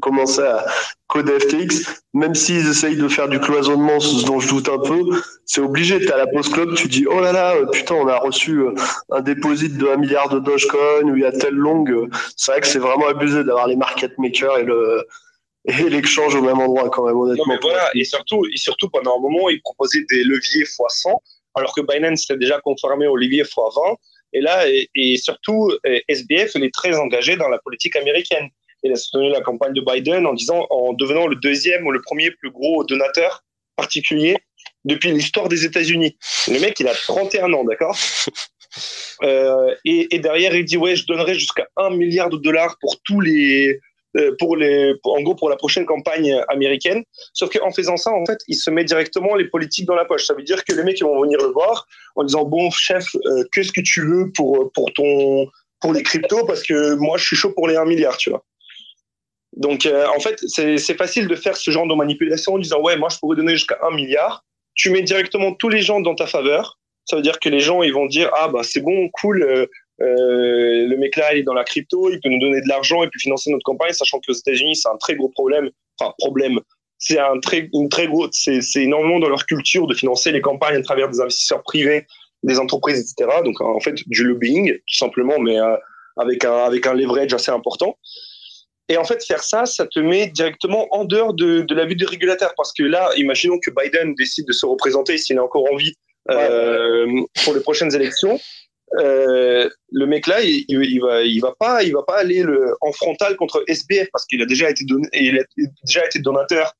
commencé 0.00 0.40
à 0.42 0.64
coder 1.08 1.40
FTX. 1.40 2.04
Même 2.14 2.36
s'ils 2.36 2.68
essayent 2.68 2.96
de 2.96 3.08
faire 3.08 3.28
du 3.28 3.40
cloisonnement, 3.40 3.98
ce 3.98 4.24
dont 4.24 4.38
je 4.38 4.48
doute 4.48 4.68
un 4.68 4.78
peu, 4.78 5.02
c'est 5.44 5.60
obligé. 5.60 5.98
T'es 5.98 6.12
à 6.12 6.18
la 6.18 6.28
post 6.28 6.52
club, 6.52 6.74
tu 6.74 6.86
dis, 6.86 7.04
oh 7.10 7.20
là 7.20 7.32
là, 7.32 7.56
putain, 7.72 7.96
on 7.96 8.06
a 8.06 8.18
reçu 8.18 8.58
euh, 8.58 8.74
un 9.10 9.22
dépôt 9.22 9.54
de 9.54 9.92
1 9.92 9.96
milliard 9.96 10.28
de 10.28 10.38
Dogecoin 10.38 11.02
où 11.02 11.16
il 11.16 11.22
y 11.22 11.26
a 11.26 11.32
telle 11.32 11.54
longue. 11.54 12.08
C'est 12.36 12.52
vrai 12.52 12.60
que 12.60 12.68
c'est 12.68 12.78
vraiment 12.78 13.08
abusé 13.08 13.42
d'avoir 13.42 13.66
les 13.66 13.76
market 13.76 14.16
makers 14.18 14.58
et 14.58 14.62
le, 14.62 15.04
et 15.64 15.88
l'échange 15.88 16.34
au 16.34 16.42
même 16.42 16.58
endroit 16.58 16.88
quand 16.90 17.06
même 17.06 17.16
honnêtement. 17.16 17.44
Non 17.46 17.54
mais 17.54 17.60
voilà 17.60 17.90
et 17.94 18.04
surtout 18.04 18.44
et 18.52 18.56
surtout 18.56 18.88
pendant 18.88 19.16
un 19.16 19.20
moment 19.20 19.48
ils 19.48 19.60
proposaient 19.60 20.04
des 20.10 20.24
leviers 20.24 20.64
x100 20.64 21.14
alors 21.54 21.74
que 21.74 21.80
Binance 21.82 22.24
était 22.24 22.38
déjà 22.38 22.60
conformé 22.60 23.06
au 23.06 23.16
levier 23.16 23.44
x20 23.44 23.96
et 24.32 24.40
là 24.40 24.68
et, 24.68 24.88
et 24.94 25.16
surtout 25.16 25.72
SBF 26.08 26.52
il 26.56 26.64
est 26.64 26.74
très 26.74 26.96
engagé 26.96 27.36
dans 27.36 27.48
la 27.48 27.58
politique 27.58 27.96
américaine. 27.96 28.48
Il 28.84 28.90
a 28.92 28.96
soutenu 28.96 29.30
la 29.30 29.40
campagne 29.40 29.74
de 29.74 29.80
Biden 29.80 30.26
en 30.26 30.32
disant 30.32 30.66
en 30.70 30.92
devenant 30.92 31.28
le 31.28 31.36
deuxième 31.36 31.86
ou 31.86 31.92
le 31.92 32.02
premier 32.02 32.32
plus 32.32 32.50
gros 32.50 32.82
donateur 32.84 33.44
particulier 33.76 34.36
depuis 34.84 35.12
l'histoire 35.12 35.48
des 35.48 35.64
États-Unis. 35.64 36.16
Le 36.48 36.58
mec 36.58 36.80
il 36.80 36.88
a 36.88 36.94
31 36.94 37.52
ans 37.52 37.64
d'accord? 37.64 37.96
Euh, 39.22 39.74
et, 39.84 40.14
et 40.14 40.18
derrière 40.18 40.54
il 40.56 40.64
dit 40.64 40.78
ouais 40.78 40.96
je 40.96 41.04
donnerai 41.06 41.34
jusqu'à 41.34 41.68
un 41.76 41.90
milliard 41.90 42.30
de 42.30 42.38
dollars 42.38 42.78
pour 42.80 43.02
tous 43.02 43.20
les 43.20 43.78
pour 44.38 44.56
les, 44.56 44.94
en 45.04 45.22
gros, 45.22 45.34
pour 45.34 45.48
la 45.48 45.56
prochaine 45.56 45.86
campagne 45.86 46.42
américaine. 46.48 47.02
Sauf 47.32 47.50
qu'en 47.50 47.70
faisant 47.70 47.96
ça, 47.96 48.10
en 48.12 48.24
fait, 48.26 48.38
il 48.48 48.56
se 48.56 48.70
met 48.70 48.84
directement 48.84 49.34
les 49.34 49.46
politiques 49.46 49.86
dans 49.86 49.94
la 49.94 50.04
poche. 50.04 50.26
Ça 50.26 50.34
veut 50.34 50.42
dire 50.42 50.64
que 50.64 50.72
les 50.74 50.82
mecs 50.82 51.00
vont 51.02 51.20
venir 51.22 51.38
le 51.40 51.48
voir 51.48 51.86
en 52.16 52.24
disant 52.24 52.44
bon 52.44 52.70
chef, 52.70 53.14
euh, 53.26 53.44
qu'est-ce 53.52 53.72
que 53.72 53.80
tu 53.80 54.02
veux 54.06 54.30
pour 54.32 54.70
pour 54.72 54.92
ton 54.92 55.46
pour 55.80 55.92
les 55.92 56.02
cryptos? 56.02 56.44
Parce 56.46 56.62
que 56.62 56.94
moi 56.94 57.18
je 57.18 57.26
suis 57.26 57.36
chaud 57.36 57.52
pour 57.52 57.68
les 57.68 57.76
1 57.76 57.84
milliard, 57.84 58.16
tu 58.16 58.30
vois. 58.30 58.44
Donc 59.56 59.86
euh, 59.86 60.06
en 60.14 60.20
fait, 60.20 60.38
c'est 60.46 60.96
facile 60.96 61.28
de 61.28 61.34
faire 61.34 61.56
ce 61.56 61.70
genre 61.70 61.86
de 61.86 61.94
manipulation 61.94 62.54
en 62.54 62.58
disant 62.58 62.80
ouais, 62.80 62.96
moi 62.96 63.08
je 63.10 63.18
pourrais 63.18 63.36
donner 63.36 63.52
jusqu'à 63.52 63.78
1 63.82 63.94
milliard. 63.94 64.44
Tu 64.74 64.90
mets 64.90 65.02
directement 65.02 65.52
tous 65.52 65.68
les 65.68 65.82
gens 65.82 66.00
dans 66.00 66.14
ta 66.14 66.26
faveur. 66.26 66.78
Ça 67.04 67.16
veut 67.16 67.22
dire 67.22 67.38
que 67.40 67.48
les 67.48 67.60
gens 67.60 67.82
ils 67.82 67.92
vont 67.92 68.06
dire 68.06 68.30
ah 68.34 68.48
bah 68.48 68.62
c'est 68.62 68.80
bon, 68.80 69.08
cool, 69.10 69.42
euh, 69.42 69.66
le 69.98 70.96
mec 70.96 71.16
là, 71.16 71.34
il 71.34 71.40
est 71.40 71.42
dans 71.42 71.54
la 71.54 71.64
crypto, 71.64 72.10
il 72.10 72.20
peut 72.20 72.28
nous 72.28 72.40
donner 72.40 72.60
de 72.60 72.68
l'argent 72.68 73.02
et 73.02 73.08
puis 73.08 73.20
financer 73.20 73.50
notre 73.50 73.64
campagne, 73.64 73.92
sachant 73.92 74.18
que 74.20 74.30
aux 74.30 74.34
États-Unis, 74.34 74.76
c'est 74.76 74.88
un 74.88 74.96
très 74.96 75.14
gros 75.14 75.28
problème. 75.28 75.70
Enfin, 75.98 76.12
problème. 76.18 76.58
C'est 76.98 77.18
un 77.18 77.38
très, 77.40 77.68
une 77.72 77.88
très 77.88 78.06
gros, 78.06 78.28
c'est, 78.30 78.60
c'est 78.60 78.82
énormément 78.82 79.18
dans 79.18 79.28
leur 79.28 79.44
culture 79.46 79.86
de 79.86 79.94
financer 79.94 80.30
les 80.30 80.40
campagnes 80.40 80.76
à 80.76 80.82
travers 80.82 81.08
des 81.08 81.20
investisseurs 81.20 81.62
privés, 81.62 82.06
des 82.42 82.58
entreprises, 82.58 83.00
etc. 83.00 83.38
Donc, 83.44 83.60
en 83.60 83.80
fait, 83.80 83.96
du 84.06 84.24
lobbying, 84.24 84.72
tout 84.72 84.96
simplement, 84.96 85.38
mais 85.38 85.58
euh, 85.58 85.76
avec 86.16 86.44
un, 86.44 86.64
avec 86.64 86.86
un 86.86 86.94
leverage 86.94 87.34
assez 87.34 87.50
important. 87.50 87.98
Et 88.88 88.96
en 88.96 89.04
fait, 89.04 89.24
faire 89.24 89.42
ça, 89.42 89.64
ça 89.64 89.86
te 89.86 89.98
met 89.98 90.26
directement 90.28 90.86
en 90.94 91.04
dehors 91.04 91.34
de, 91.34 91.62
de 91.62 91.74
la 91.74 91.86
vue 91.86 91.94
du 91.94 92.04
régulateur. 92.04 92.52
Parce 92.56 92.72
que 92.72 92.82
là, 92.82 93.10
imaginons 93.16 93.58
que 93.58 93.70
Biden 93.70 94.14
décide 94.14 94.46
de 94.46 94.52
se 94.52 94.66
représenter, 94.66 95.16
s'il 95.18 95.36
est 95.36 95.40
encore 95.40 95.64
en 95.72 95.76
vie, 95.76 95.94
euh, 96.30 97.06
pour 97.44 97.54
les 97.54 97.60
prochaines 97.60 97.94
élections. 97.94 98.38
Euh, 98.98 99.68
le 99.90 100.06
mec 100.06 100.26
là, 100.26 100.42
il, 100.42 100.64
il, 100.68 101.00
va, 101.00 101.22
il 101.22 101.40
va 101.40 101.54
pas, 101.58 101.82
il 101.82 101.92
va 101.92 102.02
pas 102.02 102.18
aller 102.18 102.42
le, 102.42 102.74
en 102.80 102.92
frontal 102.92 103.36
contre 103.36 103.64
SBF 103.66 104.08
parce 104.12 104.26
qu'il 104.26 104.42
a 104.42 104.46
déjà 104.46 104.68
été 104.68 104.84
donné, 104.84 105.08
il 105.12 105.38
a 105.38 105.44
déjà 105.84 106.04
été 106.04 106.18
donateur 106.18 106.74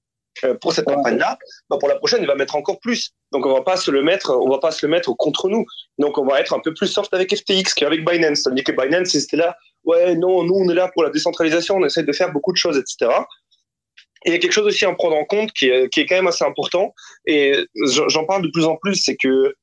euh, 0.45 0.55
pour 0.61 0.73
cette 0.73 0.87
campagne-là. 0.87 1.39
Bah 1.71 1.77
pour 1.79 1.89
la 1.89 1.97
prochaine, 1.97 2.21
il 2.23 2.27
va 2.27 2.35
mettre 2.35 2.57
encore 2.57 2.81
plus. 2.81 3.13
Donc 3.33 3.47
on 3.47 3.53
va 3.53 3.63
pas 3.63 3.77
se 3.77 3.91
le 3.91 4.03
mettre, 4.03 4.31
on 4.31 4.49
va 4.51 4.59
pas 4.59 4.71
se 4.73 4.85
le 4.85 4.91
mettre 4.91 5.13
contre 5.17 5.49
nous. 5.49 5.65
Donc 5.99 6.19
on 6.19 6.27
va 6.27 6.41
être 6.41 6.53
un 6.55 6.61
peu 6.61 6.75
plus 6.75 6.89
soft 6.89 7.13
avec 7.15 7.35
FTX 7.35 7.75
qu'avec 7.75 8.05
Binance. 8.05 8.41
C'est-à-dire 8.43 8.65
que 8.65 8.73
Binance, 8.73 9.11
c'était 9.11 9.37
là, 9.37 9.57
ouais, 9.85 10.15
non, 10.15 10.43
nous 10.45 10.55
on 10.55 10.69
est 10.69 10.75
là 10.75 10.91
pour 10.93 11.05
la 11.05 11.11
décentralisation, 11.11 11.77
on 11.77 11.85
essaie 11.85 12.03
de 12.03 12.13
faire 12.13 12.33
beaucoup 12.33 12.53
de 12.53 12.59
choses, 12.59 12.77
etc. 12.77 13.11
Et 14.25 14.31
il 14.31 14.33
y 14.33 14.37
a 14.37 14.39
quelque 14.39 14.53
chose 14.53 14.67
aussi 14.67 14.85
à 14.85 14.93
prendre 14.95 15.17
en 15.17 15.25
compte 15.25 15.53
qui 15.53 15.69
est, 15.69 15.89
qui 15.89 16.01
est 16.01 16.07
quand 16.07 16.15
même 16.15 16.29
assez 16.29 16.45
important. 16.45 16.95
Et 17.27 17.55
j'en 18.09 18.25
parle 18.25 18.43
de 18.43 18.51
plus 18.53 18.65
en 18.65 18.77
plus, 18.77 18.97
c'est 18.97 19.17
que 19.17 19.55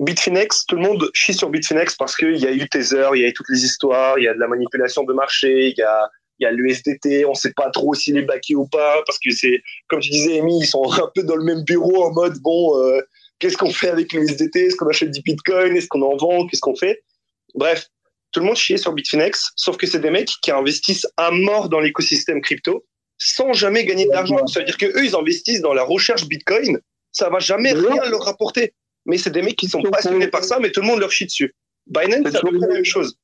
Bitfinex, 0.00 0.64
tout 0.66 0.76
le 0.76 0.82
monde 0.82 1.10
chie 1.12 1.34
sur 1.34 1.50
Bitfinex 1.50 1.94
parce 1.94 2.16
qu'il 2.16 2.36
y 2.38 2.46
a 2.46 2.52
eu 2.52 2.66
Tether, 2.68 3.10
il 3.14 3.20
y 3.20 3.24
a 3.26 3.28
eu 3.28 3.34
toutes 3.34 3.50
les 3.50 3.64
histoires, 3.64 4.18
il 4.18 4.24
y 4.24 4.28
a 4.28 4.34
de 4.34 4.38
la 4.38 4.48
manipulation 4.48 5.04
de 5.04 5.12
marché, 5.12 5.68
il 5.68 5.74
y 5.76 5.82
a, 5.82 6.08
il 6.38 6.44
y 6.44 6.46
a 6.46 6.52
l'USDT, 6.52 7.26
on 7.26 7.34
sait 7.34 7.52
pas 7.52 7.68
trop 7.68 7.92
s'il 7.92 8.16
est 8.16 8.22
backé 8.22 8.54
ou 8.54 8.66
pas, 8.66 9.02
parce 9.04 9.18
que 9.18 9.30
c'est, 9.30 9.60
comme 9.88 10.00
tu 10.00 10.08
disais, 10.08 10.40
Amy, 10.40 10.60
ils 10.60 10.66
sont 10.66 10.90
un 10.90 11.10
peu 11.14 11.22
dans 11.22 11.36
le 11.36 11.44
même 11.44 11.64
bureau 11.64 12.02
en 12.02 12.12
mode, 12.12 12.38
bon, 12.38 12.82
euh, 12.82 13.02
qu'est-ce 13.38 13.58
qu'on 13.58 13.70
fait 13.70 13.90
avec 13.90 14.14
l'USDT 14.14 14.66
Est-ce 14.66 14.76
qu'on 14.76 14.88
achète 14.88 15.10
du 15.10 15.20
Bitcoin? 15.20 15.76
Est-ce 15.76 15.88
qu'on 15.88 16.00
en 16.00 16.16
vend? 16.16 16.46
Qu'est-ce 16.46 16.62
qu'on 16.62 16.76
fait? 16.76 17.02
Bref, 17.54 17.86
tout 18.32 18.40
le 18.40 18.46
monde 18.46 18.56
chie 18.56 18.78
sur 18.78 18.94
Bitfinex, 18.94 19.50
sauf 19.54 19.76
que 19.76 19.86
c'est 19.86 20.00
des 20.00 20.10
mecs 20.10 20.30
qui 20.40 20.50
investissent 20.50 21.06
à 21.18 21.30
mort 21.30 21.68
dans 21.68 21.80
l'écosystème 21.80 22.40
crypto 22.40 22.86
sans 23.18 23.52
jamais 23.52 23.84
gagner 23.84 24.06
de 24.06 24.12
l'argent. 24.12 24.46
Ça 24.46 24.60
veut 24.60 24.64
dire 24.64 24.78
que 24.78 24.86
eux, 24.86 25.04
ils 25.04 25.14
investissent 25.14 25.60
dans 25.60 25.74
la 25.74 25.82
recherche 25.82 26.26
Bitcoin, 26.26 26.80
ça 27.12 27.28
va 27.28 27.38
jamais 27.38 27.72
rien 27.72 28.02
leur 28.08 28.22
rapporter 28.22 28.72
mais 29.10 29.18
c'est 29.18 29.30
des 29.30 29.42
mecs 29.42 29.56
qui 29.56 29.68
sont 29.68 29.82
passionnés 29.82 30.28
par 30.28 30.44
ça, 30.44 30.58
mais 30.60 30.70
tout 30.70 30.80
le 30.80 30.86
monde 30.86 31.00
leur 31.00 31.10
chie 31.10 31.26
dessus. 31.26 31.52
Binance, 31.88 32.30
c'est 32.30 32.36
à 32.36 32.40
peu 32.40 32.56
près 32.56 32.68
la 32.68 32.74
même 32.74 32.84
chose. 32.84 33.18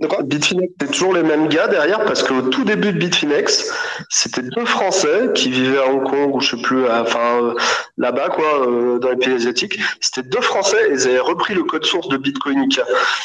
Bitfinex, 0.00 0.72
c'est 0.80 0.90
toujours 0.90 1.12
les 1.12 1.22
mêmes 1.22 1.48
gars 1.48 1.68
derrière 1.68 2.02
parce 2.06 2.22
qu'au 2.22 2.40
tout 2.40 2.64
début 2.64 2.92
de 2.92 2.98
Bitfinex, 2.98 3.70
c'était 4.08 4.40
deux 4.42 4.64
Français 4.64 5.30
qui 5.34 5.50
vivaient 5.50 5.78
à 5.78 5.88
Hong 5.88 6.08
Kong 6.08 6.34
ou 6.34 6.40
je 6.40 6.56
sais 6.56 6.62
plus, 6.62 6.88
enfin 6.88 7.42
euh, 7.42 7.54
là-bas 7.98 8.30
quoi, 8.30 8.66
euh, 8.66 8.98
dans 8.98 9.10
les 9.10 9.16
pays 9.16 9.34
asiatiques. 9.34 9.78
C'était 10.00 10.26
deux 10.26 10.40
Français 10.40 10.78
et 10.88 10.94
ils 10.94 11.06
avaient 11.06 11.18
repris 11.18 11.54
le 11.54 11.64
code 11.64 11.84
source 11.84 12.08
de 12.08 12.16
Bitcoin 12.16 12.66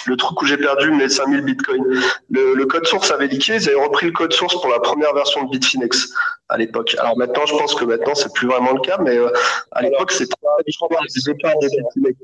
le 0.05 0.17
truc 0.17 0.41
où 0.41 0.45
j'ai 0.45 0.57
perdu 0.57 0.91
mes 0.91 1.07
5000 1.07 1.41
Bitcoins. 1.41 1.83
Le, 2.29 2.65
code 2.65 2.85
source 2.85 3.09
avait 3.09 3.27
liqué, 3.27 3.55
ils 3.55 3.69
avaient 3.69 3.81
repris 3.81 4.07
le 4.07 4.11
code 4.11 4.33
source 4.33 4.59
pour 4.59 4.69
la 4.69 4.79
première 4.79 5.13
version 5.13 5.43
de 5.43 5.51
Bitfinex 5.51 6.13
à 6.49 6.57
l'époque. 6.57 6.95
Alors 6.99 7.17
maintenant, 7.17 7.45
je 7.45 7.55
pense 7.55 7.73
que 7.73 7.85
maintenant 7.85 8.15
c'est 8.15 8.33
plus 8.33 8.47
vraiment 8.47 8.73
le 8.73 8.81
cas, 8.81 8.97
mais 9.01 9.17
euh, 9.17 9.31
à 9.71 9.81
l'époque 9.81 10.11
c'était 10.11 10.35
Bitfinex. 10.65 12.17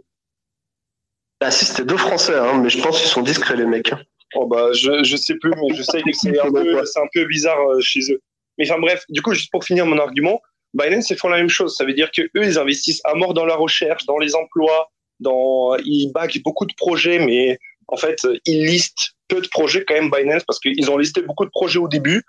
Ah 1.43 1.49
si, 1.49 1.66
c'était 1.66 1.86
deux 1.86 1.97
Français, 1.97 2.36
hein, 2.36 2.60
mais 2.62 2.70
je 2.70 2.82
pense 2.84 2.99
qu'ils 2.99 3.10
sont 3.10 3.24
discrets 3.24 3.56
les 3.56 3.66
mecs. 3.66 3.93
Oh 4.36 4.47
bah, 4.47 4.71
je, 4.73 5.03
je 5.03 5.15
sais 5.15 5.36
plus, 5.36 5.51
mais 5.51 5.75
je 5.75 5.84
sais 5.84 6.01
que 6.01 6.11
c'est 6.13 6.39
un, 6.39 6.51
peu, 6.51 6.79
un 6.79 7.07
peu 7.13 7.25
bizarre 7.25 7.59
euh, 7.69 7.82
chez 7.82 7.99
eux. 8.11 8.21
Mais 8.57 8.69
enfin 8.69 8.79
bref, 8.79 9.03
du 9.09 9.21
coup, 9.21 9.34
juste 9.34 9.51
pour 9.51 9.63
finir 9.63 9.86
mon 9.86 9.97
argument, 9.97 10.41
Binance, 10.73 11.09
ils 11.09 11.17
font 11.17 11.29
la 11.29 11.38
même 11.38 11.49
chose. 11.49 11.75
Ça 11.75 11.84
veut 11.84 11.93
dire 11.93 12.11
que 12.11 12.21
eux, 12.21 12.43
ils 12.43 12.57
investissent 12.57 13.01
à 13.03 13.13
mort 13.13 13.34
dans 13.34 13.45
la 13.45 13.55
recherche, 13.55 14.05
dans 14.05 14.17
les 14.17 14.36
emplois, 14.36 14.89
dans, 15.19 15.75
ils 15.84 16.11
backent 16.13 16.41
beaucoup 16.43 16.65
de 16.65 16.73
projets, 16.75 17.19
mais 17.19 17.57
en 17.88 17.97
fait, 17.97 18.25
ils 18.45 18.65
listent 18.65 19.11
peu 19.27 19.41
de 19.41 19.47
projets 19.47 19.84
quand 19.86 19.93
même 19.93 20.09
Binance 20.09 20.43
parce 20.45 20.59
qu'ils 20.59 20.89
ont 20.89 20.97
listé 20.97 21.21
beaucoup 21.21 21.45
de 21.45 21.49
projets 21.49 21.79
au 21.79 21.88
début. 21.88 22.23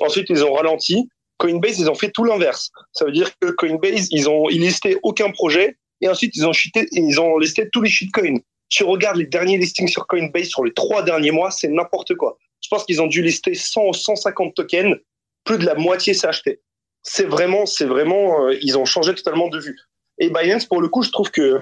Ensuite, 0.00 0.28
ils 0.28 0.44
ont 0.44 0.52
ralenti. 0.52 1.08
Coinbase, 1.38 1.78
ils 1.78 1.90
ont 1.90 1.94
fait 1.94 2.10
tout 2.10 2.24
l'inverse. 2.24 2.70
Ça 2.92 3.04
veut 3.04 3.12
dire 3.12 3.30
que 3.40 3.50
Coinbase, 3.50 4.08
ils 4.10 4.28
ont 4.28 4.48
ils 4.48 4.60
listé 4.60 4.96
aucun 5.02 5.30
projet 5.30 5.76
et 6.00 6.08
ensuite 6.08 6.34
ils 6.36 6.46
ont 6.46 6.52
cheaté, 6.52 6.86
ils 6.92 7.20
ont 7.20 7.38
listé 7.38 7.68
tous 7.70 7.82
les 7.82 7.90
shitcoins 7.90 8.38
tu 8.68 8.84
regardes 8.84 9.16
les 9.16 9.26
derniers 9.26 9.58
listings 9.58 9.88
sur 9.88 10.06
Coinbase 10.06 10.48
sur 10.48 10.64
les 10.64 10.72
trois 10.72 11.02
derniers 11.02 11.30
mois, 11.30 11.50
c'est 11.50 11.68
n'importe 11.68 12.14
quoi. 12.16 12.36
Je 12.62 12.68
pense 12.68 12.84
qu'ils 12.84 13.00
ont 13.00 13.06
dû 13.06 13.22
lister 13.22 13.54
100 13.54 13.88
ou 13.88 13.92
150 13.92 14.54
tokens, 14.54 14.96
plus 15.44 15.58
de 15.58 15.64
la 15.64 15.74
moitié 15.74 16.14
s'est 16.14 16.26
acheté. 16.26 16.60
C'est 17.02 17.26
vraiment, 17.26 17.66
c'est 17.66 17.84
vraiment, 17.84 18.46
euh, 18.46 18.58
ils 18.62 18.76
ont 18.76 18.84
changé 18.84 19.14
totalement 19.14 19.48
de 19.48 19.60
vue. 19.60 19.78
Et 20.18 20.30
Binance, 20.30 20.66
pour 20.66 20.80
le 20.80 20.88
coup, 20.88 21.02
je 21.02 21.10
trouve 21.10 21.30
que 21.30 21.60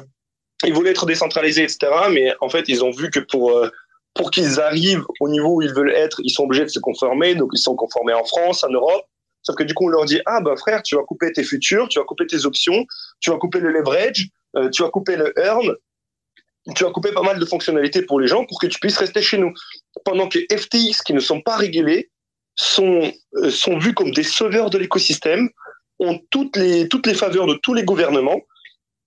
ils 0.65 0.73
voulaient 0.73 0.91
être 0.91 1.05
décentralisés, 1.05 1.63
etc. 1.65 1.89
Mais 2.11 2.33
en 2.41 2.49
fait, 2.49 2.69
ils 2.69 2.83
ont 2.85 2.91
vu 2.91 3.11
que 3.11 3.21
pour 3.21 3.51
euh, 3.51 3.69
pour 4.15 4.31
qu'ils 4.31 4.61
arrivent 4.61 5.05
au 5.21 5.29
niveau 5.29 5.57
où 5.57 5.63
ils 5.63 5.75
veulent 5.75 5.93
être, 5.93 6.21
ils 6.23 6.31
sont 6.31 6.45
obligés 6.45 6.65
de 6.65 6.69
se 6.69 6.79
conformer. 6.79 7.35
Donc, 7.35 7.51
ils 7.53 7.59
sont 7.59 7.75
conformés 7.75 8.15
en 8.15 8.25
France, 8.25 8.65
en 8.65 8.71
Europe. 8.71 9.05
Sauf 9.43 9.57
que 9.57 9.65
du 9.65 9.75
coup, 9.75 9.87
on 9.87 9.89
leur 9.89 10.05
dit 10.07 10.21
ah 10.25 10.41
ben 10.41 10.57
frère, 10.57 10.83
tu 10.83 10.97
vas 10.97 11.03
couper 11.03 11.31
tes 11.33 11.45
futurs, 11.45 11.89
tu 11.89 11.99
vas 11.99 12.05
couper 12.05 12.27
tes 12.27 12.47
options, 12.47 12.87
tu 13.21 13.31
vas 13.31 13.37
couper 13.37 13.61
le 13.61 13.71
leverage, 13.71 14.29
euh, 14.57 14.71
tu 14.71 14.83
vas 14.83 14.89
couper 14.89 15.17
le 15.17 15.39
earn, 15.39 15.75
tu 16.75 16.87
as 16.87 16.91
coupé 16.91 17.13
pas 17.13 17.23
mal 17.23 17.39
de 17.39 17.45
fonctionnalités 17.45 18.03
pour 18.03 18.21
les 18.21 18.27
gens 18.27 18.45
pour 18.47 18.59
que 18.61 18.67
tu 18.67 18.79
puisses 18.79 18.97
rester 18.97 19.23
chez 19.23 19.39
nous. 19.39 19.53
Pendant 20.05 20.29
que 20.29 20.39
FTX, 20.51 21.03
qui 21.05 21.13
ne 21.13 21.21
sont 21.21 21.41
pas 21.41 21.57
régulés, 21.57 22.11
sont, 22.57 23.13
euh, 23.37 23.51
sont 23.51 23.79
vus 23.79 23.95
comme 23.95 24.13
des 24.13 24.23
sauveurs 24.23 24.71
de 24.71 24.79
l'écosystème, 24.79 25.51
ont 25.99 26.19
toutes 26.31 26.57
les, 26.57 26.89
toutes 26.89 27.07
les 27.07 27.15
faveurs 27.15 27.47
de 27.47 27.59
tous 27.63 27.75
les 27.75 27.85
gouvernements 27.85 28.41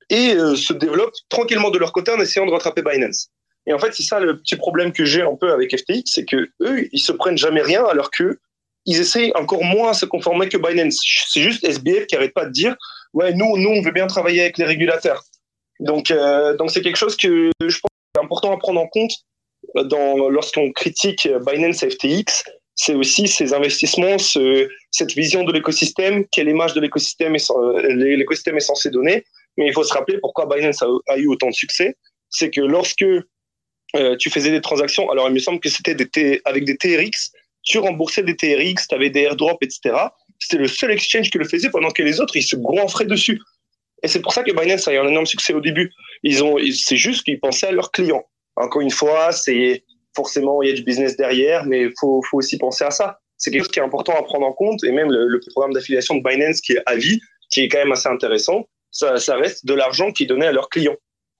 et 0.09 0.33
euh, 0.35 0.55
se 0.55 0.73
développent 0.73 1.15
tranquillement 1.29 1.69
de 1.69 1.77
leur 1.77 1.91
côté 1.91 2.11
en 2.11 2.19
essayant 2.19 2.45
de 2.45 2.51
rattraper 2.51 2.81
Binance. 2.81 3.29
Et 3.65 3.73
en 3.73 3.79
fait, 3.79 3.93
c'est 3.93 4.03
ça 4.03 4.19
le 4.19 4.37
petit 4.37 4.55
problème 4.55 4.93
que 4.93 5.03
j'ai 5.03 5.21
un 5.21 5.35
peu 5.35 5.51
avec 5.51 5.77
FTX, 5.77 6.03
c'est 6.05 6.25
que 6.25 6.49
eux, 6.61 6.87
ils 6.91 7.01
se 7.01 7.11
prennent 7.11 7.37
jamais 7.37 7.61
rien 7.61 7.83
alors 7.85 8.11
que 8.11 8.39
ils 8.85 8.99
essayent 8.99 9.33
encore 9.35 9.63
moins 9.65 9.89
à 9.89 9.93
se 9.93 10.05
conformer 10.05 10.47
que 10.47 10.57
Binance. 10.57 10.99
C'est 11.27 11.41
juste 11.41 11.65
SBF 11.65 12.07
qui 12.07 12.15
arrête 12.15 12.33
pas 12.33 12.45
de 12.45 12.51
dire, 12.51 12.75
ouais, 13.13 13.33
nous, 13.33 13.57
nous, 13.57 13.69
on 13.69 13.81
veut 13.81 13.91
bien 13.91 14.07
travailler 14.07 14.41
avec 14.41 14.57
les 14.57 14.63
régulateurs. 14.63 15.23
Donc, 15.79 16.11
euh, 16.11 16.55
donc 16.55 16.71
c'est 16.71 16.81
quelque 16.81 16.97
chose 16.97 17.15
que 17.15 17.51
je 17.59 17.79
pense 17.79 18.23
important 18.23 18.53
à 18.53 18.57
prendre 18.57 18.81
en 18.81 18.87
compte 18.87 19.11
dans, 19.75 20.29
lorsqu'on 20.29 20.71
critique 20.71 21.29
Binance 21.45 21.83
et 21.83 21.89
FTX. 21.89 22.43
C'est 22.75 22.93
aussi 22.93 23.27
ces 23.27 23.53
investissements, 23.53 24.19
ce, 24.19 24.69
cette 24.91 25.13
vision 25.13 25.43
de 25.43 25.51
l'écosystème, 25.51 26.25
quelle 26.31 26.47
image 26.47 26.73
de 26.73 26.81
l'écosystème 26.81 27.35
est, 27.35 27.51
l'écosystème 27.95 28.57
est 28.57 28.61
censé 28.61 28.89
donner. 28.91 29.23
Mais 29.57 29.67
il 29.67 29.73
faut 29.73 29.83
se 29.83 29.93
rappeler 29.93 30.19
pourquoi 30.19 30.45
Binance 30.45 30.83
a, 30.83 31.17
eu 31.17 31.27
autant 31.27 31.49
de 31.49 31.55
succès. 31.55 31.95
C'est 32.29 32.51
que 32.51 32.61
lorsque 32.61 33.05
euh, 33.95 34.15
tu 34.17 34.29
faisais 34.29 34.51
des 34.51 34.61
transactions, 34.61 35.09
alors 35.09 35.27
il 35.27 35.33
me 35.33 35.39
semble 35.39 35.59
que 35.59 35.69
c'était 35.69 35.95
des 35.95 36.41
avec 36.45 36.65
des 36.65 36.77
TRX, 36.77 37.31
tu 37.63 37.79
remboursais 37.79 38.23
des 38.23 38.35
TRX, 38.35 38.87
tu 38.87 38.95
avais 38.95 39.09
des 39.09 39.21
airdrops, 39.21 39.57
etc. 39.61 39.95
C'était 40.39 40.61
le 40.61 40.67
seul 40.67 40.91
exchange 40.91 41.31
qui 41.31 41.37
le 41.37 41.45
faisait 41.45 41.69
pendant 41.69 41.89
que 41.89 42.03
les 42.03 42.21
autres, 42.21 42.35
ils 42.35 42.43
se 42.43 42.55
gonfraient 42.55 43.05
dessus. 43.05 43.41
Et 44.03 44.07
c'est 44.07 44.21
pour 44.21 44.33
ça 44.33 44.43
que 44.43 44.51
Binance 44.51 44.87
a 44.87 44.93
eu 44.93 44.97
un 44.97 45.07
énorme 45.07 45.25
succès 45.25 45.53
au 45.53 45.61
début. 45.61 45.91
Ils 46.23 46.43
ont, 46.43 46.57
c'est 46.73 46.97
juste 46.97 47.23
qu'ils 47.23 47.39
pensaient 47.39 47.67
à 47.67 47.71
leurs 47.71 47.91
clients. 47.91 48.25
Encore 48.55 48.81
une 48.81 48.91
fois, 48.91 49.31
c'est 49.31 49.83
forcément 50.15 50.61
il 50.61 50.69
y 50.69 50.71
a 50.71 50.75
du 50.75 50.83
business 50.83 51.15
derrière, 51.15 51.65
mais 51.65 51.83
il 51.83 51.93
faut, 51.99 52.23
aussi 52.33 52.57
penser 52.57 52.83
à 52.83 52.91
ça. 52.91 53.19
C'est 53.37 53.51
quelque 53.51 53.63
chose 53.63 53.71
qui 53.71 53.79
est 53.79 53.83
important 53.83 54.13
à 54.17 54.23
prendre 54.23 54.45
en 54.45 54.53
compte. 54.53 54.83
Et 54.83 54.91
même 54.91 55.11
le, 55.11 55.39
programme 55.51 55.73
d'affiliation 55.73 56.15
de 56.15 56.23
Binance 56.23 56.61
qui 56.61 56.73
est 56.73 56.81
à 56.85 56.95
vie, 56.95 57.19
qui 57.51 57.61
est 57.61 57.69
quand 57.69 57.77
même 57.77 57.91
assez 57.91 58.09
intéressant, 58.09 58.67
ça, 58.91 59.13
reste 59.35 59.65
de 59.65 59.73
l'argent 59.73 60.11
qu'ils 60.11 60.27
donnaient 60.27 60.47
à 60.47 60.51
leurs 60.51 60.69
clients. 60.69 60.95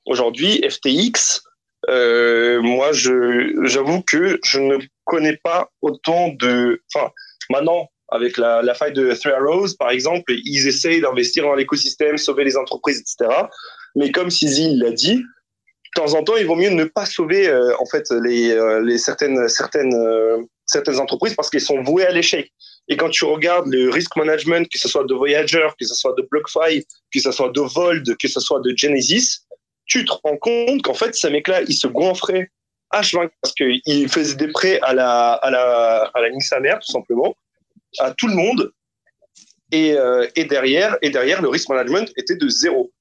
Aujourd'hui, 0.05 0.61
FTX, 0.67 1.41
euh, 1.89 2.61
moi, 2.61 2.91
j'avoue 2.91 4.01
que 4.01 4.39
je 4.45 4.59
ne 4.59 4.77
connais 5.05 5.37
pas 5.37 5.69
autant 5.81 6.29
de. 6.29 6.81
Enfin, 6.93 7.11
maintenant, 7.49 7.89
avec 8.09 8.37
la, 8.37 8.73
faille 8.73 8.93
de 8.93 9.13
Three 9.13 9.31
Arrows, 9.31 9.69
par 9.77 9.89
exemple, 9.89 10.33
ils 10.45 10.67
essayent 10.67 11.01
d'investir 11.01 11.43
dans 11.43 11.55
l'écosystème, 11.55 12.17
sauver 12.17 12.43
les 12.43 12.57
entreprises, 12.57 12.99
etc. 12.99 13.41
Mais 13.95 14.11
comme 14.11 14.29
Sizi 14.29 14.75
l'a 14.75 14.91
dit, 14.91 15.17
de 15.17 16.01
temps 16.01 16.13
en 16.13 16.23
temps, 16.23 16.37
il 16.37 16.45
vaut 16.45 16.55
mieux 16.55 16.69
ne 16.69 16.85
pas 16.85 17.05
sauver 17.05 17.47
euh, 17.47 17.75
en 17.79 17.85
fait 17.85 18.09
les, 18.23 18.51
euh, 18.51 18.81
les 18.81 18.97
certaines 18.97 19.47
certaines 19.47 19.93
euh, 19.93 20.37
certaines 20.65 20.99
entreprises 20.99 21.33
parce 21.33 21.49
qu'elles 21.49 21.61
sont 21.61 21.81
vouées 21.81 22.05
à 22.05 22.11
l'échec. 22.11 22.51
Et 22.89 22.97
quand 22.97 23.09
tu 23.09 23.25
regardes 23.25 23.67
le 23.67 23.89
risk 23.89 24.15
management, 24.15 24.69
que 24.69 24.77
ce 24.77 24.87
soit 24.87 25.05
de 25.05 25.13
Voyager, 25.13 25.67
que 25.79 25.85
ce 25.85 25.95
soit 25.95 26.13
de 26.17 26.27
BlockFi, 26.29 26.85
que 27.13 27.19
ce 27.19 27.31
soit 27.31 27.49
de 27.49 27.61
Vold, 27.61 28.15
que 28.17 28.27
ce 28.27 28.39
soit 28.39 28.61
de 28.61 28.73
Genesis, 28.75 29.45
tu 29.85 30.05
te 30.05 30.11
rends 30.23 30.37
compte 30.37 30.81
qu'en 30.83 30.93
fait, 30.93 31.15
ces 31.15 31.29
mecs-là, 31.29 31.61
ils 31.67 31.73
se 31.73 31.87
gonfraient 31.87 32.49
H20 32.93 33.29
parce 33.41 33.53
qu'ils 33.53 34.09
faisaient 34.09 34.35
des 34.35 34.47
prêts 34.49 34.79
à 34.81 34.93
la 34.93 35.33
à 35.33 35.51
la 35.51 36.11
à 36.13 36.21
la 36.21 36.77
tout 36.77 36.91
simplement 36.91 37.35
à 37.99 38.13
tout 38.17 38.27
le 38.27 38.35
monde. 38.35 38.71
Et, 39.71 39.93
euh, 39.93 40.27
et, 40.35 40.45
derrière, 40.45 40.97
et 41.01 41.09
derrière, 41.09 41.41
le 41.41 41.49
risk 41.49 41.69
management 41.69 42.11
était 42.15 42.35
de 42.35 42.47
zéro. 42.47 42.91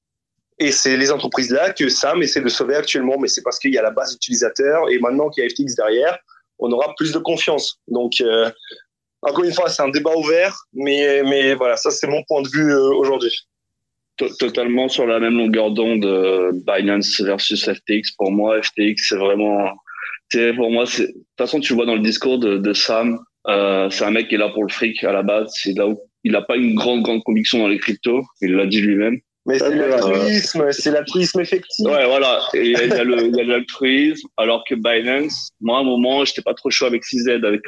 Et 0.59 0.71
c'est 0.71 0.97
les 0.97 1.11
entreprises-là 1.11 1.71
que 1.71 1.87
Sam 1.87 2.21
essaie 2.21 2.41
de 2.41 2.49
sauver 2.49 2.75
actuellement, 2.75 3.17
mais 3.19 3.27
c'est 3.27 3.43
parce 3.43 3.59
qu'il 3.59 3.73
y 3.73 3.77
a 3.77 3.81
la 3.81 3.91
base 3.91 4.15
utilisateur 4.15 4.89
et 4.89 4.99
maintenant 4.99 5.29
qu'il 5.29 5.43
y 5.43 5.47
a 5.47 5.49
FTX 5.49 5.75
derrière, 5.75 6.17
on 6.59 6.71
aura 6.71 6.93
plus 6.97 7.11
de 7.11 7.19
confiance. 7.19 7.79
Donc, 7.87 8.13
euh, 8.21 8.49
encore 9.21 9.43
une 9.43 9.53
fois, 9.53 9.69
c'est 9.69 9.83
un 9.83 9.89
débat 9.89 10.15
ouvert, 10.15 10.57
mais, 10.73 11.21
mais 11.23 11.53
voilà, 11.53 11.77
ça 11.77 11.91
c'est 11.91 12.07
mon 12.07 12.23
point 12.23 12.41
de 12.41 12.49
vue 12.49 12.73
euh, 12.73 12.95
aujourd'hui. 12.95 13.47
Totalement 14.39 14.89
sur 14.89 15.05
la 15.05 15.19
même 15.19 15.37
longueur 15.37 15.69
d'onde, 15.69 16.03
Binance 16.65 17.21
versus 17.21 17.63
FTX. 17.63 18.13
Pour 18.17 18.31
moi, 18.31 18.59
FTX, 18.59 18.95
c'est 18.97 19.15
vraiment, 19.15 19.69
pour 20.55 20.71
moi, 20.71 20.85
de 20.85 20.89
toute 20.89 21.15
façon, 21.37 21.59
tu 21.59 21.75
vois 21.75 21.85
dans 21.85 21.93
le 21.93 22.01
discours 22.01 22.39
de 22.39 22.73
Sam, 22.73 23.19
euh, 23.49 23.89
c'est 23.89 24.03
un 24.03 24.11
mec 24.11 24.27
qui 24.27 24.35
est 24.35 24.37
là 24.37 24.49
pour 24.49 24.63
le 24.63 24.69
fric 24.69 25.03
à 25.03 25.11
la 25.11 25.23
base. 25.23 25.51
C'est 25.55 25.77
là 25.77 25.87
où 25.87 25.99
il 26.23 26.31
n'a 26.33 26.41
pas 26.41 26.57
une 26.57 26.75
grande 26.75 27.03
grande 27.03 27.23
conviction 27.23 27.59
dans 27.59 27.67
les 27.67 27.77
cryptos. 27.77 28.23
Il 28.41 28.55
l'a 28.55 28.65
dit 28.65 28.81
lui-même. 28.81 29.19
Mais 29.45 29.59
c'est 29.59 29.75
l'altruisme, 29.75 30.71
c'est 30.71 30.91
l'altruisme 30.91 31.39
effectif. 31.39 31.85
Ouais, 31.85 32.05
voilà. 32.05 32.41
il 32.53 32.71
y 32.71 32.75
a, 32.75 33.43
l'altruisme. 33.45 34.27
Alors 34.35 34.65
que 34.67 34.75
Binance, 34.75 35.51
moi, 35.61 35.77
à 35.77 35.81
un 35.81 35.83
moment, 35.85 36.25
j'étais 36.25 36.41
pas 36.41 36.53
trop 36.53 36.69
chaud 36.69 36.85
avec 36.85 37.03
CZ, 37.03 37.29
avec 37.45 37.61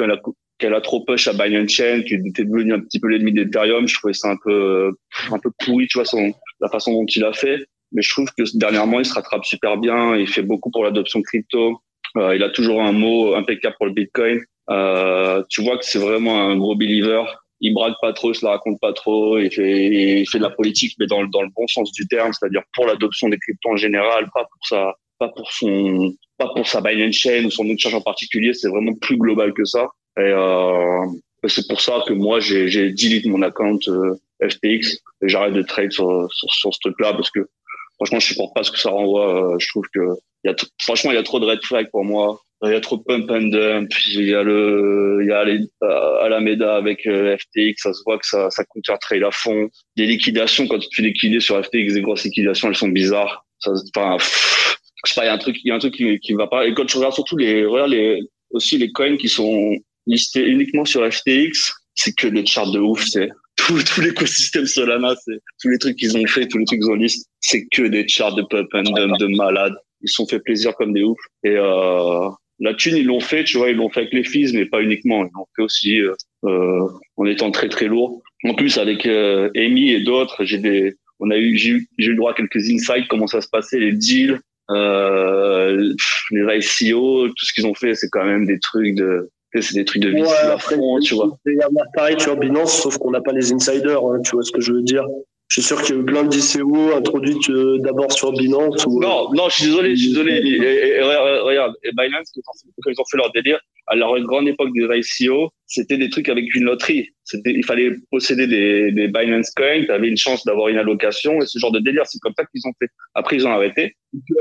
qu'elle 0.58 0.74
a 0.74 0.82
trop 0.82 1.06
push 1.06 1.30
à 1.30 1.34
Binance 1.34 1.72
Chain, 1.72 2.02
qui 2.06 2.16
était 2.16 2.44
devenu 2.44 2.74
un 2.74 2.82
petit 2.82 3.00
peu 3.00 3.08
l'ennemi 3.08 3.32
d'Ethereum. 3.32 3.88
Je 3.88 3.94
trouvais 3.94 4.14
ça 4.14 4.30
un 4.30 4.38
peu, 4.44 4.92
un 5.32 5.40
peu 5.40 5.52
pourri, 5.64 5.88
tu 5.88 6.00
vois, 6.00 6.06
son, 6.06 6.34
la 6.60 6.68
façon 6.68 6.92
dont 6.92 7.06
il 7.06 7.24
a 7.24 7.32
fait. 7.32 7.66
Mais 7.94 8.02
je 8.02 8.10
trouve 8.10 8.28
que 8.38 8.44
dernièrement, 8.56 9.00
il 9.00 9.06
se 9.06 9.14
rattrape 9.14 9.46
super 9.46 9.78
bien. 9.78 10.18
Il 10.18 10.28
fait 10.28 10.42
beaucoup 10.42 10.72
pour 10.72 10.84
l'adoption 10.84 11.22
crypto. 11.22 11.82
Euh, 12.18 12.36
il 12.36 12.44
a 12.44 12.50
toujours 12.50 12.82
un 12.82 12.92
mot 12.92 13.36
impeccable 13.36 13.76
pour 13.78 13.86
le 13.86 13.94
Bitcoin. 13.94 14.42
Euh, 14.70 15.44
tu 15.50 15.64
vois 15.64 15.78
que 15.78 15.86
c'est 15.86 16.00
vraiment 16.00 16.42
un 16.42 16.58
gros 16.58 16.76
believer. 16.76 17.24
Il 17.62 17.74
braque 17.74 17.96
pas 18.02 18.14
trop, 18.14 18.32
il 18.32 18.36
se 18.36 18.46
la 18.46 18.52
raconte 18.52 18.80
pas 18.80 18.94
trop. 18.94 19.38
Il 19.38 19.52
fait, 19.52 20.22
il 20.22 20.30
fait 20.30 20.38
de 20.38 20.44
la 20.44 20.50
politique, 20.50 20.96
mais 21.00 21.08
dans, 21.08 21.24
dans 21.26 21.42
le 21.42 21.50
bon 21.56 21.68
sens 21.68 21.92
du 21.92 22.08
terme, 22.08 22.32
c'est-à-dire 22.34 22.62
pour 22.74 22.86
l'adoption 22.86 23.30
des 23.30 23.38
cryptos 23.38 23.72
en 23.72 23.78
général, 23.78 24.30
pas 24.34 24.44
pour 24.44 24.68
sa, 24.68 24.96
pas 25.18 25.30
pour 25.30 25.52
son, 25.52 26.14
pas 26.38 26.50
pour 26.56 26.68
sa 26.68 26.82
Binance 26.82 27.16
Chain 27.16 27.44
ou 27.46 27.52
son 27.52 27.66
exchange 27.66 27.96
en 27.96 28.02
particulier. 28.02 28.54
C'est 28.54 28.70
vraiment 28.70 28.94
plus 28.94 29.18
global 29.18 29.54
que 29.54 29.66
ça. 29.66 29.90
Et 30.18 30.22
euh, 30.22 31.06
c'est 31.48 31.68
pour 31.68 31.82
ça 31.82 32.04
que 32.08 32.14
moi 32.14 32.40
j'ai, 32.40 32.68
j'ai 32.68 32.92
delete 32.92 33.26
mon 33.26 33.42
account 33.42 33.80
euh, 33.88 34.16
FTX 34.42 34.98
et 35.22 35.30
j'arrête 35.30 35.54
de 35.54 35.62
trade 35.62 35.92
sur, 35.92 36.28
sur, 36.34 36.52
sur 36.54 36.74
ce 36.74 36.80
truc-là 36.80 37.14
parce 37.14 37.30
que 37.30 37.48
franchement 37.96 38.20
je 38.20 38.28
supporte 38.28 38.54
pas 38.56 38.64
ce 38.64 38.72
que 38.72 38.80
ça 38.80 38.90
renvoie. 38.90 39.54
Euh, 39.54 39.60
je 39.60 39.68
trouve 39.70 39.86
que 39.94 40.00
y 40.44 40.50
a 40.50 40.56
franchement 40.82 41.12
il 41.12 41.16
y 41.16 41.18
a 41.18 41.24
trop 41.24 41.40
de 41.40 41.46
red 41.46 41.64
flags 41.64 41.90
pour 41.92 42.04
moi 42.04 42.42
il 42.64 42.72
y 42.72 42.76
a 42.76 42.82
trop 42.82 42.98
de 42.98 43.04
pump 43.04 43.32
and 43.32 43.50
dump. 43.50 43.92
Il 44.08 44.28
y 44.28 44.34
a 44.34 44.44
le, 44.44 45.20
il 45.22 45.28
y 45.28 45.32
a 45.32 45.44
les, 45.46 45.60
euh, 45.84 46.22
Alameda 46.22 46.76
avec 46.76 47.06
euh, 47.08 47.38
FTX. 47.38 47.76
Ça 47.78 47.94
se 47.94 48.02
voit 48.06 48.18
que 48.18 48.26
ça, 48.26 48.50
ça 48.50 48.66
coûte 48.66 48.90
un 48.90 48.98
trail 48.98 49.24
à 49.24 49.32
fond. 49.32 49.70
Des 49.96 50.06
liquidations, 50.06 50.68
quand 50.68 50.80
tu 50.80 51.02
liquider 51.02 51.40
sur 51.40 51.64
FTX, 51.64 51.94
des 51.94 52.02
grosses 52.02 52.26
liquidations, 52.26 52.68
elles 52.68 52.76
sont 52.76 52.90
bizarres. 52.90 53.46
Ça, 53.60 53.72
enfin, 53.96 54.18
je 54.20 55.14
sais 55.14 55.16
pas, 55.16 55.26
il 55.26 55.28
y 55.28 55.30
a 55.30 55.34
un 55.34 55.38
truc, 55.38 55.58
il 55.64 55.70
y 55.70 55.72
a 55.72 55.76
un 55.76 55.80
truc 55.80 55.94
qui, 55.94 56.20
qui 56.20 56.34
va 56.34 56.48
pas. 56.48 56.68
Et 56.68 56.74
quand 56.74 56.86
tu 56.86 56.98
regardes 56.98 57.14
surtout 57.14 57.38
les, 57.38 57.66
regarde 57.66 57.92
les, 57.92 58.22
aussi 58.52 58.78
les 58.78 58.92
coins 58.92 59.18
qui 59.18 59.30
sont 59.30 59.76
listés 60.06 60.46
uniquement 60.46 60.86
sur 60.86 61.10
FTX, 61.10 61.74
c'est 61.96 62.16
que 62.16 62.28
des 62.28 62.46
charts 62.46 62.72
de 62.72 62.80
ouf, 62.80 63.06
c'est 63.06 63.30
tout, 63.56 63.82
tout 63.94 64.02
l'écosystème 64.02 64.66
Solana, 64.66 65.16
c'est 65.24 65.40
tous 65.62 65.70
les 65.70 65.78
trucs 65.78 65.98
qu'ils 65.98 66.18
ont 66.18 66.28
fait, 66.28 66.48
tous 66.48 66.58
les 66.58 66.66
trucs 66.66 66.80
qu'ils 66.80 66.90
ont 66.90 66.96
listés, 66.96 67.26
c'est 67.40 67.66
que 67.68 67.84
des 67.84 68.08
charts 68.08 68.36
de 68.36 68.44
pump 68.44 68.68
and 68.74 68.84
dump, 68.84 69.18
de 69.18 69.28
malades. 69.28 69.76
Ils 70.02 70.10
se 70.10 70.16
sont 70.16 70.28
fait 70.28 70.40
plaisir 70.40 70.76
comme 70.76 70.94
des 70.94 71.04
ouf. 71.04 71.18
Et 71.44 71.56
euh, 71.58 72.30
la 72.60 72.74
thune, 72.74 72.98
ils 72.98 73.06
l'ont 73.06 73.20
fait, 73.20 73.44
tu 73.44 73.58
vois, 73.58 73.70
ils 73.70 73.78
l'ont 73.78 73.90
fait 73.90 74.02
avec 74.02 74.14
les 74.14 74.24
fils, 74.24 74.54
mais 74.54 74.66
pas 74.66 74.82
uniquement. 74.82 75.24
Ils 75.24 75.32
l'ont 75.36 75.48
fait 75.56 75.62
aussi 75.62 76.02
euh, 76.02 76.14
euh, 76.46 76.88
en 77.18 77.26
étant 77.26 77.52
très 77.52 77.70
très 77.70 77.86
lourd. 77.86 78.22
En 78.44 78.54
plus, 78.54 78.78
avec 78.78 79.06
euh, 79.06 79.50
Amy 79.56 79.92
et 79.92 80.02
d'autres, 80.02 80.44
j'ai 80.44 80.58
des, 80.58 80.96
on 81.20 81.32
a 81.32 81.38
eu, 81.38 81.58
j'ai 81.58 81.70
eu, 81.72 81.90
j'ai 81.98 82.08
eu 82.08 82.12
le 82.12 82.18
droit 82.18 82.32
à 82.32 82.34
quelques 82.36 82.70
insights, 82.70 83.08
comment 83.08 83.28
ça 83.28 83.42
se 83.42 83.48
passait, 83.50 83.80
les 83.80 83.94
deals, 83.94 84.40
euh, 84.72 85.94
les 86.32 86.60
ICO, 86.60 87.28
tout 87.30 87.46
ce 87.46 87.54
qu'ils 87.54 87.66
ont 87.66 87.74
fait, 87.74 87.96
c'est 87.96 88.10
quand 88.10 88.26
même 88.26 88.46
des 88.46 88.60
trucs 88.60 88.96
de, 88.96 89.30
c'est 89.60 89.76
des 89.76 89.86
trucs 89.86 90.02
de 90.02 90.10
vie 90.10 90.22
ouais, 90.22 90.30
à 90.30 90.58
fond, 90.58 91.00
tu 91.00 91.16
vois. 91.16 91.38
Il 91.46 91.56
y 91.56 91.62
a 91.62 91.70
pareil 91.96 92.20
sur 92.20 92.38
Binance, 92.38 92.82
sauf 92.82 92.98
qu'on 92.98 93.12
n'a 93.12 93.22
pas 93.22 93.32
les 93.32 93.52
insiders, 93.52 94.04
hein, 94.04 94.22
tu 94.24 94.32
vois 94.32 94.44
ce 94.44 94.52
que 94.52 94.62
je 94.62 94.74
veux 94.74 94.84
dire. 94.84 95.06
Je 95.50 95.62
suis 95.62 95.68
sûr 95.68 95.82
qu'il 95.82 95.96
y 95.96 95.98
a 95.98 96.02
eu 96.02 96.06
plein 96.06 96.24
d'ICO 96.24 96.94
introduites 96.96 97.50
euh, 97.50 97.80
d'abord 97.80 98.12
sur 98.12 98.32
Binance. 98.34 98.86
Ou, 98.86 99.02
non, 99.02 99.34
non, 99.34 99.50
je 99.50 99.56
suis 99.56 99.66
désolé, 99.66 99.96
je 99.96 100.02
suis 100.02 100.10
désolé. 100.10 100.34
Et, 100.46 101.02
regarde, 101.02 101.74
Binance, 101.98 102.32
quand 102.46 102.92
ils 102.92 103.02
ont 103.02 103.06
fait 103.10 103.18
leur 103.18 103.32
délire, 103.32 103.60
à 103.90 103.96
leur 103.96 104.20
grande 104.22 104.48
époque 104.48 104.70
des 104.74 104.86
ICO, 104.86 105.52
c'était 105.66 105.98
des 105.98 106.10
trucs 106.10 106.30
avec 106.30 106.54
une 106.56 106.64
loterie. 106.64 107.10
C'était, 107.24 107.52
il 107.52 107.66
fallait 107.66 107.92
posséder 108.12 108.48
des, 108.48 108.92
des 108.92 109.08
Binance 109.08 109.52
Coins, 109.56 109.86
tu 109.86 109.92
avais 109.92 110.08
une 110.08 110.18
chance 110.18 110.44
d'avoir 110.46 110.70
une 110.70 110.78
allocation 110.78 111.42
et 111.42 111.46
ce 111.46 111.60
genre 111.60 111.72
de 111.72 111.80
délire. 111.80 112.04
C'est 112.06 112.20
comme 112.20 112.34
ça 112.38 112.46
qu'ils 112.46 112.62
ont 112.66 112.74
fait. 112.80 112.90
Après, 113.16 113.36
ils 113.36 113.48
ont 113.48 113.52
arrêté. 113.52 113.96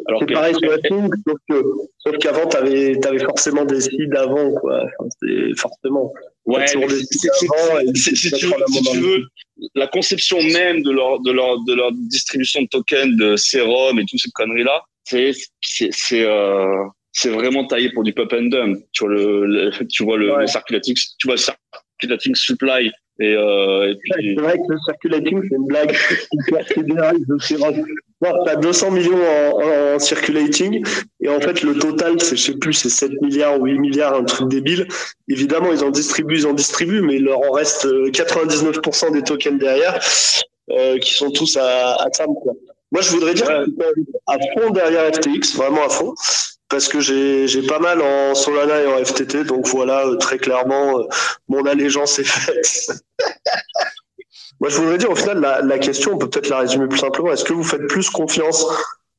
Alors 0.06 0.22
c'est 0.26 0.32
pareil 0.32 0.54
sur 0.54 0.72
Ethereum, 0.72 1.10
sauf, 1.98 2.16
qu'avant, 2.18 2.48
tu 2.48 2.56
avais, 2.56 3.06
avais, 3.06 3.18
forcément 3.18 3.64
des 3.64 3.80
seeds 3.80 4.16
avant, 4.16 4.52
quoi. 4.54 4.84
Enfin, 4.84 5.08
c'est 5.20 5.58
forcément. 5.58 6.12
Ouais, 6.46 6.66
si, 6.66 6.78
tu, 6.78 8.46
veux, 9.00 9.24
la 9.74 9.86
conception 9.86 10.42
même 10.42 10.82
de 10.82 10.90
leur, 10.90 11.20
de 11.20 11.30
leur, 11.30 11.62
de 11.64 11.74
leur 11.74 11.92
distribution 11.92 12.62
de 12.62 12.68
tokens, 12.68 13.16
de 13.16 13.36
sérum 13.36 13.98
et 13.98 14.04
toutes 14.08 14.20
ces 14.20 14.30
conneries-là, 14.30 14.82
c'est, 15.04 15.32
c'est, 15.60 15.90
c'est, 15.92 16.24
euh, 16.24 16.84
c'est 17.12 17.30
vraiment 17.30 17.66
taillé 17.66 17.90
pour 17.92 18.04
du 18.04 18.12
pop 18.12 18.32
and 18.32 18.46
dump. 18.46 18.78
Tu 18.92 19.04
vois 19.04 19.14
le, 19.14 19.70
tu 19.88 20.04
vois 20.04 20.16
le, 20.18 20.46
circulating, 20.46 20.94
tu 21.18 21.26
vois 21.26 21.36
circulating 21.36 22.34
supply. 22.34 22.90
Et, 23.20 23.34
euh, 23.34 23.90
et 23.90 23.96
puis... 23.96 24.34
C'est 24.36 24.42
vrai 24.42 24.56
que 24.56 24.72
le 24.72 24.78
circulating, 24.84 25.40
c'est 25.42 25.56
une 25.56 25.66
blague. 25.66 25.96
tu 28.22 28.50
as 28.50 28.56
200 28.56 28.90
millions 28.92 29.16
en, 29.16 29.94
en, 29.94 29.98
circulating 29.98 30.84
et 31.20 31.28
en 31.28 31.40
fait 31.40 31.62
le 31.62 31.78
total 31.78 32.20
c'est 32.20 32.36
je 32.36 32.42
sais 32.42 32.56
plus 32.56 32.72
c'est 32.72 32.88
7 32.88 33.20
milliards 33.22 33.60
ou 33.60 33.66
8 33.66 33.78
milliards 33.78 34.14
un 34.14 34.24
truc 34.24 34.48
débile 34.48 34.88
évidemment 35.28 35.72
ils 35.72 35.84
en 35.84 35.90
distribuent 35.90 36.36
ils 36.36 36.46
en 36.46 36.52
distribuent 36.52 37.00
mais 37.00 37.16
il 37.16 37.24
leur 37.24 37.40
en 37.40 37.52
reste 37.52 37.86
99% 37.86 39.06
euh, 39.06 39.10
des 39.10 39.22
tokens 39.22 39.58
derrière 39.58 40.00
euh, 40.70 40.98
qui 40.98 41.14
sont 41.14 41.30
tous 41.30 41.56
à, 41.56 41.94
à 41.94 42.10
quoi. 42.10 42.52
moi 42.90 43.02
je 43.02 43.10
voudrais 43.10 43.34
dire 43.34 43.48
à 44.26 44.36
fond 44.54 44.70
derrière 44.70 45.14
FTX 45.14 45.56
vraiment 45.56 45.84
à 45.84 45.88
fond 45.88 46.14
parce 46.68 46.88
que 46.88 47.00
j'ai 47.00 47.62
pas 47.62 47.78
mal 47.78 48.02
en 48.02 48.34
Solana 48.34 48.82
et 48.82 48.86
en 48.86 49.02
FTT, 49.02 49.44
donc 49.44 49.66
voilà, 49.68 50.06
euh, 50.06 50.16
très 50.16 50.38
clairement, 50.38 50.98
euh, 50.98 51.04
mon 51.48 51.64
allégeance 51.64 52.18
est 52.18 52.24
faite. 52.24 52.90
Moi, 54.60 54.68
je 54.68 54.76
voudrais 54.76 54.98
dire, 54.98 55.10
au 55.10 55.14
final, 55.14 55.40
la, 55.40 55.62
la 55.62 55.78
question, 55.78 56.12
on 56.14 56.18
peut 56.18 56.28
peut-être 56.28 56.48
la 56.48 56.58
résumer 56.58 56.88
plus 56.88 56.98
simplement. 56.98 57.32
Est-ce 57.32 57.44
que 57.44 57.52
vous 57.52 57.64
faites 57.64 57.86
plus 57.86 58.10
confiance 58.10 58.66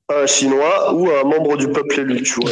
à 0.10 0.22
un 0.22 0.28
Chinois 0.28 0.94
ou 0.94 1.10
à 1.10 1.22
un 1.22 1.24
membre 1.24 1.56
du 1.56 1.70
peuple 1.70 2.02
élu 2.02 2.24
tu 2.24 2.34
vois, 2.42 2.52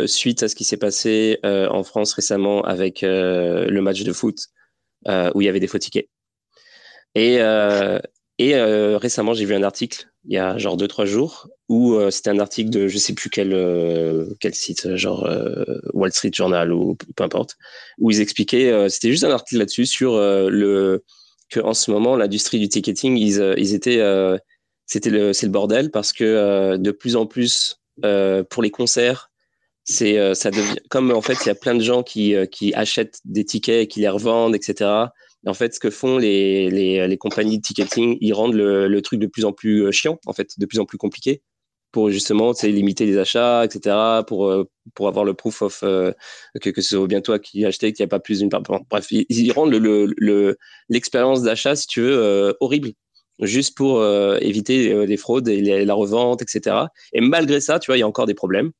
euh, 0.00 0.06
Suite 0.06 0.42
à 0.42 0.48
ce 0.48 0.54
qui 0.54 0.64
s'est 0.64 0.76
passé 0.76 1.38
en 1.42 1.82
France 1.82 2.12
récemment 2.12 2.60
avec 2.62 3.00
le 3.02 3.80
match 3.80 4.02
de 4.02 4.12
foot 4.12 4.36
où 5.06 5.40
il 5.40 5.44
y 5.44 5.48
avait 5.48 5.60
des 5.60 5.66
faux 5.66 5.78
tickets. 5.78 6.08
Et, 7.14 7.38
euh, 7.40 7.98
euh, 8.40 8.98
récemment, 8.98 9.34
j'ai 9.34 9.44
vu 9.44 9.54
un 9.54 9.62
article, 9.62 10.08
il 10.24 10.34
y 10.34 10.38
a 10.38 10.58
genre 10.58 10.76
deux, 10.76 10.88
trois 10.88 11.04
jours, 11.04 11.48
où 11.68 11.94
euh, 11.94 12.10
c'était 12.10 12.30
un 12.30 12.40
article 12.40 12.70
de 12.70 12.88
je 12.88 12.98
sais 12.98 13.14
plus 13.14 13.30
quel, 13.30 13.50
quel 14.40 14.54
site, 14.54 14.96
genre 14.96 15.28
Wall 15.92 16.12
Street 16.12 16.32
Journal 16.32 16.72
ou 16.72 16.96
peu 17.16 17.24
importe, 17.24 17.56
où 17.98 18.10
ils 18.10 18.20
expliquaient, 18.20 18.88
c'était 18.88 19.10
juste 19.10 19.24
un 19.24 19.30
article 19.30 19.60
là-dessus 19.60 19.86
sur 19.86 20.18
le 20.18 21.04
que 21.50 21.60
en 21.60 21.74
ce 21.74 21.90
moment, 21.90 22.16
l'industrie 22.16 22.58
du 22.58 22.68
ticketing, 22.68 23.16
ils, 23.16 23.54
ils 23.58 23.74
étaient, 23.74 24.02
c'était 24.86 25.10
le, 25.10 25.32
c'est 25.32 25.46
le 25.46 25.52
bordel 25.52 25.90
parce 25.90 26.12
que 26.12 26.76
de 26.76 26.90
plus 26.90 27.16
en 27.16 27.26
plus, 27.26 27.80
pour 28.02 28.62
les 28.62 28.70
concerts, 28.70 29.30
c'est 29.84 30.34
ça 30.34 30.50
devient 30.50 30.80
comme 30.90 31.12
en 31.12 31.20
fait 31.20 31.36
il 31.44 31.46
y 31.46 31.50
a 31.50 31.54
plein 31.54 31.74
de 31.74 31.82
gens 31.82 32.02
qui, 32.02 32.34
qui 32.50 32.74
achètent 32.74 33.20
des 33.24 33.44
tickets 33.44 33.82
et 33.82 33.86
qui 33.86 34.00
les 34.00 34.08
revendent 34.08 34.54
etc 34.54 35.10
en 35.46 35.54
fait, 35.54 35.74
ce 35.74 35.80
que 35.80 35.90
font 35.90 36.18
les, 36.18 36.70
les, 36.70 37.18
compagnies 37.18 37.58
de 37.58 37.62
ticketing, 37.62 38.16
ils 38.20 38.32
rendent 38.32 38.54
le, 38.54 39.00
truc 39.02 39.20
de 39.20 39.26
plus 39.26 39.44
en 39.44 39.52
plus 39.52 39.84
euh, 39.84 39.90
chiant, 39.90 40.18
en 40.26 40.32
fait, 40.32 40.58
de 40.58 40.66
plus 40.66 40.78
en 40.78 40.86
plus 40.86 40.98
compliqué 40.98 41.42
pour 41.92 42.10
justement 42.10 42.52
limiter 42.64 43.06
les 43.06 43.18
achats, 43.18 43.64
etc., 43.64 43.96
pour, 44.26 44.48
euh, 44.48 44.64
pour 44.94 45.06
avoir 45.06 45.24
le 45.24 45.32
proof 45.32 45.62
of 45.62 45.84
euh, 45.84 46.12
que, 46.60 46.70
que 46.70 46.80
ce 46.82 46.96
soit 46.96 47.06
bien 47.06 47.20
toi 47.20 47.38
qui 47.38 47.64
achetais, 47.64 47.92
qu'il 47.92 48.02
n'y 48.02 48.08
a 48.08 48.10
pas 48.10 48.18
plus 48.18 48.40
d'une 48.40 48.48
part. 48.48 48.62
Bref, 48.90 49.06
ils, 49.10 49.52
rendent 49.52 49.72
l'expérience 50.88 51.38
le, 51.40 51.44
d'achat, 51.44 51.76
si 51.76 51.86
tu 51.86 52.00
veux, 52.00 52.56
horrible, 52.58 52.92
juste 53.40 53.76
pour 53.76 54.04
éviter 54.40 55.06
les 55.06 55.16
fraudes 55.16 55.46
et 55.46 55.84
la 55.84 55.94
revente, 55.94 56.42
etc. 56.42 56.76
Et 57.12 57.20
malgré 57.20 57.60
ça, 57.60 57.78
tu 57.78 57.90
vois, 57.90 57.96
il 57.96 58.00
y 58.00 58.02
a 58.02 58.08
encore 58.08 58.26
des 58.26 58.34
problèmes. 58.34 58.72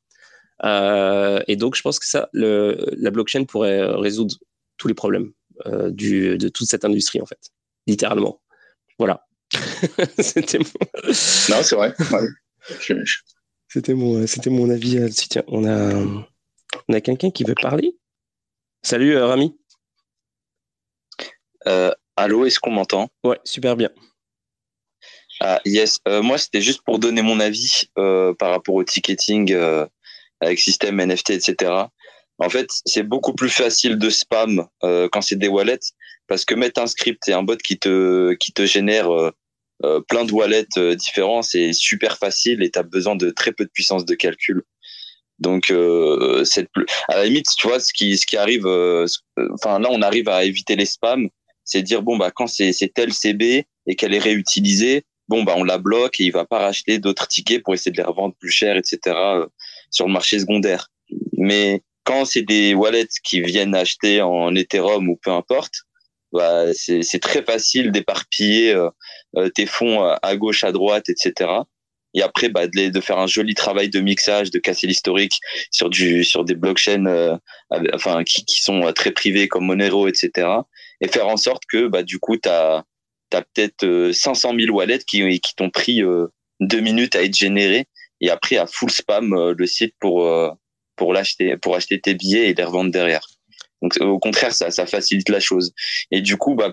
et 0.64 1.56
donc, 1.56 1.76
je 1.76 1.82
pense 1.82 2.00
que 2.00 2.06
ça, 2.08 2.28
la 2.32 3.10
blockchain 3.12 3.44
pourrait 3.44 3.94
résoudre 3.94 4.34
tous 4.76 4.88
les 4.88 4.94
problèmes. 4.94 5.30
Euh, 5.66 5.90
du, 5.90 6.36
de 6.36 6.48
toute 6.48 6.68
cette 6.68 6.84
industrie, 6.84 7.20
en 7.20 7.26
fait, 7.26 7.38
littéralement. 7.86 8.40
Voilà. 8.98 9.26
c'était 10.18 10.58
mon... 10.58 10.64
Non, 11.04 11.62
c'est 11.62 11.76
vrai. 11.76 11.94
C'était 13.68 13.94
mon, 13.94 14.26
c'était 14.26 14.50
mon 14.50 14.68
avis. 14.70 14.98
Euh, 14.98 15.08
tiens, 15.08 15.44
on 15.46 15.64
a, 15.64 15.94
on 16.88 16.92
a 16.92 17.00
quelqu'un 17.00 17.30
qui 17.30 17.44
veut 17.44 17.54
parler? 17.54 17.96
Salut, 18.82 19.16
euh, 19.16 19.26
Rami. 19.26 19.56
allô, 22.16 22.44
est-ce 22.44 22.58
qu'on 22.58 22.72
m'entend? 22.72 23.08
Ouais, 23.22 23.38
super 23.44 23.76
bien. 23.76 23.90
Ah, 25.40 25.60
yes. 25.64 26.00
moi, 26.06 26.38
c'était 26.38 26.60
juste 26.60 26.82
pour 26.84 26.98
donner 26.98 27.22
mon 27.22 27.38
avis 27.38 27.84
par 27.94 28.50
rapport 28.50 28.74
au 28.74 28.84
ticketing 28.84 29.54
avec 30.40 30.58
système 30.58 31.00
NFT, 31.00 31.30
etc. 31.30 31.86
En 32.38 32.48
fait, 32.48 32.68
c'est 32.84 33.04
beaucoup 33.04 33.34
plus 33.34 33.48
facile 33.48 33.96
de 33.96 34.10
spam 34.10 34.66
euh, 34.82 35.08
quand 35.10 35.22
c'est 35.22 35.36
des 35.36 35.48
wallets 35.48 35.92
parce 36.26 36.44
que 36.44 36.54
mettre 36.54 36.80
un 36.80 36.86
script 36.86 37.28
et 37.28 37.32
un 37.32 37.42
bot 37.42 37.56
qui 37.56 37.78
te 37.78 38.32
qui 38.34 38.52
te 38.52 38.66
génère 38.66 39.12
euh, 39.12 39.30
euh, 39.84 40.00
plein 40.00 40.24
de 40.24 40.32
wallets 40.32 40.66
différents, 40.96 41.42
c'est 41.42 41.72
super 41.72 42.18
facile 42.18 42.62
et 42.62 42.70
tu 42.70 42.78
as 42.78 42.82
besoin 42.82 43.14
de 43.14 43.30
très 43.30 43.52
peu 43.52 43.64
de 43.64 43.70
puissance 43.70 44.04
de 44.04 44.14
calcul. 44.14 44.62
Donc 45.38 45.72
c'est 46.44 46.68
à 47.08 47.16
la 47.16 47.24
limite, 47.26 47.46
tu 47.58 47.66
vois 47.66 47.80
ce 47.80 47.92
qui 47.92 48.16
ce 48.16 48.24
qui 48.26 48.36
arrive 48.36 48.66
enfin 48.66 49.78
là 49.80 49.88
on 49.90 50.00
arrive 50.00 50.28
à 50.28 50.44
éviter 50.44 50.76
les 50.76 50.86
spams, 50.86 51.28
c'est 51.64 51.82
dire 51.82 52.02
bon 52.02 52.16
bah 52.16 52.30
quand 52.34 52.46
c'est 52.46 52.72
c'est 52.72 52.88
tel 52.88 53.12
CB 53.12 53.66
et 53.86 53.96
qu'elle 53.96 54.14
est 54.14 54.20
réutilisée, 54.20 55.04
bon 55.28 55.42
bah 55.42 55.54
on 55.56 55.64
la 55.64 55.78
bloque 55.78 56.20
et 56.20 56.24
il 56.24 56.32
va 56.32 56.46
pas 56.46 56.60
racheter 56.60 56.98
d'autres 56.98 57.26
tickets 57.26 57.62
pour 57.64 57.74
essayer 57.74 57.90
de 57.90 57.96
les 57.96 58.04
revendre 58.04 58.34
plus 58.36 58.50
cher 58.50 58.76
etc 58.76 59.16
sur 59.90 60.06
le 60.06 60.12
marché 60.12 60.38
secondaire. 60.38 60.88
Mais 61.36 61.82
quand 62.04 62.24
c'est 62.24 62.42
des 62.42 62.74
wallets 62.74 63.08
qui 63.24 63.40
viennent 63.40 63.74
acheter 63.74 64.22
en 64.22 64.54
Ethereum 64.54 65.08
ou 65.08 65.16
peu 65.16 65.30
importe, 65.30 65.74
bah, 66.34 66.66
c'est 66.74 67.20
très 67.20 67.44
facile 67.44 67.92
d'éparpiller 67.92 68.74
euh, 68.74 68.90
euh, 69.36 69.48
tes 69.50 69.66
fonds 69.66 70.02
à 70.02 70.36
gauche, 70.36 70.64
à 70.64 70.72
droite, 70.72 71.08
etc. 71.08 71.50
Et 72.12 72.22
après, 72.22 72.48
bah, 72.48 72.66
de, 72.66 72.88
de, 72.88 73.00
faire 73.00 73.18
un 73.18 73.28
joli 73.28 73.54
travail 73.54 73.88
de 73.88 74.00
mixage, 74.00 74.50
de 74.50 74.58
casser 74.58 74.88
l'historique 74.88 75.38
sur 75.70 75.90
du 75.90 76.24
sur 76.24 76.44
des 76.44 76.56
blockchains, 76.56 77.06
euh, 77.06 77.36
enfin 77.92 78.24
qui, 78.24 78.44
qui 78.44 78.62
sont 78.62 78.92
très 78.92 79.12
privés 79.12 79.46
comme 79.46 79.66
Monero, 79.66 80.08
etc. 80.08 80.48
Et 81.00 81.08
faire 81.08 81.28
en 81.28 81.36
sorte 81.36 81.62
que, 81.70 81.86
bah, 81.86 82.02
du 82.02 82.18
coup, 82.18 82.36
tu 82.36 82.48
as, 82.48 82.84
peut-être 83.30 84.12
500 84.12 84.54
000 84.58 84.76
wallets 84.76 85.04
qui, 85.06 85.40
qui 85.40 85.54
t'ont 85.56 85.70
pris 85.70 86.02
deux 86.60 86.80
minutes 86.80 87.16
à 87.16 87.22
être 87.22 87.36
générés 87.36 87.86
et 88.20 88.30
après 88.30 88.56
à 88.58 88.66
full 88.68 88.90
spam 88.90 89.50
le 89.50 89.66
site 89.66 89.94
pour 89.98 90.22
pour 90.96 91.12
l'acheter, 91.12 91.56
pour 91.56 91.76
acheter 91.76 92.00
tes 92.00 92.14
billets 92.14 92.50
et 92.50 92.54
les 92.54 92.64
revendre 92.64 92.90
derrière. 92.90 93.26
Donc 93.82 93.98
au 94.00 94.18
contraire, 94.18 94.52
ça, 94.52 94.70
ça 94.70 94.86
facilite 94.86 95.28
la 95.28 95.40
chose. 95.40 95.72
Et 96.10 96.22
du 96.22 96.36
coup, 96.36 96.54
bah, 96.54 96.72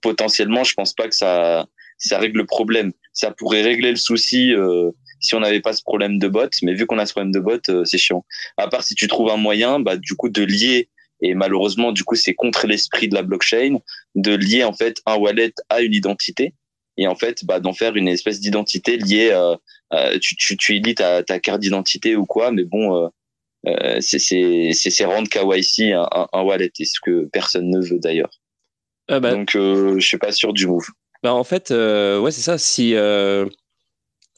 potentiellement, 0.00 0.64
je 0.64 0.74
pense 0.74 0.94
pas 0.94 1.08
que 1.08 1.14
ça, 1.14 1.66
ça 1.98 2.18
règle 2.18 2.38
le 2.38 2.46
problème. 2.46 2.92
Ça 3.12 3.30
pourrait 3.30 3.62
régler 3.62 3.90
le 3.90 3.96
souci 3.96 4.54
euh, 4.54 4.90
si 5.20 5.34
on 5.34 5.40
n'avait 5.40 5.60
pas 5.60 5.74
ce 5.74 5.82
problème 5.82 6.18
de 6.18 6.28
bot, 6.28 6.48
mais 6.62 6.74
vu 6.74 6.86
qu'on 6.86 6.98
a 6.98 7.06
ce 7.06 7.12
problème 7.12 7.32
de 7.32 7.40
bot, 7.40 7.60
euh, 7.68 7.84
c'est 7.84 7.98
chiant. 7.98 8.24
À 8.56 8.68
part 8.68 8.82
si 8.82 8.94
tu 8.94 9.06
trouves 9.06 9.30
un 9.30 9.36
moyen, 9.36 9.80
bah 9.80 9.96
du 9.96 10.14
coup 10.14 10.30
de 10.30 10.42
lier 10.42 10.88
et 11.22 11.34
malheureusement 11.34 11.92
du 11.92 12.02
coup 12.02 12.14
c'est 12.14 12.32
contre 12.32 12.66
l'esprit 12.66 13.06
de 13.06 13.14
la 13.14 13.20
blockchain 13.20 13.76
de 14.14 14.34
lier 14.34 14.64
en 14.64 14.72
fait 14.72 15.02
un 15.04 15.16
wallet 15.16 15.52
à 15.68 15.82
une 15.82 15.92
identité 15.92 16.54
et 16.96 17.06
en 17.06 17.14
fait 17.14 17.44
bah 17.44 17.60
d'en 17.60 17.74
faire 17.74 17.94
une 17.94 18.08
espèce 18.08 18.40
d'identité 18.40 18.96
liée 18.96 19.30
tu, 20.22 20.34
tu 20.36 20.56
tu 20.56 20.76
y 20.76 20.80
lis 20.80 20.94
ta, 20.94 21.22
ta 21.22 21.38
carte 21.38 21.60
d'identité 21.60 22.16
ou 22.16 22.24
quoi 22.24 22.52
mais 22.52 22.64
bon 22.64 23.10
c'est 23.64 24.18
c'est 24.18 24.72
c'est 24.72 25.04
rendre 25.04 25.28
KYC 25.28 25.92
un, 25.92 26.28
un, 26.32 26.42
wallet 26.42 26.72
et 26.78 26.84
ce 26.84 27.00
que 27.02 27.28
personne 27.32 27.70
ne 27.70 27.80
veut 27.80 27.98
d'ailleurs. 27.98 28.30
Ah 29.08 29.20
bah, 29.20 29.32
donc 29.32 29.50
je 29.52 30.00
suis 30.00 30.18
pas 30.18 30.32
sûr 30.32 30.52
du 30.52 30.66
move. 30.66 30.86
Bah 31.22 31.34
en 31.34 31.44
fait 31.44 31.70
ouais 31.70 32.30
c'est 32.30 32.40
ça. 32.40 32.58
Si 32.58 32.94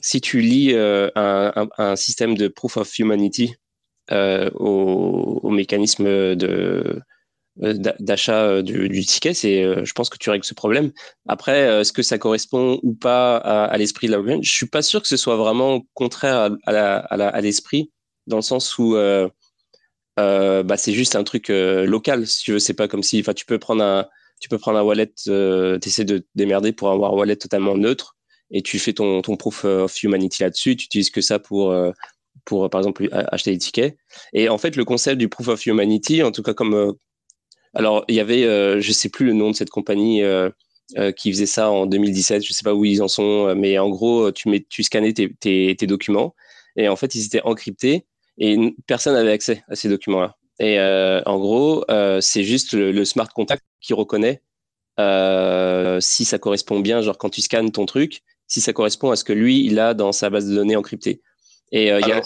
si 0.00 0.20
tu 0.20 0.40
lis 0.40 0.74
un, 0.74 1.10
un, 1.14 1.68
un, 1.78 1.96
système 1.96 2.36
de 2.36 2.48
proof 2.48 2.76
of 2.76 2.98
humanity 2.98 3.54
au, 4.10 5.40
au 5.42 5.50
mécanisme 5.50 6.34
de 6.34 7.02
euh, 7.62 7.74
d'achat 8.00 8.44
euh, 8.46 8.62
du, 8.62 9.04
ticket, 9.04 9.34
c'est, 9.34 9.62
euh, 9.62 9.84
je 9.84 9.92
pense 9.92 10.08
que 10.08 10.16
tu 10.16 10.30
règles 10.30 10.44
ce 10.44 10.54
problème. 10.54 10.90
Après, 11.28 11.80
est-ce 11.80 11.92
que 11.92 12.02
ça 12.02 12.16
correspond 12.16 12.80
ou 12.82 12.94
pas 12.94 13.36
à, 13.36 13.76
l'esprit 13.76 14.06
de 14.06 14.12
la 14.12 14.18
blockchain 14.18 14.40
Je 14.42 14.50
suis 14.50 14.66
pas 14.66 14.80
sûr 14.80 15.02
que 15.02 15.08
ce 15.08 15.18
soit 15.18 15.36
vraiment 15.36 15.82
contraire 15.92 16.56
à, 16.66 17.40
l'esprit, 17.42 17.90
dans 18.26 18.36
le 18.36 18.42
sens 18.42 18.78
où 18.78 18.94
bah, 20.16 20.76
c'est 20.76 20.92
juste 20.92 21.16
un 21.16 21.24
truc 21.24 21.48
local. 21.48 22.26
Si 22.26 22.44
tu 22.44 22.52
veux, 22.52 22.58
c'est 22.58 22.74
pas 22.74 22.88
comme 22.88 23.02
si, 23.02 23.20
enfin, 23.20 23.34
tu 23.34 23.46
peux 23.46 23.58
prendre 23.58 23.82
un, 23.82 24.06
tu 24.40 24.48
peux 24.48 24.58
prendre 24.58 24.78
un 24.78 24.82
wallet, 24.82 25.12
tu 25.24 25.30
essaies 25.84 26.04
de 26.04 26.26
démerder 26.34 26.72
pour 26.72 26.90
avoir 26.90 27.12
un 27.12 27.16
wallet 27.16 27.36
totalement 27.36 27.76
neutre 27.76 28.16
et 28.50 28.62
tu 28.62 28.78
fais 28.78 28.92
ton, 28.92 29.22
ton 29.22 29.36
proof 29.36 29.64
of 29.64 30.02
humanity 30.02 30.42
là-dessus. 30.42 30.76
Tu 30.76 30.86
utilises 30.86 31.10
que 31.10 31.20
ça 31.20 31.38
pour 31.38 31.74
pour 32.44 32.68
par 32.70 32.80
exemple 32.80 33.08
acheter 33.12 33.52
des 33.52 33.58
tickets. 33.58 33.96
Et 34.32 34.48
en 34.48 34.58
fait, 34.58 34.76
le 34.76 34.84
concept 34.84 35.18
du 35.18 35.28
proof 35.28 35.48
of 35.48 35.66
humanity, 35.66 36.22
en 36.22 36.32
tout 36.32 36.42
cas 36.42 36.54
comme 36.54 36.94
alors, 37.74 38.04
il 38.08 38.14
y 38.14 38.20
avait, 38.20 38.44
euh, 38.44 38.80
je 38.80 38.92
sais 38.92 39.08
plus 39.08 39.26
le 39.26 39.32
nom 39.32 39.50
de 39.50 39.56
cette 39.56 39.70
compagnie 39.70 40.22
euh, 40.22 40.50
euh, 40.98 41.12
qui 41.12 41.32
faisait 41.32 41.46
ça 41.46 41.70
en 41.70 41.86
2017. 41.86 42.44
Je 42.44 42.52
sais 42.52 42.64
pas 42.64 42.74
où 42.74 42.84
ils 42.84 43.02
en 43.02 43.08
sont, 43.08 43.54
mais 43.54 43.78
en 43.78 43.88
gros, 43.88 44.30
tu, 44.32 44.48
mets, 44.48 44.64
tu 44.68 44.82
scannais 44.82 45.12
tes, 45.12 45.34
tes 45.74 45.86
documents 45.86 46.34
et 46.76 46.88
en 46.88 46.96
fait, 46.96 47.14
ils 47.14 47.26
étaient 47.26 47.42
encryptés 47.42 48.06
et 48.44 48.74
personne 48.86 49.14
n'avait 49.14 49.32
accès 49.32 49.64
à 49.68 49.76
ces 49.76 49.88
documents-là. 49.88 50.36
Et 50.58 50.78
en 51.26 51.38
gros, 51.38 51.84
c'est 52.20 52.44
juste 52.44 52.72
le, 52.72 53.04
smart 53.04 53.28
contact 53.28 53.62
qui 53.80 53.94
reconnaît 53.94 54.42
si 56.00 56.24
ça 56.24 56.38
correspond 56.38 56.80
bien, 56.80 57.00
genre 57.00 57.18
quand 57.18 57.30
tu 57.30 57.40
scannes 57.40 57.70
ton 57.70 57.86
truc, 57.86 58.20
si 58.46 58.60
ça 58.60 58.72
correspond 58.72 59.10
à 59.10 59.16
ce 59.16 59.24
que 59.24 59.32
lui, 59.32 59.64
il 59.64 59.78
a 59.78 59.94
dans 59.94 60.12
sa 60.12 60.28
base 60.28 60.46
de 60.48 60.54
données 60.54 60.76
encryptée. 60.76 61.22
Et 61.70 61.88
il 61.88 62.06
y 62.06 62.12
a, 62.12 62.20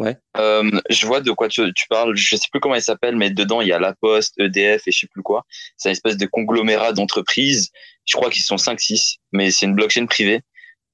Ouais. 0.00 0.16
Euh, 0.38 0.80
je 0.88 1.06
vois 1.06 1.20
de 1.20 1.30
quoi 1.30 1.48
tu, 1.48 1.60
tu, 1.74 1.86
parles. 1.90 2.16
Je 2.16 2.34
sais 2.34 2.48
plus 2.50 2.58
comment 2.58 2.74
il 2.74 2.80
s'appelle, 2.80 3.16
mais 3.16 3.28
dedans 3.28 3.60
il 3.60 3.68
y 3.68 3.72
a 3.72 3.78
La 3.78 3.94
Poste, 3.94 4.32
EDF 4.40 4.88
et 4.88 4.92
je 4.92 5.00
sais 5.00 5.06
plus 5.06 5.22
quoi. 5.22 5.44
C'est 5.76 5.90
une 5.90 5.92
espèce 5.92 6.16
de 6.16 6.24
conglomérat 6.24 6.94
d'entreprises. 6.94 7.70
Je 8.06 8.16
crois 8.16 8.30
qu'ils 8.30 8.42
sont 8.42 8.56
5-6, 8.56 9.16
mais 9.32 9.50
c'est 9.50 9.66
une 9.66 9.74
blockchain 9.74 10.06
privée 10.06 10.40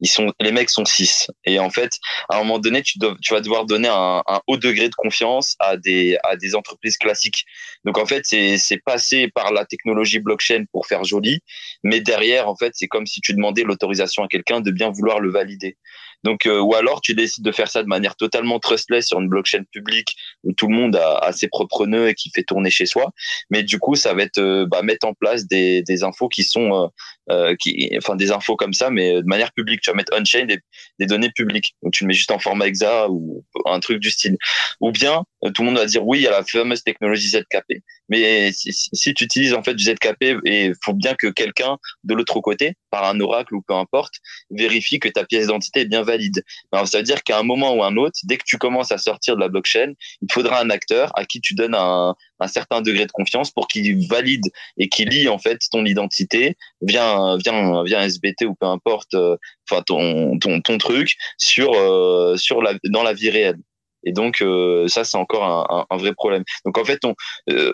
ils 0.01 0.09
sont 0.09 0.33
les 0.41 0.53
mecs 0.53 0.71
sont 0.71 0.85
six. 0.85 1.29
Et 1.45 1.59
en 1.59 1.71
fait 1.71 1.93
à 2.29 2.37
un 2.37 2.39
moment 2.39 2.59
donné 2.59 2.83
tu, 2.83 2.99
dois, 2.99 3.17
tu 3.23 3.33
vas 3.33 3.41
devoir 3.41 3.65
donner 3.65 3.89
un, 3.89 4.23
un, 4.27 4.41
haut 4.47 4.57
degré 4.57 4.89
de 4.89 4.95
confiance 4.95 5.57
à 5.59 5.77
des 5.77 6.19
à 6.25 6.37
des 6.37 6.55
entreprises 6.55 6.97
classiques. 6.99 7.45
Donc 7.85 7.99
en 7.99 8.07
fait 8.07 8.23
c'est 8.25 8.59
c'est 8.59 8.79
passé 8.79 9.29
par 9.35 9.53
la 9.53 9.65
technologie 9.65 10.19
blockchain 10.19 10.65
pour 10.73 10.87
faire 10.87 11.05
joli. 11.05 11.41
Mais 11.83 12.01
derrière 12.01 12.49
en 12.49 12.57
fait 12.57 12.73
c'est 12.75 12.89
comme 12.89 13.07
si 13.07 13.21
tu 13.21 13.35
demandais 13.35 13.63
l'autorisation 13.63 14.25
à 14.25 14.29
quelqu'un 14.29 14.61
de 14.61 14.71
bien 14.71 14.91
vouloir 14.91 15.21
le 15.21 15.31
valider. 15.31 15.77
Donc 16.25 16.47
euh, 16.47 16.61
ou 16.61 16.75
alors 16.75 17.01
tu 17.01 17.15
décides 17.15 17.45
de 17.45 17.53
faire 17.53 17.69
ça 17.69 17.83
de 17.83 17.89
manière 17.89 18.17
totalement 18.17 18.59
trustless 18.59 19.07
sur 19.07 19.21
une 19.21 19.29
blockchain 19.29 19.65
publique 19.71 20.17
où 20.45 20.53
tout 20.53 20.67
le 20.67 20.75
monde 20.75 20.97
a, 20.97 21.19
a 21.19 21.33
ses 21.33 21.49
propres 21.49 21.87
nœuds 21.87 22.09
et 22.09 22.15
qui 22.15 22.31
fait 22.35 22.43
tourner 22.43 22.71
chez 22.71 22.87
soi. 22.87 23.13
Mais 23.51 23.63
du 23.63 23.79
coup 23.79 23.95
ça 23.95 24.15
va 24.15 24.23
être 24.23 24.39
euh, 24.39 24.67
bah, 24.67 24.83
mettre 24.83 25.07
en 25.07 25.15
place 25.15 25.47
des 25.47 25.83
des 25.83 26.03
infos 26.03 26.29
qui 26.29 26.43
sont 26.43 26.75
euh, 26.75 26.87
euh, 27.31 27.57
qui, 27.59 27.91
enfin 27.97 28.17
des 28.17 28.31
infos 28.31 28.57
comme 28.57 28.73
ça, 28.73 28.91
mais 28.91 29.15
de 29.15 29.27
manière 29.27 29.53
publique. 29.53 29.81
Tu 29.81 29.91
vas 29.91 29.97
mettre 29.97 30.13
on-chain 30.17 30.47
des, 30.47 30.59
des, 30.99 31.07
données 31.07 31.31
publiques. 31.31 31.75
Donc 31.83 31.93
tu 31.93 32.05
le 32.05 32.09
mets 32.09 32.15
juste 32.15 32.31
en 32.31 32.39
format 32.39 32.67
exa 32.67 33.09
ou 33.11 33.45
un 33.65 33.81
truc 33.81 33.99
du 34.01 34.11
style. 34.11 34.37
Ou 34.81 34.93
bien 34.93 35.25
euh, 35.45 35.51
tout 35.51 35.63
le 35.63 35.67
monde 35.67 35.79
va 35.79 35.87
dire 35.87 36.07
oui 36.07 36.27
à 36.27 36.31
la 36.31 36.45
fameuse 36.45 36.83
technologie 36.83 37.29
ZKP. 37.29 37.83
Mais 38.09 38.53
si, 38.53 38.73
si 38.73 39.15
tu 39.15 39.25
utilises 39.25 39.55
en 39.55 39.63
fait 39.63 39.75
du 39.75 39.85
ZKP, 39.85 40.37
et 40.45 40.73
faut 40.85 40.95
bien 40.95 41.15
que 41.15 41.27
quelqu'un 41.27 41.79
de 42.05 42.15
l'autre 42.15 42.41
côté, 42.41 42.75
par 42.91 43.05
un 43.05 43.19
oracle 43.21 43.55
ou 43.55 43.63
peu 43.63 43.75
importe, 43.75 44.15
vérifie 44.51 44.99
que 44.99 45.09
ta 45.09 45.25
pièce 45.25 45.47
d'identité 45.47 45.81
est 45.81 45.87
bien 45.87 46.03
valide. 46.03 46.45
Alors 46.73 46.89
ça 46.89 46.99
veut 46.99 47.05
dire 47.05 47.23
qu'à 47.23 47.39
un 47.39 47.43
moment 47.43 47.75
ou 47.75 47.83
un 47.83 47.97
autre, 47.97 48.19
dès 48.25 48.37
que 48.37 48.45
tu 48.47 48.59
commences 48.59 48.93
à 48.93 48.99
sortir 48.99 49.37
de 49.37 49.41
la 49.41 49.49
blockchain, 49.49 49.93
il 50.23 50.33
faudra 50.33 50.61
un 50.61 50.71
acteur 50.71 51.11
à 51.19 51.25
qui 51.25 51.41
tu 51.41 51.55
donnes 51.55 51.75
un, 51.75 52.15
un 52.41 52.49
certain 52.49 52.83
degré 52.83 53.07
de 53.07 53.13
confiance 53.13 53.51
pour 53.51 53.69
qu'il 53.69 54.07
valide 54.09 54.45
et 54.77 54.89
qu'il 54.89 55.09
lie 55.09 55.29
en 55.29 55.39
fait 55.39 55.59
ton 55.71 55.85
identité 55.85 56.57
via 56.81 57.37
via 57.39 57.83
via 57.85 58.05
SBT 58.07 58.45
ou 58.47 58.55
peu 58.55 58.67
importe 58.67 59.15
euh, 59.15 59.37
enfin 59.69 59.83
ton, 59.83 60.39
ton 60.39 60.61
ton 60.61 60.79
truc 60.79 61.17
sur 61.39 61.73
euh, 61.75 62.37
sur 62.37 62.63
la 62.63 62.75
dans 62.85 63.03
la 63.03 63.13
vie 63.15 63.31
réelle. 63.31 63.59
Et 64.05 64.13
donc 64.13 64.41
euh, 64.41 64.87
ça 64.87 65.05
c'est 65.05 65.17
encore 65.17 65.45
un, 65.45 65.87
un, 65.91 65.97
vrai 65.97 66.13
problème. 66.13 66.45
Donc 66.65 66.79
en 66.79 66.85
fait 66.85 67.05
on, 67.05 67.15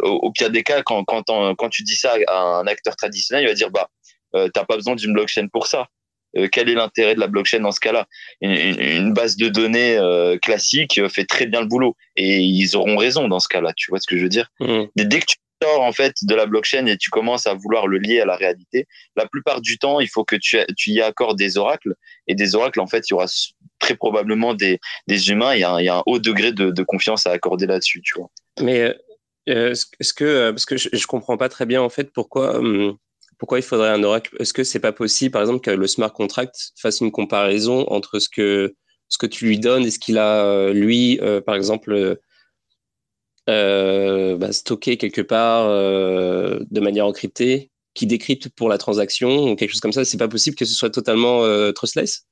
au, 0.02 0.32
pire 0.32 0.50
des 0.50 0.62
cas 0.62 0.82
quand 0.82 1.04
quand 1.04 1.24
quand 1.26 1.68
tu 1.68 1.82
dis 1.82 1.96
ça 1.96 2.14
à 2.28 2.40
un 2.40 2.66
acteur 2.66 2.96
traditionnel 2.96 3.44
il 3.44 3.48
va 3.48 3.54
dire 3.54 3.70
bah 3.70 3.88
t'as 4.32 4.64
pas 4.64 4.76
besoin 4.76 4.94
d'une 4.94 5.12
blockchain 5.12 5.48
pour 5.52 5.66
ça 5.66 5.88
euh, 6.37 6.49
quel 6.51 6.68
est 6.68 6.74
l'intérêt 6.74 7.14
de 7.14 7.20
la 7.20 7.26
blockchain 7.26 7.61
dans 7.61 7.72
ce 7.72 7.80
cas-là? 7.80 8.07
Une, 8.41 9.12
base 9.12 9.37
de 9.37 9.49
données 9.49 9.97
euh, 9.97 10.39
classique 10.39 10.99
euh, 10.99 11.09
fait 11.09 11.24
très 11.24 11.47
bien 11.47 11.61
le 11.61 11.66
boulot 11.66 11.97
et 12.16 12.41
ils 12.41 12.76
auront 12.76 12.97
raison 12.97 13.28
dans 13.28 13.41
ce 13.41 13.49
cas-là. 13.49 13.72
Tu 13.76 13.91
vois 13.91 14.01
ce 14.01 14.07
que 14.07 14.16
je 14.16 14.22
veux 14.22 14.28
dire? 14.28 14.51
Mmh. 14.61 14.85
Dès 14.97 15.20
que 15.20 15.26
tu 15.26 15.37
sors 15.62 15.83
en 15.83 15.93
fait 15.93 16.14
de 16.22 16.35
la 16.35 16.47
blockchain 16.47 16.87
et 16.87 16.97
tu 16.97 17.11
commences 17.11 17.47
à 17.47 17.55
vouloir 17.55 17.87
le 17.87 17.99
lier 17.99 18.20
à 18.20 18.24
la 18.24 18.37
réalité, 18.37 18.87
la 19.16 19.26
plupart 19.26 19.61
du 19.61 19.78
temps, 19.78 20.01
il 20.01 20.09
faut 20.09 20.24
que 20.24 20.37
tu, 20.37 20.59
tu 20.76 20.91
y 20.91 21.01
accordes 21.01 21.39
des 21.39 21.59
oracles 21.59 21.95
et 22.26 22.35
des 22.35 22.55
oracles 22.55 22.80
en 22.80 22.87
fait, 22.87 23.09
il 23.09 23.12
y 23.12 23.14
aura 23.14 23.26
très 23.78 23.95
probablement 23.95 24.55
des, 24.55 24.80
des 25.07 25.30
humains. 25.30 25.55
Il 25.55 25.61
y, 25.61 25.64
a 25.64 25.72
un, 25.72 25.80
il 25.80 25.85
y 25.85 25.89
a 25.89 25.99
un 25.99 26.03
haut 26.07 26.18
degré 26.18 26.53
de, 26.53 26.70
de 26.70 26.83
confiance 26.83 27.26
à 27.26 27.33
accorder 27.33 27.66
là-dessus, 27.66 28.01
tu 28.03 28.18
vois. 28.18 28.30
Mais 28.61 28.95
est-ce 29.47 30.12
que 30.14 30.51
parce 30.51 30.64
que 30.64 30.76
je, 30.76 30.89
je 30.93 31.07
comprends 31.07 31.37
pas 31.37 31.49
très 31.49 31.66
bien 31.66 31.83
en 31.83 31.89
fait 31.89 32.12
pourquoi 32.12 32.59
hum, 32.59 32.97
pourquoi 33.43 33.59
il 33.59 33.62
faudrait 33.62 33.88
un 33.88 34.05
oracle? 34.05 34.36
Est-ce 34.38 34.53
que 34.53 34.62
c'est 34.62 34.78
pas 34.78 34.93
possible, 34.93 35.32
par 35.32 35.43
exemple, 35.43 35.62
que 35.62 35.72
le 35.72 35.88
smart 35.88 36.12
contract 36.12 36.55
fasse 36.80 37.01
une 37.01 37.11
comparaison 37.11 37.84
entre 37.88 38.20
ce 38.20 38.28
que 38.28 38.76
ce 39.09 39.18
que 39.18 39.26
tu 39.26 39.47
lui 39.47 39.59
donnes 39.59 39.84
et 39.84 39.90
ce 39.90 39.99
qu'il 39.99 40.16
a 40.18 40.45
euh, 40.45 40.72
lui, 40.72 41.18
euh, 41.20 41.40
par 41.40 41.57
exemple, 41.57 42.20
euh, 43.51 44.36
bah, 44.36 44.53
stocké 44.53 44.97
quelque 44.97 45.22
part 45.22 45.66
de 45.66 46.80
manière 46.80 47.05
encryptée, 47.05 47.72
qui 47.95 48.07
décrypte 48.07 48.49
pour 48.51 48.68
la 48.68 48.78
transaction 48.78 49.51
ou 49.51 49.57
quelque 49.57 49.72
chose 49.72 49.80
comme 49.80 49.90
ça? 49.90 50.05
C'est 50.05 50.18
pas 50.18 50.28
possible 50.28 50.57
que 50.57 50.64
ce 50.64 50.74
soit 50.74 50.90
totalement 50.90 51.43
trustless? 51.72 52.28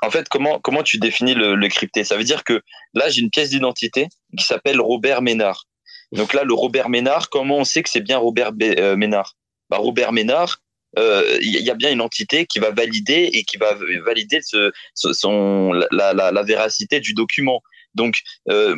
En 0.00 0.10
fait, 0.10 0.28
comment, 0.28 0.60
comment 0.60 0.84
tu 0.84 0.98
définis 0.98 1.34
le, 1.34 1.56
le 1.56 1.68
crypté? 1.68 2.04
Ça 2.04 2.16
veut 2.16 2.22
dire 2.22 2.44
que 2.44 2.62
là, 2.94 3.08
j'ai 3.08 3.20
une 3.20 3.30
pièce 3.30 3.50
d'identité 3.50 4.06
qui 4.38 4.44
s'appelle 4.44 4.80
Robert 4.80 5.22
Ménard. 5.22 5.64
Donc 6.12 6.34
là, 6.34 6.44
le 6.44 6.54
Robert 6.54 6.88
Ménard, 6.88 7.30
comment 7.30 7.56
on 7.56 7.64
sait 7.64 7.82
que 7.82 7.88
c'est 7.88 8.00
bien 8.00 8.18
Robert 8.18 8.52
Ménard? 8.96 9.34
Bah, 9.70 9.78
Robert 9.78 10.12
Ménard, 10.12 10.60
il 10.96 11.02
euh, 11.02 11.38
y 11.42 11.70
a 11.70 11.74
bien 11.74 11.92
une 11.92 12.00
entité 12.00 12.46
qui 12.46 12.58
va 12.58 12.70
valider 12.70 13.30
et 13.32 13.44
qui 13.44 13.58
va 13.58 13.76
valider 14.04 14.40
ce, 14.42 14.72
son, 14.94 15.72
la, 15.72 16.14
la, 16.14 16.32
la, 16.32 16.42
véracité 16.42 17.00
du 17.00 17.12
document. 17.12 17.62
Donc, 17.94 18.20
euh, 18.50 18.76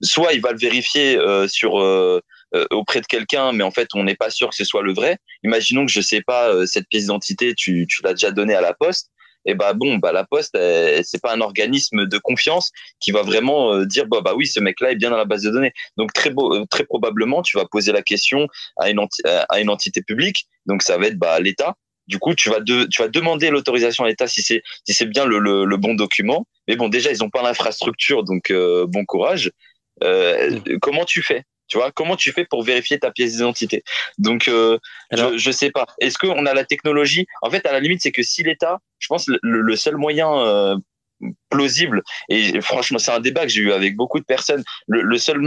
soit 0.00 0.32
il 0.32 0.40
va 0.40 0.52
le 0.52 0.58
vérifier 0.58 1.16
euh, 1.16 1.46
sur 1.46 1.80
euh, 1.80 2.20
euh, 2.54 2.66
auprès 2.70 3.00
de 3.00 3.06
quelqu'un, 3.06 3.52
mais 3.52 3.64
en 3.64 3.70
fait, 3.70 3.88
on 3.94 4.04
n'est 4.04 4.16
pas 4.16 4.30
sûr 4.30 4.50
que 4.50 4.56
ce 4.56 4.64
soit 4.64 4.82
le 4.82 4.92
vrai. 4.94 5.18
Imaginons 5.42 5.86
que 5.86 5.92
je 5.92 6.00
sais 6.00 6.22
pas 6.22 6.66
cette 6.66 6.88
pièce 6.88 7.02
d'identité, 7.02 7.54
tu, 7.54 7.86
tu 7.88 8.02
l'as 8.02 8.14
déjà 8.14 8.30
donnée 8.30 8.54
à 8.54 8.60
la 8.60 8.74
poste 8.74 9.10
et 9.44 9.54
bah 9.54 9.72
bon, 9.74 9.98
bah 9.98 10.12
la 10.12 10.24
Poste, 10.24 10.56
c'est 11.02 11.22
pas 11.22 11.32
un 11.32 11.40
organisme 11.40 12.06
de 12.06 12.18
confiance 12.18 12.72
qui 13.00 13.10
va 13.10 13.22
vraiment 13.22 13.72
euh, 13.74 13.84
dire 13.84 14.06
bah 14.06 14.20
bah 14.22 14.34
oui, 14.34 14.46
ce 14.46 14.60
mec-là 14.60 14.92
est 14.92 14.96
bien 14.96 15.10
dans 15.10 15.16
la 15.16 15.24
base 15.24 15.42
de 15.42 15.50
données. 15.50 15.72
Donc 15.96 16.12
très 16.12 16.30
beau, 16.30 16.54
euh, 16.54 16.64
très 16.66 16.84
probablement, 16.84 17.42
tu 17.42 17.56
vas 17.56 17.66
poser 17.66 17.92
la 17.92 18.02
question 18.02 18.48
à 18.78 18.90
une 18.90 19.00
à 19.24 19.60
une 19.60 19.70
entité 19.70 20.02
publique. 20.02 20.46
Donc 20.66 20.82
ça 20.82 20.98
va 20.98 21.06
être 21.06 21.18
bah 21.18 21.38
l'État. 21.40 21.76
Du 22.06 22.18
coup, 22.18 22.34
tu 22.34 22.50
vas 22.50 22.60
de, 22.60 22.84
tu 22.84 23.00
vas 23.00 23.08
demander 23.08 23.50
l'autorisation 23.50 24.04
à 24.04 24.08
l'État 24.08 24.26
si 24.26 24.42
c'est 24.42 24.62
si 24.84 24.92
c'est 24.92 25.06
bien 25.06 25.24
le, 25.24 25.38
le, 25.38 25.64
le, 25.64 25.76
bon 25.78 25.94
document. 25.94 26.46
Mais 26.68 26.76
bon, 26.76 26.88
déjà 26.88 27.10
ils 27.10 27.24
ont 27.24 27.30
pas 27.30 27.42
l'infrastructure, 27.42 28.24
donc 28.24 28.50
euh, 28.50 28.86
bon 28.86 29.04
courage. 29.04 29.50
Euh, 30.02 30.50
mmh. 30.50 30.78
Comment 30.80 31.04
tu 31.04 31.22
fais? 31.22 31.44
Tu 31.68 31.78
vois, 31.78 31.90
comment 31.92 32.16
tu 32.16 32.32
fais 32.32 32.44
pour 32.44 32.62
vérifier 32.62 32.98
ta 32.98 33.10
pièce 33.10 33.32
d'identité? 33.32 33.82
Donc, 34.18 34.48
euh, 34.48 34.78
je, 35.12 35.36
je 35.38 35.50
sais 35.50 35.70
pas. 35.70 35.86
Est-ce 36.00 36.18
qu'on 36.18 36.46
a 36.46 36.54
la 36.54 36.64
technologie? 36.64 37.26
En 37.42 37.50
fait, 37.50 37.66
à 37.66 37.72
la 37.72 37.80
limite, 37.80 38.02
c'est 38.02 38.12
que 38.12 38.22
si 38.22 38.42
l'État, 38.42 38.78
je 38.98 39.08
pense, 39.08 39.26
le, 39.28 39.60
le 39.60 39.76
seul 39.76 39.96
moyen 39.96 40.32
euh, 40.38 40.76
plausible 41.48 42.02
et 42.28 42.60
franchement, 42.60 42.98
c'est 42.98 43.12
un 43.12 43.20
débat 43.20 43.42
que 43.42 43.48
j'ai 43.48 43.62
eu 43.62 43.72
avec 43.72 43.96
beaucoup 43.96 44.20
de 44.20 44.24
personnes. 44.24 44.64
Le, 44.88 45.02
le 45.02 45.18
seul, 45.18 45.40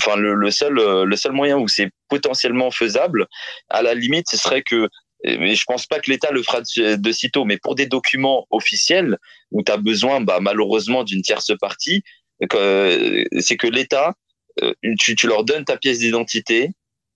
enfin, 0.00 0.16
le, 0.16 0.34
le, 0.34 0.50
seul, 0.50 0.78
euh, 0.78 1.04
le 1.04 1.16
seul 1.16 1.32
moyen 1.32 1.58
où 1.58 1.68
c'est 1.68 1.90
potentiellement 2.08 2.70
faisable, 2.70 3.26
à 3.68 3.82
la 3.82 3.94
limite, 3.94 4.28
ce 4.30 4.36
serait 4.36 4.62
que 4.62 4.88
mais 5.26 5.54
je 5.54 5.64
pense 5.64 5.86
pas 5.86 6.00
que 6.00 6.10
l'État 6.10 6.30
le 6.32 6.42
fera 6.42 6.60
de, 6.60 6.96
de 6.96 7.12
sitôt, 7.12 7.46
mais 7.46 7.56
pour 7.56 7.74
des 7.74 7.86
documents 7.86 8.46
officiels 8.50 9.16
où 9.52 9.62
tu 9.62 9.72
as 9.72 9.78
besoin 9.78 10.20
bah, 10.20 10.38
malheureusement 10.40 11.02
d'une 11.02 11.22
tierce 11.22 11.50
partie, 11.58 12.02
c'est 12.40 13.56
que 13.56 13.66
l'État 13.66 14.08
euh, 14.08 14.12
tu, 14.98 15.16
tu 15.16 15.26
leur 15.26 15.44
donnes 15.44 15.64
ta 15.64 15.76
pièce 15.76 15.98
d'identité, 15.98 16.70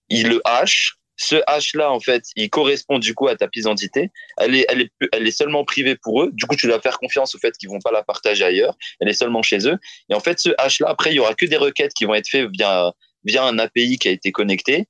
ils 0.08 0.28
le 0.28 0.40
hachent 0.44 0.98
ce 1.18 1.36
hash 1.48 1.74
là 1.74 1.90
en 1.90 2.00
fait, 2.00 2.26
il 2.36 2.48
correspond 2.48 2.98
du 2.98 3.12
coup 3.12 3.26
à 3.26 3.36
ta 3.36 3.48
pièce 3.48 3.64
d'identité. 3.64 4.10
Elle 4.38 4.54
est, 4.54 4.64
elle 4.68 4.82
est, 4.82 4.90
elle 5.12 5.26
est 5.26 5.32
seulement 5.32 5.64
privée 5.64 5.96
pour 5.96 6.22
eux. 6.22 6.30
Du 6.32 6.46
coup, 6.46 6.54
tu 6.54 6.68
dois 6.68 6.80
faire 6.80 6.98
confiance 6.98 7.34
au 7.34 7.38
fait 7.38 7.56
qu'ils 7.58 7.68
vont 7.68 7.80
pas 7.80 7.90
la 7.90 8.04
partager 8.04 8.44
ailleurs. 8.44 8.76
Elle 9.00 9.08
est 9.08 9.14
seulement 9.14 9.42
chez 9.42 9.68
eux. 9.68 9.76
Et 10.08 10.14
en 10.14 10.20
fait, 10.20 10.38
ce 10.38 10.50
hash 10.58 10.78
là, 10.78 10.88
après, 10.88 11.10
il 11.10 11.16
y 11.16 11.18
aura 11.18 11.34
que 11.34 11.44
des 11.44 11.56
requêtes 11.56 11.92
qui 11.92 12.04
vont 12.04 12.14
être 12.14 12.28
faites 12.28 12.48
via 12.52 12.92
via 13.24 13.44
un 13.44 13.58
API 13.58 13.98
qui 13.98 14.08
a 14.08 14.12
été 14.12 14.30
connecté 14.30 14.86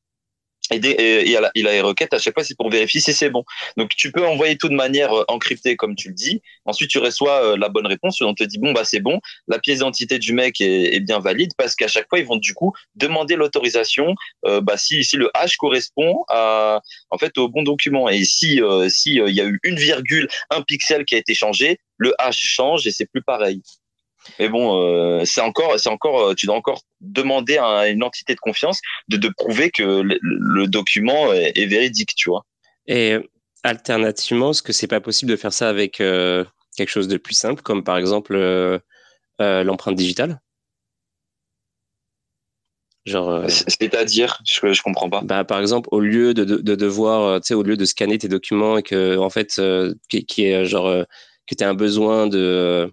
et, 0.71 1.31
il 1.55 1.67
a 1.67 1.73
les 1.73 1.81
requêtes 1.81 2.15
à 2.15 2.19
chaque 2.19 2.35
fois 2.35 2.45
c'est 2.45 2.57
pour 2.57 2.71
vérifier 2.71 3.01
si 3.01 3.13
c'est 3.13 3.31
bon. 3.31 3.45
Donc 3.77 3.91
tu 3.91 4.13
peux 4.13 4.27
envoyer 4.27 4.57
tout 4.57 4.69
de 4.69 4.75
manière 4.75 5.13
euh, 5.13 5.25
encryptée 5.29 5.77
comme 5.77 5.95
tu 5.95 6.09
le 6.09 6.15
dis. 6.15 6.43
Ensuite 6.65 6.91
tu 6.91 6.99
reçois 6.99 7.45
euh, 7.45 7.57
la 7.57 7.69
bonne 7.69 7.87
réponse. 7.87 8.21
On 8.21 8.35
te 8.35 8.45
dit 8.45 8.59
bon 8.59 8.73
bah 8.73 8.85
c'est 8.85 9.01
bon. 9.01 9.21
La 9.47 9.59
pièce 9.59 9.79
d'identité 9.79 10.19
du 10.19 10.33
mec 10.33 10.61
est, 10.61 11.01
bien 11.01 11.21
valide 11.21 11.53
parce 11.57 11.75
qu'à 11.77 11.89
chaque 11.89 12.09
fois 12.09 12.19
ils 12.19 12.27
vont 12.27 12.37
du 12.37 12.55
coup 12.55 12.73
demander 12.97 13.37
l'autorisation 13.37 14.15
euh, 14.47 14.61
bah 14.61 14.77
si 14.77 15.05
si 15.05 15.17
le 15.17 15.31
hash 15.35 15.57
correspond 15.57 16.25
à 16.29 16.81
en 17.11 17.19
fait 17.19 17.39
au 17.39 17.49
bon 17.49 17.63
document. 17.63 18.09
Et 18.09 18.25
si 18.25 18.61
si 18.89 19.15
il 19.15 19.35
y 19.35 19.41
a 19.41 19.45
eu 19.45 19.59
une 19.63 19.77
virgule 19.77 20.29
un 20.51 20.63
pixel 20.63 21.05
qui 21.05 21.15
a 21.15 21.19
été 21.19 21.35
changé 21.35 21.79
le 21.97 22.15
hash 22.19 22.39
change 22.39 22.87
et 22.87 22.91
c'est 22.91 23.07
plus 23.07 23.23
pareil 23.23 23.63
mais 24.39 24.49
bon, 24.49 24.83
euh, 24.83 25.25
c'est 25.25 25.41
encore, 25.41 25.79
c'est 25.79 25.89
encore, 25.89 26.21
euh, 26.21 26.35
tu 26.35 26.47
dois 26.47 26.57
encore 26.57 26.83
demander 27.01 27.59
à 27.59 27.89
une 27.89 28.03
entité 28.03 28.35
de 28.35 28.41
confiance 28.41 28.81
de, 29.09 29.17
de 29.17 29.29
prouver 29.37 29.71
que 29.71 30.03
le, 30.03 30.67
document 30.67 31.33
est, 31.33 31.67
véridique, 31.67 32.15
tu 32.17 32.31
vois. 32.31 32.45
Et 32.87 33.17
alternativement, 33.63 34.51
est-ce 34.51 34.63
que 34.63 34.73
c'est 34.73 34.87
pas 34.87 35.01
possible 35.01 35.31
de 35.31 35.37
faire 35.37 35.53
ça 35.53 35.69
avec 35.69 36.01
euh, 36.01 36.45
quelque 36.77 36.91
chose 36.91 37.09
de 37.09 37.17
plus 37.17 37.35
simple, 37.35 37.63
comme 37.63 37.85
par 37.85 37.97
exemple 37.99 38.35
euh 38.37 38.79
l'empreinte 39.41 39.95
digitale? 39.95 40.41
Genre, 43.07 43.49
c'est-à-dire, 43.49 44.41
je, 44.45 44.73
je 44.73 44.83
comprends 44.83 45.09
pas. 45.09 45.23
Bah, 45.23 45.45
par 45.45 45.61
exemple, 45.61 45.89
au 45.93 46.01
lieu 46.01 46.35
de, 46.35 46.45
de, 46.45 46.57
de 46.57 46.75
devoir, 46.75 47.41
tu 47.41 47.47
sais, 47.47 47.55
au 47.55 47.63
lieu 47.63 47.77
de 47.77 47.85
scanner 47.85 48.19
tes 48.19 48.29
documents 48.29 48.77
et 48.77 48.83
que, 48.83 49.17
en 49.17 49.31
fait, 49.31 49.61
qui, 50.09 50.27
qui, 50.27 50.45
est 50.45 50.65
genre 50.65 51.05
que 51.47 51.55
tu 51.55 51.65
as 51.65 51.69
un 51.69 51.75
besoin 51.75 52.27
de 52.27 52.93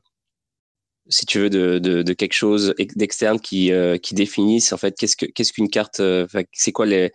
si 1.09 1.25
tu 1.25 1.39
veux, 1.39 1.49
de, 1.49 2.13
quelque 2.13 2.33
chose 2.33 2.73
d'externe 2.95 3.39
qui, 3.39 3.71
euh, 3.71 3.97
qui 3.97 4.15
définisse 4.15 4.73
en 4.73 4.77
fait 4.77 4.95
qu'est-ce 4.97 5.15
que 5.15 5.25
qu'est-ce 5.25 5.53
qu'une 5.53 5.69
carte, 5.69 5.99
euh, 5.99 6.27
c'est 6.53 6.71
quoi 6.71 6.85
les, 6.85 7.11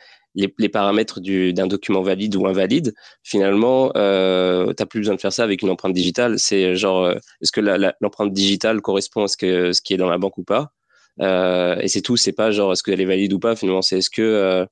paramètres 0.72 1.20
d'un 1.20 1.66
document 1.66 2.02
valide 2.02 2.36
ou 2.36 2.46
invalide. 2.46 2.94
Finalement, 3.24 3.92
euh, 3.96 4.72
t'as 4.74 4.86
plus 4.86 5.00
besoin 5.00 5.16
de 5.16 5.20
faire 5.20 5.32
ça 5.32 5.42
avec 5.44 5.62
une 5.62 5.70
empreinte 5.70 5.92
digitale. 5.92 6.38
C'est 6.38 6.76
genre, 6.76 7.04
euh, 7.04 7.14
est-ce 7.40 7.52
que 7.52 7.60
l'empreinte 8.00 8.32
digitale 8.32 8.80
correspond 8.80 9.24
à 9.24 9.28
ce 9.28 9.36
qui 9.36 9.94
est 9.94 9.96
dans 9.96 10.08
la 10.08 10.18
banque 10.18 10.38
ou 10.38 10.44
pas? 10.44 10.72
Et 11.20 11.88
c'est 11.88 12.02
tout. 12.02 12.16
C'est 12.16 12.32
pas 12.32 12.50
genre 12.52 12.72
est-ce 12.72 12.82
qu'elle 12.82 13.00
est 13.00 13.04
valide 13.04 13.32
ou 13.32 13.38
pas? 13.40 13.56
Finalement, 13.56 13.82
c'est 13.82 13.98
est-ce 13.98 14.10
que 14.10 14.66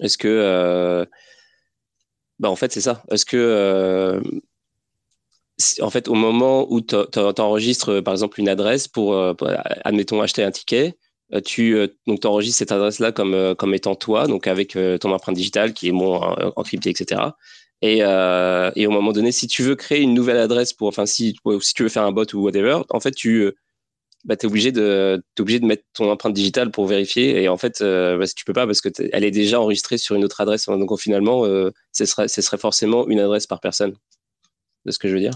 est-ce 0.00 0.18
que 0.18 1.06
bah 2.38 2.50
en 2.50 2.56
fait 2.56 2.72
c'est 2.72 2.80
ça. 2.80 3.02
Est-ce 3.10 3.26
que 3.26 4.20
en 5.80 5.90
fait, 5.90 6.08
au 6.08 6.14
moment 6.14 6.66
où 6.70 6.80
tu 6.80 6.96
enregistres, 7.38 7.90
euh, 7.90 8.02
par 8.02 8.14
exemple, 8.14 8.40
une 8.40 8.48
adresse 8.48 8.88
pour, 8.88 9.14
euh, 9.14 9.34
admettons, 9.84 10.20
acheter 10.20 10.42
un 10.42 10.50
ticket, 10.50 10.96
euh, 11.34 11.40
tu 11.40 11.76
donc 12.06 12.24
enregistres 12.24 12.58
cette 12.58 12.72
adresse-là 12.72 13.12
comme, 13.12 13.54
comme 13.56 13.74
étant 13.74 13.94
toi, 13.94 14.26
donc 14.26 14.46
avec 14.46 14.76
ton 15.00 15.12
empreinte 15.12 15.36
digitale 15.36 15.72
qui 15.74 15.88
est 15.88 15.92
bon, 15.92 16.16
encryptée, 16.56 16.90
etc. 16.90 17.20
Et, 17.82 17.98
et, 17.98 18.86
au 18.86 18.90
moment 18.90 19.12
donné, 19.12 19.32
si 19.32 19.48
tu 19.48 19.62
veux 19.62 19.76
créer 19.76 20.00
une 20.02 20.14
nouvelle 20.14 20.36
adresse 20.38 20.72
pour, 20.72 20.88
enfin, 20.88 21.06
si, 21.06 21.34
tu 21.74 21.82
veux 21.82 21.88
faire 21.88 22.04
un 22.04 22.12
bot 22.12 22.26
ou 22.34 22.42
whatever, 22.42 22.82
en 22.90 23.00
fait, 23.00 23.12
tu 23.12 23.50
bah, 24.24 24.36
es 24.40 24.46
obligé 24.46 24.72
de 24.72 25.22
de 25.36 25.66
mettre 25.66 25.84
ton 25.94 26.10
empreinte 26.10 26.34
digitale 26.34 26.70
pour 26.70 26.86
vérifier. 26.86 27.42
Et 27.42 27.48
en 27.48 27.56
fait, 27.56 27.82
bah, 27.82 28.26
tu 28.26 28.44
peux 28.44 28.52
pas 28.52 28.66
parce 28.66 28.80
que 28.80 28.90
elle 29.12 29.24
est 29.24 29.30
déjà 29.30 29.60
enregistrée 29.60 29.98
sur 29.98 30.14
une 30.16 30.24
autre 30.24 30.40
adresse. 30.40 30.66
Donc 30.66 30.98
finalement, 31.00 31.44
ce 31.92 32.04
serait 32.04 32.28
ce 32.28 32.42
serait 32.42 32.58
forcément 32.58 33.08
une 33.08 33.20
adresse 33.20 33.46
par 33.46 33.60
personne. 33.60 33.94
De 34.84 34.90
ce 34.90 34.98
que 34.98 35.08
je 35.08 35.14
veux 35.14 35.20
dire? 35.20 35.34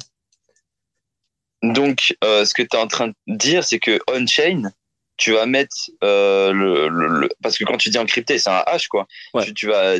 Donc, 1.72 2.16
euh, 2.24 2.44
ce 2.44 2.54
que 2.54 2.62
tu 2.62 2.76
es 2.76 2.80
en 2.80 2.86
train 2.86 3.08
de 3.08 3.14
dire, 3.26 3.64
c'est 3.64 3.78
que 3.78 3.98
on-chain, 4.08 4.70
tu 5.16 5.32
vas 5.32 5.46
mettre 5.46 5.76
euh, 6.04 6.52
le, 6.52 6.88
le, 6.88 7.28
parce 7.42 7.56
que 7.56 7.64
quand 7.64 7.78
tu 7.78 7.88
dis 7.90 7.98
encrypté, 7.98 8.38
c'est 8.38 8.50
un 8.50 8.62
hash 8.66 8.88
quoi. 8.88 9.06
Tu, 9.42 9.54
tu, 9.54 9.66
vas, 9.66 9.96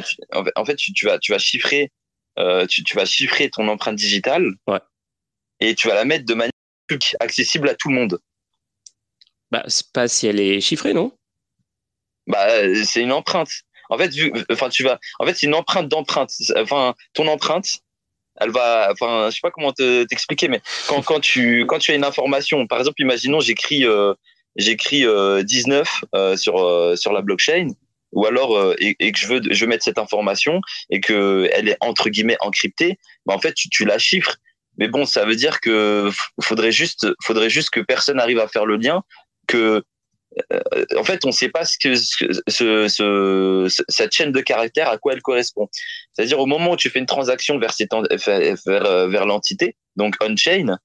en 0.56 0.64
fait, 0.64 0.76
tu, 0.76 0.92
tu, 0.92 1.06
vas, 1.06 1.18
tu 1.18 1.32
vas 1.32 1.38
chiffrer, 1.38 1.90
euh, 2.38 2.66
tu, 2.66 2.84
tu, 2.84 2.94
vas 2.96 3.06
chiffrer 3.06 3.50
ton 3.50 3.66
empreinte 3.68 3.96
digitale. 3.96 4.46
Ouais. 4.66 4.80
Et 5.60 5.74
tu 5.74 5.88
vas 5.88 5.94
la 5.94 6.04
mettre 6.04 6.26
de 6.26 6.34
manière 6.34 6.52
accessible 7.20 7.68
à 7.68 7.74
tout 7.74 7.88
le 7.88 7.94
monde. 7.94 8.20
Bah, 9.50 9.64
c'est 9.68 9.90
pas 9.92 10.08
si 10.08 10.26
elle 10.26 10.40
est 10.40 10.60
chiffrée, 10.60 10.92
non? 10.92 11.12
Bah, 12.26 12.46
c'est 12.84 13.02
une 13.02 13.12
empreinte. 13.12 13.50
En 13.88 13.96
fait, 13.96 14.08
vu, 14.08 14.32
enfin, 14.50 14.68
tu 14.68 14.82
vas, 14.82 14.98
en 15.20 15.26
fait, 15.26 15.34
c'est 15.34 15.46
une 15.46 15.54
empreinte 15.54 15.88
d'empreinte. 15.88 16.32
Enfin, 16.56 16.94
ton 17.14 17.28
empreinte, 17.28 17.80
elle 18.38 18.50
va, 18.50 18.88
enfin, 18.92 19.28
je 19.30 19.34
sais 19.34 19.40
pas 19.42 19.50
comment 19.50 19.72
t'expliquer, 19.72 20.48
mais 20.48 20.60
quand, 20.88 21.02
quand 21.02 21.20
tu, 21.20 21.64
quand 21.66 21.78
tu 21.78 21.92
as 21.92 21.94
une 21.94 22.04
information, 22.04 22.66
par 22.66 22.78
exemple, 22.78 23.00
imaginons, 23.00 23.40
j'écris, 23.40 23.84
euh, 23.84 24.14
j'écris 24.56 25.04
19 25.44 26.04
euh, 26.14 26.18
euh, 26.18 26.36
sur, 26.36 26.98
sur 26.98 27.12
la 27.12 27.22
blockchain, 27.22 27.68
ou 28.12 28.26
alors, 28.26 28.74
et, 28.78 28.96
et, 29.00 29.12
que 29.12 29.18
je 29.18 29.26
veux, 29.26 29.40
je 29.50 29.64
veux 29.64 29.68
mettre 29.68 29.84
cette 29.84 29.98
information 29.98 30.60
et 30.90 31.00
que 31.00 31.48
elle 31.52 31.68
est 31.68 31.76
entre 31.80 32.08
guillemets 32.08 32.36
encryptée, 32.40 32.98
bah, 33.26 33.34
en 33.34 33.38
fait, 33.38 33.54
tu, 33.54 33.68
tu 33.68 33.84
la 33.84 33.98
chiffres. 33.98 34.36
Mais 34.78 34.88
bon, 34.88 35.06
ça 35.06 35.24
veut 35.24 35.36
dire 35.36 35.60
que 35.60 36.10
faudrait 36.40 36.72
juste, 36.72 37.06
faudrait 37.22 37.50
juste 37.50 37.70
que 37.70 37.80
personne 37.80 38.20
arrive 38.20 38.38
à 38.38 38.48
faire 38.48 38.66
le 38.66 38.76
lien 38.76 39.02
que 39.46 39.56
euh, 39.56 39.82
en 40.96 41.04
fait, 41.04 41.24
on 41.24 41.28
ne 41.28 41.32
sait 41.32 41.48
pas 41.48 41.64
ce 41.64 41.78
que, 41.78 41.94
ce, 41.94 42.88
ce, 42.88 43.84
cette 43.88 44.12
chaîne 44.12 44.32
de 44.32 44.40
caractères 44.40 44.88
à 44.88 44.98
quoi 44.98 45.14
elle 45.14 45.22
correspond. 45.22 45.68
C'est-à-dire 46.12 46.38
au 46.38 46.46
moment 46.46 46.72
où 46.72 46.76
tu 46.76 46.90
fais 46.90 46.98
une 46.98 47.06
transaction 47.06 47.58
vers, 47.58 47.72
euh, 47.80 49.08
vers 49.08 49.26
l'entité, 49.26 49.76
donc 49.96 50.14
on-chain, 50.20 50.78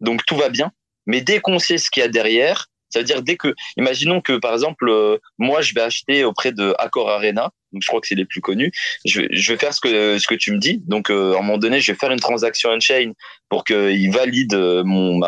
donc 0.00 0.24
tout 0.24 0.36
va 0.36 0.48
bien. 0.48 0.70
Mais 1.06 1.20
dès 1.20 1.40
qu'on 1.40 1.58
sait 1.58 1.78
ce 1.78 1.90
qu'il 1.90 2.02
y 2.02 2.04
a 2.04 2.08
derrière, 2.08 2.66
ça 2.90 3.00
veut 3.00 3.04
dire 3.04 3.22
dès 3.22 3.36
que, 3.36 3.54
imaginons 3.76 4.20
que 4.20 4.36
par 4.36 4.52
exemple, 4.52 4.88
euh, 4.88 5.18
moi 5.38 5.62
je 5.62 5.74
vais 5.74 5.80
acheter 5.80 6.24
auprès 6.24 6.52
de 6.52 6.74
Accor 6.78 7.08
Arena, 7.08 7.50
donc 7.72 7.82
je 7.82 7.88
crois 7.88 8.00
que 8.00 8.06
c'est 8.06 8.16
les 8.16 8.24
plus 8.24 8.40
connus. 8.40 8.72
Je 9.04 9.22
vais, 9.22 9.58
faire 9.58 9.74
ce 9.74 9.80
que 9.80 10.18
ce 10.18 10.26
que 10.26 10.34
tu 10.34 10.52
me 10.52 10.58
dis. 10.58 10.82
Donc 10.86 11.10
à 11.10 11.14
un 11.14 11.42
moment 11.42 11.58
donné, 11.58 11.80
je 11.80 11.92
vais 11.92 11.98
faire 11.98 12.10
une 12.10 12.20
transaction 12.20 12.70
on-chain 12.70 13.12
pour 13.48 13.64
qu'il 13.64 14.12
valide 14.12 14.54
mon, 14.84 15.20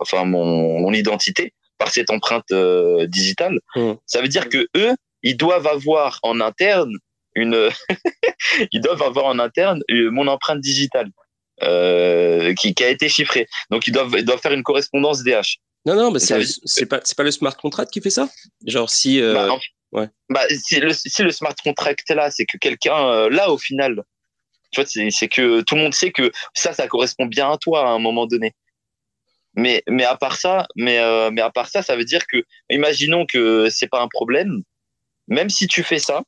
enfin 0.00 0.24
mon 0.24 0.92
identité 0.92 1.52
par 1.78 1.90
cette 1.90 2.10
empreinte 2.10 2.50
euh, 2.52 3.06
digitale. 3.06 3.60
Mmh. 3.74 3.92
Ça 4.06 4.20
veut 4.20 4.28
dire 4.28 4.48
que 4.48 4.66
eux, 4.76 4.94
ils 5.22 5.36
doivent 5.36 5.66
avoir 5.66 6.18
en 6.22 6.40
interne 6.40 6.92
une, 7.34 7.68
ils 8.72 8.80
doivent 8.80 9.02
avoir 9.02 9.26
en 9.26 9.38
interne 9.38 9.82
euh, 9.90 10.10
mon 10.10 10.26
empreinte 10.26 10.60
digitale 10.60 11.10
euh, 11.62 12.54
qui, 12.54 12.74
qui, 12.74 12.84
a 12.84 12.88
été 12.88 13.08
chiffrée. 13.08 13.46
Donc 13.70 13.86
ils 13.86 13.92
doivent, 13.92 14.14
ils 14.18 14.24
doivent 14.24 14.40
faire 14.40 14.52
une 14.52 14.62
correspondance 14.62 15.22
DH. 15.22 15.58
Non, 15.84 15.94
non, 15.94 16.10
mais 16.10 16.18
c'est 16.18 16.86
pas, 16.86 17.00
pas 17.16 17.22
le 17.22 17.30
smart 17.30 17.56
contract 17.56 17.92
qui 17.92 18.00
fait 18.00 18.10
ça? 18.10 18.28
Genre 18.66 18.90
si, 18.90 19.20
euh, 19.20 19.34
bah, 19.34 19.58
ouais. 19.92 20.08
bah, 20.28 20.42
si, 20.50 20.80
le, 20.80 20.92
si 20.92 21.22
le 21.22 21.30
smart 21.30 21.54
contract 21.62 22.10
est 22.10 22.14
là, 22.14 22.30
c'est 22.30 22.44
que 22.44 22.58
quelqu'un 22.58 23.28
là 23.28 23.50
au 23.50 23.58
final, 23.58 24.02
tu 24.72 24.80
vois, 24.80 24.86
c'est 24.86 25.28
que 25.28 25.60
tout 25.60 25.76
le 25.76 25.82
monde 25.82 25.94
sait 25.94 26.10
que 26.10 26.32
ça, 26.54 26.72
ça 26.72 26.88
correspond 26.88 27.26
bien 27.26 27.52
à 27.52 27.56
toi 27.56 27.88
à 27.88 27.90
un 27.90 28.00
moment 28.00 28.26
donné. 28.26 28.52
Mais, 29.56 29.82
mais 29.88 30.04
à 30.04 30.16
part 30.16 30.36
ça, 30.36 30.66
mais, 30.76 30.98
euh, 30.98 31.30
mais 31.32 31.40
à 31.40 31.50
part 31.50 31.68
ça, 31.68 31.82
ça 31.82 31.96
veut 31.96 32.04
dire 32.04 32.26
que, 32.26 32.44
imaginons 32.70 33.26
que 33.26 33.68
c'est 33.70 33.88
pas 33.88 34.00
un 34.00 34.08
problème. 34.08 34.62
Même 35.28 35.50
si 35.50 35.66
tu 35.66 35.82
fais 35.82 35.98
ça, 35.98 36.22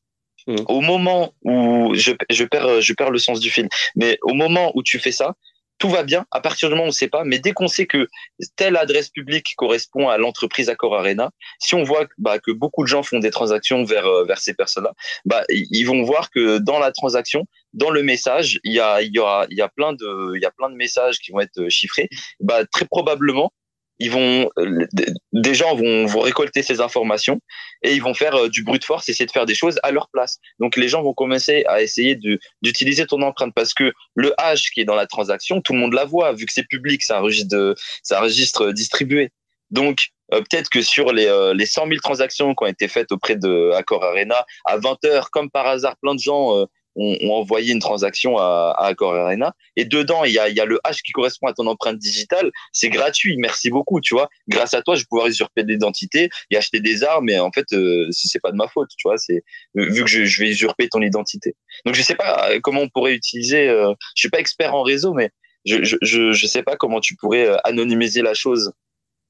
mmh. 0.47 0.57
au 0.67 0.81
moment 0.81 1.35
où 1.43 1.95
je, 1.95 2.13
je 2.31 2.45
perds, 2.45 2.81
je 2.81 2.93
perds 2.95 3.11
le 3.11 3.19
sens 3.19 3.41
du 3.41 3.51
film. 3.51 3.69
Mais 3.97 4.19
au 4.23 4.35
moment 4.35 4.73
où 4.75 4.83
tu 4.83 4.99
fais 4.99 5.13
ça, 5.13 5.35
tout 5.79 5.89
va 5.89 6.03
bien 6.03 6.27
à 6.31 6.41
partir 6.41 6.69
du 6.69 6.75
moment 6.75 6.87
où 6.87 6.89
on 6.89 6.93
sait 6.93 7.09
pas. 7.09 7.25
Mais 7.25 7.39
dès 7.39 7.53
qu'on 7.53 7.69
sait 7.69 7.87
que 7.87 8.09
telle 8.57 8.77
adresse 8.77 9.09
publique 9.09 9.55
correspond 9.57 10.09
à 10.09 10.19
l'entreprise 10.19 10.69
Accor 10.69 10.97
Arena, 10.97 11.31
si 11.59 11.75
on 11.75 11.85
voit 11.85 12.07
bah, 12.19 12.39
que 12.39 12.51
beaucoup 12.51 12.83
de 12.83 12.89
gens 12.89 13.03
font 13.03 13.19
des 13.19 13.31
transactions 13.31 13.85
vers 13.85 14.07
euh, 14.07 14.25
vers 14.25 14.39
ces 14.39 14.55
personnes-là, 14.55 14.93
bah 15.25 15.45
ils 15.49 15.85
vont 15.85 16.03
voir 16.03 16.31
que 16.31 16.59
dans 16.59 16.79
la 16.79 16.93
transaction, 16.93 17.47
dans 17.73 17.91
le 17.91 18.03
message, 18.03 18.61
il 18.65 18.73
y 18.73 18.81
a 18.81 19.03
y 19.03 19.13
y 19.51 19.69
plein 19.77 19.93
de 19.93 20.33
il 20.35 20.43
y 20.43 20.47
a 20.47 20.51
plein 20.51 20.71
de 20.71 20.77
messages 20.77 21.19
qui 21.19 21.33
vont 21.33 21.41
être 21.41 21.69
chiffrés. 21.69 22.09
Bah 22.41 22.65
très 22.67 22.85
probablement 22.85 23.53
ils 23.99 24.11
vont 24.11 24.51
euh, 24.59 24.87
des 25.33 25.55
gens 25.55 25.75
vont, 25.75 26.07
vont 26.07 26.21
récolter 26.21 26.63
ces 26.63 26.81
informations 26.81 27.41
et 27.83 27.95
ils 27.95 28.03
vont 28.03 28.15
faire 28.15 28.35
euh, 28.35 28.49
du 28.49 28.63
brute 28.63 28.85
force, 28.85 29.09
essayer 29.09 29.27
de 29.27 29.31
faire 29.31 29.47
des 29.47 29.55
choses 29.55 29.79
à 29.83 29.91
leur 29.91 30.09
place. 30.09 30.39
Donc 30.59 30.77
les 30.77 30.89
gens 30.89 31.03
vont 31.03 31.15
commencer 31.15 31.65
à 31.67 31.83
essayer 31.83 32.19
d'utiliser 32.63 33.07
ton 33.07 33.23
empreinte 33.23 33.55
parce 33.55 33.75
que 33.75 33.93
le 34.15 34.35
hash 34.39 34.71
qui 34.71 34.81
est 34.81 34.85
dans 34.85 34.95
la 34.95 35.07
transaction, 35.07 35.61
tout 35.61 35.73
le 35.73 35.79
monde 35.79 35.95
la 35.95 36.05
voit 36.05 36.33
vu 36.33 36.47
que 36.47 36.53
c'est 36.53 36.67
public, 36.67 37.03
c'est 37.03 37.15
un 37.15 37.21
registre 37.21 37.75
un 38.11 38.21
registre 38.21 38.73
distribué. 38.73 39.31
Donc 39.71 40.09
euh, 40.33 40.41
peut-être 40.41 40.71
que 40.71 40.83
sur 40.83 41.13
les, 41.13 41.31
les 41.55 41.67
100 41.67 41.89
000 41.89 41.97
transactions 42.03 42.55
qui 42.55 42.65
ont 42.65 42.69
été 42.69 42.89
faites 42.89 43.13
auprès 43.13 43.37
de 43.37 43.73
Accor 43.75 44.05
Arena 44.05 44.45
à 44.65 44.79
20 44.79 45.05
heures, 45.07 45.31
comme 45.31 45.51
par 45.51 45.67
hasard, 45.67 45.97
plein 46.01 46.15
de 46.15 46.21
gens 46.21 46.67
ont, 46.99 47.31
envoyé 47.31 47.73
une 47.73 47.79
transaction 47.79 48.39
à, 48.39 48.75
à 48.77 48.87
Accor 48.87 49.15
Arena. 49.15 49.55
Et 49.77 49.85
dedans, 49.85 50.25
il 50.25 50.33
y 50.33 50.39
a, 50.39 50.49
y 50.49 50.61
a 50.61 50.65
le 50.65 50.81
hash 50.85 51.03
qui 51.03 51.13
correspond 51.13 51.47
à 51.47 51.53
ton 51.53 51.67
empreinte 51.67 51.99
digitale. 51.99 52.51
C'est 52.73 52.91
gratuit. 52.91 53.37
Merci 53.39 53.71
beaucoup, 53.71 54.01
tu 54.01 54.15
vois. 54.15 54.29
Grâce 54.49 54.75
à 54.75 54.83
toi, 54.83 54.95
je 54.95 55.01
vais 55.01 55.07
pouvoir 55.09 55.29
usurper 55.29 55.63
l'identité 55.63 56.29
et 56.51 56.57
acheter 56.57 56.81
des 56.81 57.05
armes. 57.05 57.29
Et 57.31 57.39
en 57.39 57.51
fait, 57.53 57.67
euh, 57.73 58.09
c'est 58.11 58.41
pas 58.41 58.51
de 58.51 58.57
ma 58.57 58.69
faute, 58.69 58.89
tu 58.97 59.09
vois. 59.09 59.17
C'est 59.19 59.43
vu 59.75 60.03
que 60.03 60.11
je, 60.11 60.25
je, 60.25 60.43
vais 60.43 60.51
usurper 60.51 60.89
ton 60.89 61.01
identité. 61.01 61.55
Donc, 61.87 61.95
je 61.95 62.03
sais 62.03 62.15
pas 62.15 62.51
euh, 62.51 62.61
comment 62.63 62.83
on 62.83 62.89
pourrait 62.89 63.15
utiliser. 63.15 63.69
Euh, 63.69 63.93
je 64.15 64.21
suis 64.21 64.31
pas 64.31 64.41
expert 64.41 64.75
en 64.75 64.83
réseau, 64.83 65.15
mais 65.15 65.31
je, 65.65 65.85
je, 65.85 65.97
je, 66.03 66.33
je 66.33 66.47
sais 66.47 66.63
pas 66.63 66.77
comment 66.77 67.01
tu 67.01 67.15
pourrais 67.17 67.47
euh, 67.47 67.57
anonymiser 67.65 68.23
la 68.23 68.35
chose 68.35 68.73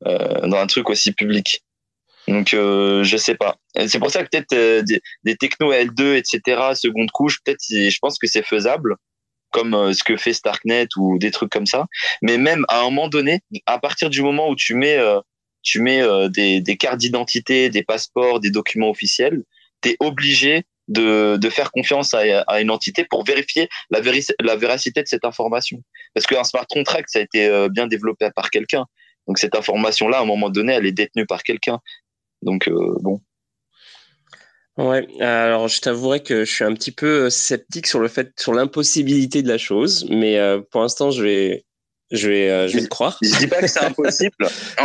euh, 0.06 0.46
dans 0.46 0.58
un 0.58 0.66
truc 0.66 0.88
aussi 0.90 1.12
public. 1.12 1.62
Donc, 2.28 2.52
euh, 2.52 3.02
je 3.04 3.16
sais 3.16 3.34
pas. 3.34 3.56
C'est 3.86 3.98
pour 3.98 4.10
ça 4.10 4.22
que 4.22 4.28
peut-être 4.28 4.52
euh, 4.52 4.82
des, 4.82 5.00
des 5.24 5.36
techno 5.36 5.72
L2, 5.72 6.14
etc., 6.14 6.74
seconde 6.74 7.10
couche, 7.10 7.38
peut-être, 7.42 7.62
je 7.68 7.98
pense 8.00 8.18
que 8.18 8.26
c'est 8.26 8.44
faisable, 8.44 8.96
comme 9.50 9.74
euh, 9.74 9.92
ce 9.94 10.04
que 10.04 10.16
fait 10.16 10.34
Starknet 10.34 10.88
ou 10.96 11.18
des 11.18 11.30
trucs 11.30 11.50
comme 11.50 11.66
ça. 11.66 11.86
Mais 12.20 12.36
même 12.36 12.66
à 12.68 12.80
un 12.80 12.84
moment 12.84 13.08
donné, 13.08 13.40
à 13.64 13.78
partir 13.78 14.10
du 14.10 14.22
moment 14.22 14.50
où 14.50 14.56
tu 14.56 14.74
mets, 14.74 14.98
euh, 14.98 15.20
tu 15.62 15.80
mets 15.80 16.02
des, 16.28 16.60
des 16.60 16.76
cartes 16.76 16.98
d'identité, 16.98 17.70
des 17.70 17.82
passeports, 17.82 18.40
des 18.40 18.50
documents 18.50 18.90
officiels, 18.90 19.42
tu 19.82 19.90
es 19.90 19.96
obligé 20.00 20.64
de, 20.86 21.36
de 21.36 21.50
faire 21.50 21.70
confiance 21.70 22.14
à, 22.14 22.20
à, 22.46 22.60
une 22.60 22.70
entité 22.70 23.04
pour 23.04 23.24
vérifier 23.24 23.68
la, 23.90 24.00
véri 24.00 24.24
la 24.40 24.56
véracité 24.56 25.02
de 25.02 25.08
cette 25.08 25.24
information. 25.24 25.82
Parce 26.14 26.26
qu'un 26.26 26.44
smart 26.44 26.66
contract, 26.68 27.08
ça 27.10 27.18
a 27.18 27.22
été 27.22 27.68
bien 27.70 27.86
développé 27.86 28.30
par 28.34 28.50
quelqu'un. 28.50 28.84
Donc 29.26 29.38
cette 29.38 29.54
information-là, 29.54 30.18
à 30.18 30.22
un 30.22 30.26
moment 30.26 30.48
donné, 30.48 30.72
elle 30.72 30.86
est 30.86 30.92
détenue 30.92 31.26
par 31.26 31.42
quelqu'un. 31.42 31.80
Donc 32.42 32.68
euh, 32.68 32.96
bon. 33.00 33.20
Ouais, 34.78 35.08
alors 35.20 35.66
je 35.66 35.80
t'avouerai 35.80 36.22
que 36.22 36.44
je 36.44 36.52
suis 36.52 36.64
un 36.64 36.72
petit 36.72 36.92
peu 36.92 37.30
sceptique 37.30 37.88
sur 37.88 37.98
le 37.98 38.06
fait, 38.06 38.30
sur 38.38 38.54
l'impossibilité 38.54 39.42
de 39.42 39.48
la 39.48 39.58
chose, 39.58 40.06
mais 40.08 40.38
euh, 40.38 40.60
pour 40.70 40.82
l'instant, 40.82 41.10
je 41.10 41.24
vais, 41.24 41.64
je 42.12 42.28
vais, 42.28 42.48
euh, 42.48 42.68
je 42.68 42.76
vais 42.76 42.84
te 42.84 42.88
croire. 42.88 43.18
Je 43.20 43.36
dis 43.38 43.48
pas 43.48 43.60
que 43.60 43.66
c'est 43.66 43.80
impossible. 43.84 44.36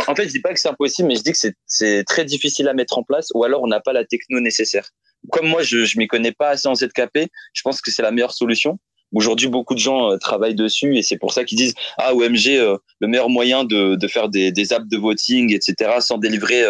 en 0.08 0.14
fait, 0.16 0.24
je 0.24 0.32
dis 0.32 0.40
pas 0.40 0.52
que 0.52 0.58
c'est 0.58 0.68
impossible, 0.68 1.08
mais 1.08 1.14
je 1.14 1.22
dis 1.22 1.30
que 1.30 1.38
c'est 1.66 2.04
très 2.04 2.24
difficile 2.24 2.66
à 2.66 2.74
mettre 2.74 2.98
en 2.98 3.04
place, 3.04 3.28
ou 3.34 3.44
alors 3.44 3.62
on 3.62 3.68
n'a 3.68 3.78
pas 3.78 3.92
la 3.92 4.04
techno 4.04 4.40
nécessaire. 4.40 4.88
Comme 5.30 5.46
moi, 5.46 5.62
je 5.62 5.84
je 5.84 5.96
m'y 5.96 6.08
connais 6.08 6.32
pas 6.32 6.50
assez 6.50 6.66
en 6.66 6.74
ZKP, 6.74 7.28
je 7.52 7.62
pense 7.62 7.80
que 7.80 7.92
c'est 7.92 8.02
la 8.02 8.10
meilleure 8.10 8.34
solution. 8.34 8.80
Aujourd'hui, 9.12 9.46
beaucoup 9.46 9.74
de 9.74 9.78
gens 9.78 10.10
euh, 10.10 10.16
travaillent 10.16 10.56
dessus 10.56 10.96
et 10.96 11.02
c'est 11.02 11.18
pour 11.18 11.32
ça 11.32 11.44
qu'ils 11.44 11.58
disent 11.58 11.74
ah 11.98 12.16
OMG, 12.16 12.48
euh, 12.48 12.76
le 12.98 13.06
meilleur 13.06 13.28
moyen 13.28 13.62
de, 13.62 13.94
de 13.94 14.08
faire 14.08 14.28
des, 14.28 14.50
des 14.50 14.72
apps 14.72 14.88
de 14.88 14.96
voting, 14.96 15.54
etc. 15.54 15.92
sans 16.00 16.18
délivrer 16.18 16.64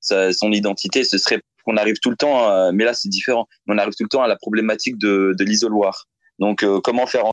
son 0.00 0.52
identité, 0.52 1.04
ce 1.04 1.18
serait 1.18 1.40
qu'on 1.64 1.76
arrive 1.76 1.98
tout 2.00 2.10
le 2.10 2.16
temps, 2.16 2.48
à, 2.48 2.72
mais 2.72 2.84
là 2.84 2.94
c'est 2.94 3.08
différent, 3.08 3.46
on 3.66 3.78
arrive 3.78 3.94
tout 3.94 4.04
le 4.04 4.08
temps 4.08 4.22
à 4.22 4.28
la 4.28 4.36
problématique 4.36 4.98
de, 4.98 5.34
de 5.38 5.44
l'isoloir. 5.44 6.06
Donc 6.38 6.62
euh, 6.62 6.80
comment 6.80 7.06
faire 7.06 7.26
en 7.26 7.32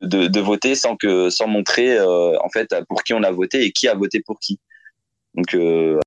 de, 0.00 0.26
de, 0.26 0.40
voter 0.40 0.74
sans 0.74 0.96
que 0.96 1.30
sans 1.30 1.46
montrer 1.46 1.96
euh, 1.96 2.36
en 2.42 2.48
fait 2.48 2.74
pour 2.88 3.04
qui 3.04 3.14
on 3.14 3.22
a 3.22 3.30
voté 3.30 3.64
et 3.64 3.72
qui 3.72 3.88
a 3.88 3.94
voté 3.94 4.20
pour 4.20 4.38
qui. 4.40 4.58
Donc 5.34 5.54
euh, 5.54 5.98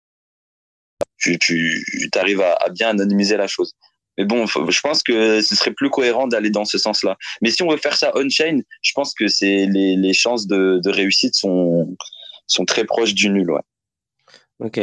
tu, 1.17 1.37
tu 1.39 2.09
arrives 2.15 2.41
à, 2.41 2.53
à, 2.53 2.69
bien 2.69 2.89
anonymiser 2.89 3.37
la 3.37 3.47
chose. 3.47 3.73
Mais 4.17 4.25
bon, 4.25 4.45
je 4.45 4.79
pense 4.81 5.03
que 5.03 5.41
ce 5.41 5.55
serait 5.55 5.73
plus 5.73 5.89
cohérent 5.89 6.27
d'aller 6.27 6.49
dans 6.49 6.63
ce 6.65 6.77
sens-là. 6.77 7.17
Mais 7.41 7.51
si 7.51 7.63
on 7.63 7.69
veut 7.69 7.77
faire 7.77 7.97
ça 7.97 8.11
on-chain, 8.15 8.59
je 8.81 8.91
pense 8.93 9.13
que 9.13 9.27
c'est 9.27 9.65
les, 9.65 9.95
les 9.97 10.13
chances 10.13 10.47
de, 10.47 10.79
de 10.83 10.89
réussite 10.89 11.35
sont 11.35 11.95
sont 12.47 12.65
très 12.65 12.85
proches 12.85 13.13
du 13.13 13.29
nul. 13.29 13.51
Ouais. 13.51 13.61
Ok. 14.59 14.79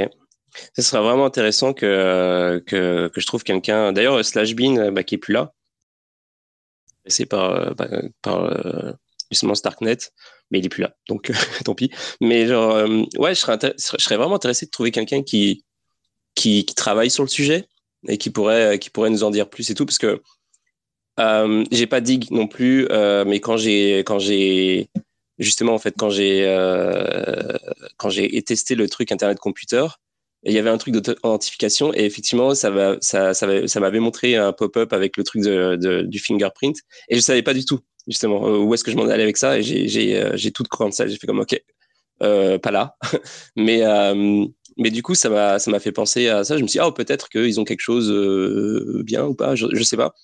Ce 0.76 0.82
serait 0.82 1.03
vraiment 1.03 1.26
intéressant 1.26 1.72
que, 1.72 2.62
que, 2.66 3.09
que 3.09 3.20
je 3.20 3.26
trouve 3.26 3.42
quelqu'un. 3.42 3.92
D'ailleurs, 3.92 4.24
Slashbean, 4.24 4.90
bah, 4.90 5.03
qui 5.03 5.16
est 5.16 5.18
plus 5.18 5.32
là, 5.32 5.55
c'est 7.07 7.26
par, 7.26 7.74
par, 8.22 8.96
justement 9.30 9.55
Starknet, 9.55 9.98
mais 10.50 10.59
il 10.59 10.66
est 10.66 10.68
plus 10.68 10.82
là, 10.82 10.94
donc 11.09 11.32
tant 11.64 11.74
pis. 11.74 11.90
Mais 12.20 12.46
genre, 12.46 12.76
euh, 12.76 13.03
ouais, 13.18 13.34
je 13.34 13.40
serais, 13.40 13.59
je 13.62 14.03
serais 14.03 14.16
vraiment 14.16 14.36
intéressé 14.36 14.66
de 14.66 14.70
trouver 14.70 14.90
quelqu'un 14.90 15.22
qui, 15.22 15.64
qui, 16.34 16.64
travaille 16.64 17.11
sur 17.11 17.24
le 17.24 17.28
sujet 17.28 17.66
et 18.09 18.18
qui 18.18 18.30
pourrait, 18.30 18.78
qui 18.78 18.90
pourrait 18.90 19.11
nous 19.11 19.24
en 19.24 19.30
dire 19.30 19.48
plus 19.48 19.70
et 19.70 19.74
tout, 19.74 19.86
parce 19.86 19.98
que 19.98 20.22
euh, 21.20 21.64
j'ai 21.70 21.86
pas 21.86 22.00
dig 22.00 22.30
non 22.30 22.46
plus, 22.46 22.86
euh, 22.90 23.24
mais 23.26 23.40
quand 23.40 23.57
j'ai 23.57 23.98
quand 24.00 24.18
j'ai 24.18 24.88
justement 25.38 25.74
en 25.74 25.78
fait 25.78 25.94
quand 25.98 26.11
j'ai 26.11 26.44
euh, 26.46 27.57
quand 27.98 28.09
j'ai 28.09 28.42
testé 28.42 28.74
le 28.74 28.88
truc 28.88 29.12
Internet 29.12 29.38
Computer, 29.38 29.86
il 30.45 30.53
y 30.53 30.59
avait 30.59 30.70
un 30.70 30.78
truc 30.78 30.95
d'authentification 30.95 31.95
et 31.95 32.05
effectivement 32.05 32.55
ça 32.55 32.70
va 32.70 32.97
ça 33.01 33.34
ça, 33.34 33.66
ça 33.66 33.80
m'avait 33.80 34.01
montré 34.01 34.36
un 34.36 34.53
pop-up 34.53 34.93
avec 34.93 35.16
le 35.16 35.24
truc 35.24 35.43
de, 35.43 35.76
de, 35.76 36.03
du 36.03 36.18
fingerprint 36.18 36.76
et 37.09 37.16
je 37.16 37.20
savais 37.20 37.43
pas 37.43 37.55
du 37.55 37.64
tout 37.64 37.80
justement 38.09 38.47
euh, 38.47 38.59
où 38.59 38.74
est-ce 38.74 38.82
que 38.82 38.90
je 38.90 38.97
m'en 38.97 39.07
allais 39.07 39.22
avec 39.22 39.36
ça 39.36 39.59
et 39.59 39.62
j'ai 39.62 39.88
j'ai 39.88 40.20
euh, 40.20 40.32
j'ai 40.34 40.51
tout 40.51 40.64
de 40.64 40.90
ça 40.90 41.07
j'ai 41.07 41.16
fait 41.16 41.26
comme 41.26 41.40
ok 41.40 41.61
euh, 42.22 42.59
pas 42.59 42.70
là 42.70 42.97
mais 43.57 43.82
euh, 43.82 44.45
mais 44.76 44.90
du 44.90 45.03
coup 45.03 45.14
ça 45.14 45.28
m'a 45.28 45.59
ça 45.59 45.70
m'a 45.70 45.80
fait 45.80 45.93
penser 45.93 46.28
à 46.28 46.45
ça 46.45 46.57
je 46.57 46.62
me 46.62 46.68
suis 46.68 46.78
dit, 46.78 46.84
oh 46.84 46.93
peut-être 46.93 47.28
qu'ils 47.28 47.61
ont 47.61 47.64
quelque 47.64 47.80
chose 47.80 48.11
euh, 48.11 49.03
bien 49.05 49.24
ou 49.24 49.34
pas 49.34 49.55
je 49.55 49.66
je 49.72 49.82
sais 49.82 49.97
pas 49.97 50.14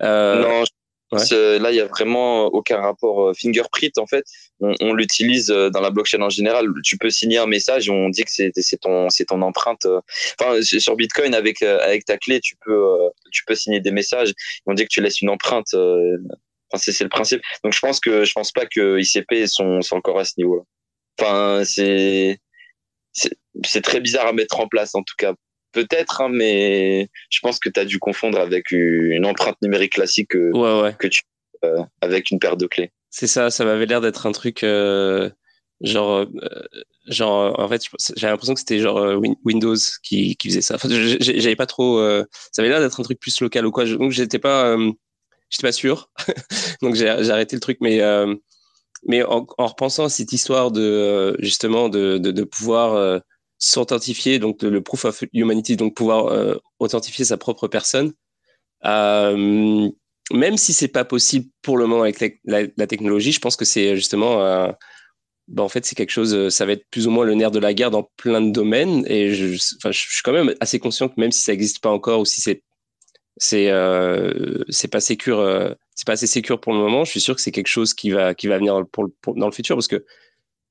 non 0.00 0.64
Ouais. 1.10 1.58
Là, 1.58 1.70
il 1.70 1.76
y 1.76 1.80
a 1.80 1.86
vraiment 1.86 2.48
aucun 2.48 2.82
rapport 2.82 3.34
fingerprint. 3.34 3.96
En 3.96 4.06
fait, 4.06 4.26
on, 4.60 4.74
on 4.80 4.92
l'utilise 4.92 5.48
dans 5.48 5.80
la 5.80 5.90
blockchain 5.90 6.20
en 6.22 6.30
général. 6.30 6.66
Tu 6.84 6.96
peux 6.98 7.10
signer 7.10 7.38
un 7.38 7.46
message, 7.46 7.90
on 7.90 8.08
dit 8.08 8.24
que 8.24 8.30
c'est 8.30 8.80
ton 8.80 9.08
ton 9.26 9.42
empreinte. 9.42 9.86
Enfin, 10.38 10.60
sur 10.62 10.96
Bitcoin 10.96 11.34
avec 11.34 11.62
avec 11.62 12.04
ta 12.04 12.16
clé, 12.18 12.40
tu 12.40 12.56
peux 12.64 12.98
tu 13.32 13.44
peux 13.46 13.54
signer 13.54 13.80
des 13.80 13.92
messages. 13.92 14.32
On 14.66 14.74
dit 14.74 14.84
que 14.84 14.90
tu 14.90 15.00
laisses 15.00 15.20
une 15.20 15.30
empreinte. 15.30 15.74
Enfin, 16.70 16.92
c'est 16.92 17.04
le 17.04 17.08
principe. 17.10 17.40
Donc, 17.64 17.72
je 17.72 17.80
pense 17.80 18.00
que 18.00 18.24
je 18.24 18.32
pense 18.32 18.52
pas 18.52 18.66
que 18.66 18.98
ICP 19.00 19.46
sont, 19.46 19.80
sont 19.80 19.96
encore 19.96 20.18
à 20.18 20.24
ce 20.24 20.34
niveau-là. 20.38 20.62
Enfin, 21.18 21.64
c'est 21.64 22.38
c'est 23.64 23.82
très 23.82 24.00
bizarre 24.00 24.26
à 24.26 24.32
mettre 24.32 24.60
en 24.60 24.68
place 24.68 24.94
en 24.94 25.02
tout 25.02 25.14
cas 25.16 25.34
peut-être, 25.72 26.20
hein, 26.20 26.28
mais 26.30 27.08
je 27.30 27.40
pense 27.40 27.58
que 27.58 27.68
tu 27.68 27.78
as 27.80 27.84
dû 27.84 27.98
confondre 27.98 28.38
avec 28.38 28.70
une 28.70 29.26
empreinte 29.26 29.60
numérique 29.62 29.94
classique 29.94 30.28
que, 30.30 30.50
ouais, 30.52 30.82
ouais. 30.82 30.94
que 30.98 31.08
tu 31.08 31.22
euh, 31.64 31.82
avec 32.00 32.30
une 32.30 32.38
paire 32.38 32.56
de 32.56 32.66
clés. 32.66 32.90
C'est 33.10 33.26
ça, 33.26 33.50
ça 33.50 33.64
m'avait 33.64 33.86
l'air 33.86 34.00
d'être 34.00 34.26
un 34.26 34.32
truc 34.32 34.62
euh, 34.64 35.30
genre, 35.80 36.26
euh, 36.42 36.62
genre, 37.06 37.58
en 37.58 37.68
fait, 37.68 37.82
j'ai 38.16 38.26
l'impression 38.26 38.54
que 38.54 38.60
c'était 38.60 38.80
genre 38.80 38.98
euh, 38.98 39.20
Windows 39.44 39.76
qui, 40.02 40.36
faisait 40.42 40.60
ça. 40.60 40.74
Enfin, 40.74 40.88
j'avais 40.90 41.56
pas 41.56 41.66
trop, 41.66 42.00
ça 42.52 42.62
avait 42.62 42.68
l'air 42.68 42.80
d'être 42.80 43.00
un 43.00 43.02
truc 43.04 43.18
plus 43.20 43.40
local 43.40 43.66
ou 43.66 43.70
quoi. 43.70 43.84
Donc 43.86 44.12
j'étais 44.12 44.38
pas, 44.38 44.76
j'étais 45.50 45.66
pas 45.66 45.72
sûr. 45.72 46.10
donc 46.82 46.94
j'ai 46.94 47.08
arrêté 47.08 47.56
le 47.56 47.60
truc, 47.60 47.78
mais 47.80 48.00
mais 49.06 49.22
en, 49.22 49.46
en, 49.58 49.66
repensant 49.66 50.04
à 50.04 50.08
cette 50.08 50.32
histoire 50.32 50.72
de 50.72 51.36
justement 51.40 51.88
de, 51.88 52.18
de, 52.18 52.44
pouvoir 52.44 53.20
s'authentifier, 53.58 54.38
donc 54.38 54.62
le 54.62 54.82
proof 54.82 55.04
of 55.06 55.24
humanity, 55.32 55.76
donc 55.76 55.94
pouvoir 55.94 56.58
authentifier 56.78 57.24
sa 57.24 57.38
propre 57.38 57.68
personne, 57.68 58.12
même 60.32 60.56
si 60.56 60.72
c'est 60.72 60.88
pas 60.88 61.04
possible 61.04 61.48
pour 61.62 61.78
le 61.78 61.86
moment 61.86 62.02
avec 62.02 62.40
la, 62.44 62.86
technologie, 62.86 63.32
je 63.32 63.40
pense 63.40 63.56
que 63.56 63.64
c'est 63.64 63.96
justement, 63.96 64.42
euh, 64.42 64.70
ben 65.48 65.62
en 65.62 65.68
fait, 65.68 65.86
c'est 65.86 65.94
quelque 65.94 66.10
chose, 66.10 66.48
ça 66.50 66.66
va 66.66 66.72
être 66.72 66.86
plus 66.90 67.06
ou 67.06 67.10
moins 67.10 67.24
le 67.24 67.34
nerf 67.34 67.50
de 67.50 67.58
la 67.58 67.74
guerre 67.74 67.90
dans 67.90 68.10
plein 68.16 68.40
de 68.40 68.50
domaines, 68.50 69.04
et 69.08 69.34
je, 69.34 69.56
suis 69.56 70.22
quand 70.22 70.32
même 70.32 70.54
assez 70.60 70.78
conscient 70.78 71.08
que 71.08 71.18
même 71.18 71.32
si 71.32 71.42
ça 71.42 71.52
n'existe 71.52 71.80
pas 71.80 71.90
encore 71.90 72.20
ou 72.20 72.24
si 72.24 72.40
c'est 72.40 72.62
c'est 73.40 73.70
euh, 73.70 74.64
pas 74.90 74.98
euh, 74.98 75.74
c'est 75.94 76.06
pas 76.06 76.12
assez 76.12 76.26
sécure 76.26 76.60
pour 76.60 76.72
le 76.72 76.78
moment, 76.80 77.04
je 77.04 77.10
suis 77.10 77.20
sûr 77.20 77.36
que 77.36 77.40
c'est 77.40 77.52
quelque 77.52 77.68
chose 77.68 77.94
qui 77.94 78.10
va 78.10 78.34
qui 78.34 78.48
va 78.48 78.58
venir 78.58 78.74
dans 78.74 79.46
le 79.46 79.52
futur 79.52 79.76
parce 79.76 79.88
que 79.88 80.04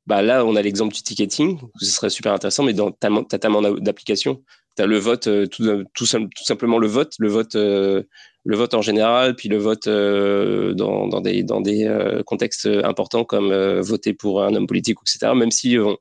bah 0.07 0.21
là, 0.21 0.45
on 0.45 0.55
a 0.55 0.61
l'exemple 0.61 0.93
du 0.93 1.01
ticketing, 1.01 1.59
ce 1.81 1.85
serait 1.85 2.09
super 2.09 2.31
intéressant, 2.31 2.63
mais 2.63 2.73
dans 2.73 2.91
ta, 2.91 3.09
d'applications. 3.09 4.41
Tu 4.77 4.85
le 4.85 4.97
vote, 4.97 5.27
euh, 5.27 5.47
tout, 5.47 5.63
tout, 5.93 6.05
tout, 6.05 6.43
simplement 6.43 6.77
le 6.77 6.87
vote, 6.87 7.13
le 7.19 7.29
vote, 7.29 7.55
euh, 7.55 8.03
le 8.45 8.55
vote 8.55 8.73
en 8.75 8.81
général, 8.81 9.35
puis 9.35 9.49
le 9.49 9.57
vote 9.57 9.87
euh, 9.87 10.73
dans, 10.73 11.07
dans, 11.07 11.19
des, 11.19 11.43
dans 11.43 11.61
des 11.61 11.85
euh, 11.85 12.21
contextes 12.23 12.67
importants 12.83 13.25
comme 13.25 13.51
euh, 13.51 13.81
voter 13.81 14.13
pour 14.13 14.43
un 14.43 14.53
homme 14.55 14.67
politique, 14.67 14.97
etc. 15.01 15.33
Même 15.35 15.51
si 15.51 15.77
on, 15.79 15.97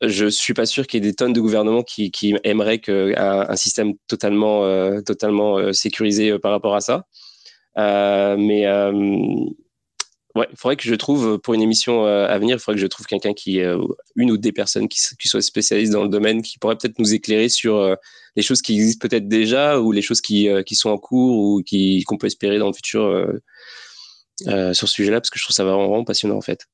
je 0.00 0.26
suis 0.26 0.54
pas 0.54 0.66
sûr 0.66 0.86
qu'il 0.86 1.04
y 1.04 1.06
ait 1.06 1.10
des 1.10 1.16
tonnes 1.16 1.32
de 1.32 1.40
gouvernements 1.40 1.82
qui, 1.82 2.10
qui 2.10 2.34
aimeraient 2.44 2.78
que 2.78 3.12
un 3.18 3.56
système 3.56 3.92
totalement, 4.08 4.62
totalement 5.02 5.72
sécurisé 5.74 6.38
par 6.38 6.52
rapport 6.52 6.74
à 6.74 6.80
ça. 6.80 7.04
mais 7.76 8.64
Ouais, 10.36 10.46
il 10.50 10.56
faudrait 10.56 10.76
que 10.76 10.84
je 10.84 10.94
trouve, 10.94 11.38
pour 11.40 11.54
une 11.54 11.62
émission 11.62 12.06
euh, 12.06 12.28
à 12.28 12.38
venir, 12.38 12.56
il 12.56 12.60
faudrait 12.60 12.76
que 12.76 12.82
je 12.82 12.86
trouve 12.86 13.06
quelqu'un 13.06 13.34
qui, 13.34 13.60
euh, 13.60 13.82
une 14.14 14.30
ou 14.30 14.36
des 14.36 14.52
personnes 14.52 14.88
qui, 14.88 15.00
qui 15.18 15.26
soient 15.26 15.42
spécialistes 15.42 15.92
dans 15.92 16.04
le 16.04 16.08
domaine, 16.08 16.40
qui 16.40 16.58
pourraient 16.58 16.76
peut-être 16.76 17.00
nous 17.00 17.14
éclairer 17.14 17.48
sur 17.48 17.76
euh, 17.76 17.96
les 18.36 18.42
choses 18.42 18.62
qui 18.62 18.74
existent 18.74 19.08
peut-être 19.08 19.26
déjà 19.26 19.80
ou 19.80 19.90
les 19.90 20.02
choses 20.02 20.20
qui, 20.20 20.48
qui 20.64 20.76
sont 20.76 20.90
en 20.90 20.98
cours 20.98 21.36
ou 21.36 21.62
qui 21.64 22.04
qu'on 22.04 22.16
peut 22.16 22.28
espérer 22.28 22.58
dans 22.58 22.68
le 22.68 22.72
futur 22.72 23.02
euh, 23.02 24.72
sur 24.72 24.88
ce 24.88 24.94
sujet-là, 24.94 25.20
parce 25.20 25.30
que 25.30 25.38
je 25.38 25.44
trouve 25.44 25.54
ça 25.54 25.64
vraiment 25.64 26.04
passionnant 26.04 26.36
en 26.36 26.40
fait. 26.40 26.66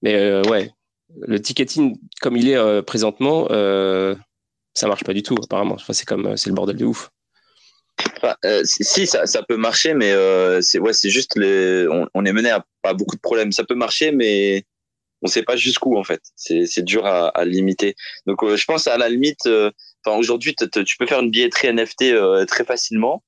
Mais 0.00 0.40
ouais, 0.48 0.70
le 1.20 1.42
ticketing 1.42 1.98
comme 2.22 2.38
il 2.38 2.48
est 2.48 2.82
présentement, 2.82 3.48
ça 3.48 4.88
marche 4.88 5.04
pas 5.04 5.12
du 5.12 5.22
tout 5.22 5.36
apparemment. 5.42 5.74
Enfin, 5.74 5.92
c'est 5.92 6.06
comme 6.06 6.38
c'est 6.38 6.48
le 6.48 6.54
bordel 6.54 6.76
de 6.76 6.86
ouf. 6.86 7.10
Si 8.64 9.06
ça, 9.06 9.26
ça 9.26 9.42
peut 9.42 9.56
marcher, 9.56 9.94
mais 9.94 10.12
c'est 10.62 10.78
ouais, 10.78 10.92
c'est 10.92 11.10
juste 11.10 11.36
les, 11.36 11.86
on, 12.14 12.24
est 12.24 12.32
mené 12.32 12.50
à 12.50 12.64
pas 12.82 12.94
beaucoup 12.94 13.16
de 13.16 13.20
problèmes. 13.20 13.52
Ça 13.52 13.64
peut 13.64 13.74
marcher, 13.74 14.12
mais 14.12 14.64
on 15.22 15.26
sait 15.26 15.42
pas 15.42 15.56
jusqu'où 15.56 15.96
en 15.96 16.04
fait. 16.04 16.20
C'est 16.36 16.84
dur 16.84 17.06
à, 17.06 17.28
à, 17.28 17.44
limiter. 17.44 17.94
Donc 18.26 18.44
je 18.44 18.64
pense 18.64 18.86
à 18.86 18.98
la 18.98 19.08
limite. 19.08 19.48
Enfin 20.04 20.16
aujourd'hui, 20.16 20.54
tu 20.54 20.96
peux 20.98 21.06
faire 21.06 21.20
une 21.20 21.30
billetterie 21.30 21.72
NFT 21.72 22.46
très 22.46 22.64
facilement. 22.64 23.22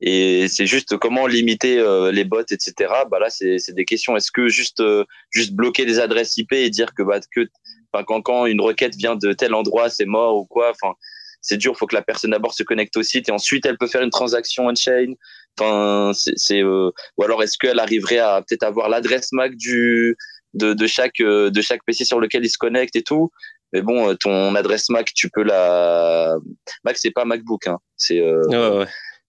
Et 0.00 0.48
c'est 0.48 0.66
juste 0.66 0.96
comment 0.96 1.26
limiter 1.26 1.78
euh, 1.78 2.10
les 2.10 2.24
bots, 2.24 2.40
etc. 2.40 2.72
Bah 3.10 3.18
là, 3.18 3.28
c'est 3.28 3.74
des 3.74 3.84
questions. 3.84 4.16
Est-ce 4.16 4.32
que 4.32 4.48
juste 4.48 4.80
euh, 4.80 5.04
juste 5.30 5.52
bloquer 5.52 5.84
les 5.84 5.98
adresses 5.98 6.36
IP 6.38 6.52
et 6.52 6.70
dire 6.70 6.94
que 6.94 7.02
bah 7.02 7.20
que 7.30 7.46
quand 7.92 8.22
quand 8.22 8.46
une 8.46 8.62
requête 8.62 8.94
vient 8.96 9.16
de 9.16 9.32
tel 9.34 9.52
endroit, 9.52 9.90
c'est 9.90 10.06
mort 10.06 10.36
ou 10.36 10.46
quoi? 10.46 10.70
Enfin, 10.70 10.94
c'est 11.40 11.56
dur. 11.56 11.76
Faut 11.76 11.86
que 11.86 11.94
la 11.94 12.02
personne 12.02 12.30
d'abord 12.30 12.54
se 12.54 12.62
connecte 12.62 12.96
au 12.96 13.02
site 13.02 13.28
et 13.28 13.32
ensuite 13.32 13.66
elle 13.66 13.78
peut 13.78 13.86
faire 13.86 14.02
une 14.02 14.10
transaction 14.10 14.66
on-chain. 14.66 15.14
Enfin, 15.58 16.12
c'est 16.14 16.62
euh, 16.62 16.90
ou 17.16 17.24
alors 17.24 17.42
est-ce 17.42 17.58
qu'elle 17.58 17.78
arriverait 17.78 18.18
à 18.18 18.42
peut-être 18.46 18.62
avoir 18.62 18.88
l'adresse 18.88 19.32
MAC 19.32 19.56
du 19.56 20.16
de, 20.54 20.74
de 20.74 20.86
chaque 20.86 21.18
de 21.18 21.60
chaque 21.60 21.84
PC 21.86 22.04
sur 22.04 22.20
lequel 22.20 22.44
il 22.44 22.50
se 22.50 22.58
connecte 22.58 22.96
et 22.96 23.02
tout. 23.02 23.30
Mais 23.72 23.82
bon, 23.82 24.16
ton 24.16 24.54
adresse 24.56 24.88
MAC, 24.90 25.12
tu 25.14 25.30
peux 25.30 25.44
la 25.44 26.36
Mac, 26.84 26.98
c'est 26.98 27.12
pas 27.12 27.24
MacBook, 27.24 27.68
hein. 27.68 27.78
C'est 27.96 28.20
ouais, 28.20 28.78
ouais 28.78 28.86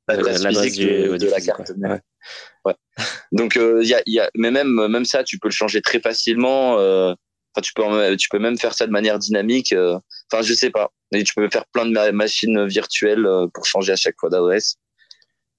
l'adresse 0.08 0.46
physique 0.46 0.88
de, 0.88 1.30
la 1.30 1.42
carte. 1.42 1.72
Ouais. 2.66 2.76
Donc 3.32 3.56
il 3.56 3.62
euh, 3.62 3.84
y, 3.84 3.94
a, 3.94 4.02
y, 4.06 4.20
a, 4.20 4.30
mais 4.36 4.52
même 4.52 4.88
même 4.88 5.06
ça, 5.06 5.24
tu 5.24 5.40
peux 5.40 5.48
le 5.48 5.54
changer 5.54 5.82
très 5.82 6.00
facilement. 6.00 6.78
Euh, 7.58 7.60
enfin, 7.60 7.62
tu 7.62 7.74
peux 7.74 8.16
tu 8.18 8.30
peux 8.30 8.40
même 8.40 8.58
faire 8.58 8.74
ça 8.74 8.88
de 8.88 8.92
manière 8.92 9.20
dynamique. 9.20 9.74
Euh, 9.74 9.98
enfin, 10.32 10.42
je 10.44 10.54
sais 10.54 10.70
pas. 10.70 10.92
Et 11.14 11.24
tu 11.24 11.34
peux 11.34 11.50
faire 11.50 11.66
plein 11.74 11.86
de 11.86 12.12
machines 12.12 12.68
virtuelles 12.68 13.28
pour 13.54 13.66
changer 13.66 13.92
à 13.92 13.98
chaque 13.98 14.16
fois 14.20 14.30
d'adresse. 14.30 14.78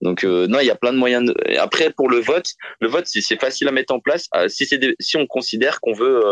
Donc 0.00 0.24
non, 0.24 0.58
il 0.60 0.66
y 0.66 0.70
a 0.70 0.76
plein 0.76 0.92
de 0.92 0.98
moyens. 0.98 1.26
De... 1.26 1.58
Après, 1.58 1.90
pour 1.90 2.08
le 2.08 2.18
vote, 2.18 2.54
le 2.80 2.88
vote, 2.88 3.06
c'est 3.06 3.40
facile 3.40 3.68
à 3.68 3.72
mettre 3.72 3.94
en 3.94 4.00
place. 4.00 4.28
si 4.48 4.66
c'est 4.66 4.80
si 4.98 5.16
on 5.16 5.26
considère 5.26 5.80
qu'on 5.80 5.92
veut, 5.92 6.22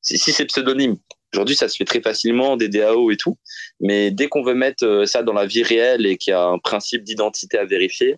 si, 0.00 0.18
si 0.18 0.32
c'est 0.32 0.46
pseudonyme, 0.46 0.96
Aujourd'hui, 1.34 1.56
ça 1.56 1.68
se 1.68 1.76
fait 1.76 1.84
très 1.84 2.00
facilement, 2.00 2.56
des 2.56 2.68
DAO 2.68 3.10
et 3.10 3.16
tout. 3.16 3.36
Mais 3.80 4.12
dès 4.12 4.28
qu'on 4.28 4.44
veut 4.44 4.54
mettre 4.54 4.86
euh, 4.86 5.04
ça 5.04 5.24
dans 5.24 5.32
la 5.32 5.46
vie 5.46 5.64
réelle 5.64 6.06
et 6.06 6.16
qu'il 6.16 6.30
y 6.30 6.34
a 6.34 6.44
un 6.44 6.58
principe 6.60 7.02
d'identité 7.02 7.58
à 7.58 7.64
vérifier, 7.64 8.14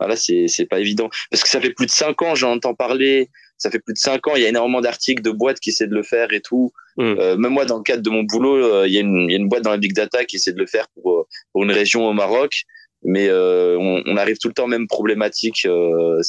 voilà, 0.00 0.16
c'est 0.16 0.48
c'est 0.48 0.64
pas 0.64 0.80
évident. 0.80 1.10
Parce 1.30 1.42
que 1.42 1.48
ça 1.50 1.60
fait 1.60 1.74
plus 1.74 1.84
de 1.84 1.90
cinq 1.90 2.22
ans, 2.22 2.34
j'entends 2.34 2.74
parler. 2.74 3.28
Ça 3.64 3.70
fait 3.70 3.78
plus 3.78 3.94
de 3.94 3.98
cinq 3.98 4.26
ans, 4.28 4.36
il 4.36 4.42
y 4.42 4.46
a 4.46 4.48
énormément 4.50 4.80
d'articles 4.80 5.22
de 5.22 5.30
boîtes 5.30 5.58
qui 5.58 5.70
essaient 5.70 5.86
de 5.86 5.94
le 5.94 6.02
faire 6.02 6.32
et 6.32 6.40
tout. 6.40 6.72
Mm. 6.96 7.02
Euh, 7.02 7.36
même 7.36 7.52
moi, 7.52 7.64
dans 7.64 7.78
le 7.78 7.82
cadre 7.82 8.02
de 8.02 8.10
mon 8.10 8.22
boulot, 8.22 8.56
euh, 8.56 8.86
il, 8.86 8.92
y 8.92 8.98
a 8.98 9.00
une, 9.00 9.26
il 9.28 9.30
y 9.30 9.34
a 9.34 9.38
une 9.38 9.48
boîte 9.48 9.62
dans 9.62 9.70
la 9.70 9.78
big 9.78 9.94
data 9.94 10.24
qui 10.24 10.36
essaie 10.36 10.52
de 10.52 10.58
le 10.58 10.66
faire 10.66 10.86
pour 10.94 11.26
pour 11.52 11.62
une 11.62 11.72
région 11.72 12.06
au 12.06 12.12
Maroc, 12.12 12.64
mais 13.02 13.30
on, 13.32 14.02
on, 14.04 14.16
arrive 14.16 14.36
tout 14.38 14.48
le 14.48 14.54
temps 14.54 14.66
même 14.66 14.86
problématique. 14.86 15.66
en 15.66 16.20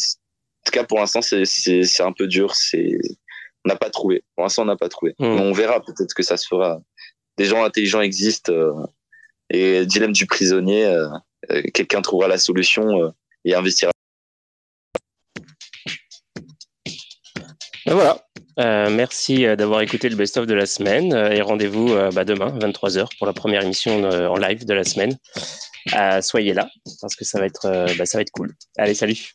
tout 0.65 0.71
cas, 0.71 0.83
pour 0.85 0.99
l'instant, 0.99 1.21
c'est 1.21 2.01
un 2.01 2.13
peu 2.13 2.27
dur. 2.27 2.55
C'est 2.55 2.97
on 3.65 3.69
n'a 3.69 3.75
pas 3.75 3.89
trouvé. 3.89 4.23
Pour 4.35 4.43
l'instant, 4.43 4.61
on 4.61 4.65
n'a 4.65 4.77
pas 4.77 4.89
trouvé. 4.89 5.15
Hmm. 5.19 5.25
on 5.25 5.51
verra 5.51 5.81
peut-être 5.81 6.13
que 6.13 6.23
ça 6.23 6.37
se 6.37 6.47
fera. 6.47 6.79
Des 7.37 7.45
gens 7.45 7.63
intelligents 7.63 8.01
existent 8.01 8.53
euh, 8.53 8.71
et 9.49 9.85
dilemme 9.85 10.13
du 10.13 10.25
prisonnier, 10.25 10.85
euh, 10.85 11.07
euh, 11.51 11.61
quelqu'un 11.73 12.01
trouvera 12.01 12.27
la 12.27 12.37
solution 12.37 13.13
et 13.43 13.53
investira. 13.53 13.91
Ben 17.85 17.93
voilà. 17.93 18.89
merci 18.89 19.45
d'avoir 19.57 19.81
écouté 19.81 20.09
le 20.09 20.15
best-of 20.15 20.47
de 20.47 20.53
la 20.53 20.65
semaine 20.65 21.13
et 21.13 21.41
rendez-vous 21.41 21.93
bah, 22.13 22.25
demain, 22.25 22.57
23h, 22.57 23.07
pour 23.17 23.27
la 23.27 23.33
première 23.33 23.63
émission 23.63 24.03
en 24.03 24.37
live 24.37 24.65
de 24.65 24.73
la 24.73 24.83
semaine. 24.83 25.15
soyez 26.21 26.53
là 26.53 26.67
parce 27.01 27.15
que 27.15 27.25
ça 27.25 27.39
va 27.39 27.45
être, 27.45 27.95
bah, 27.97 28.05
ça 28.05 28.17
va 28.17 28.23
être 28.23 28.31
cool. 28.31 28.53
Allez, 28.77 28.95
salut. 28.95 29.31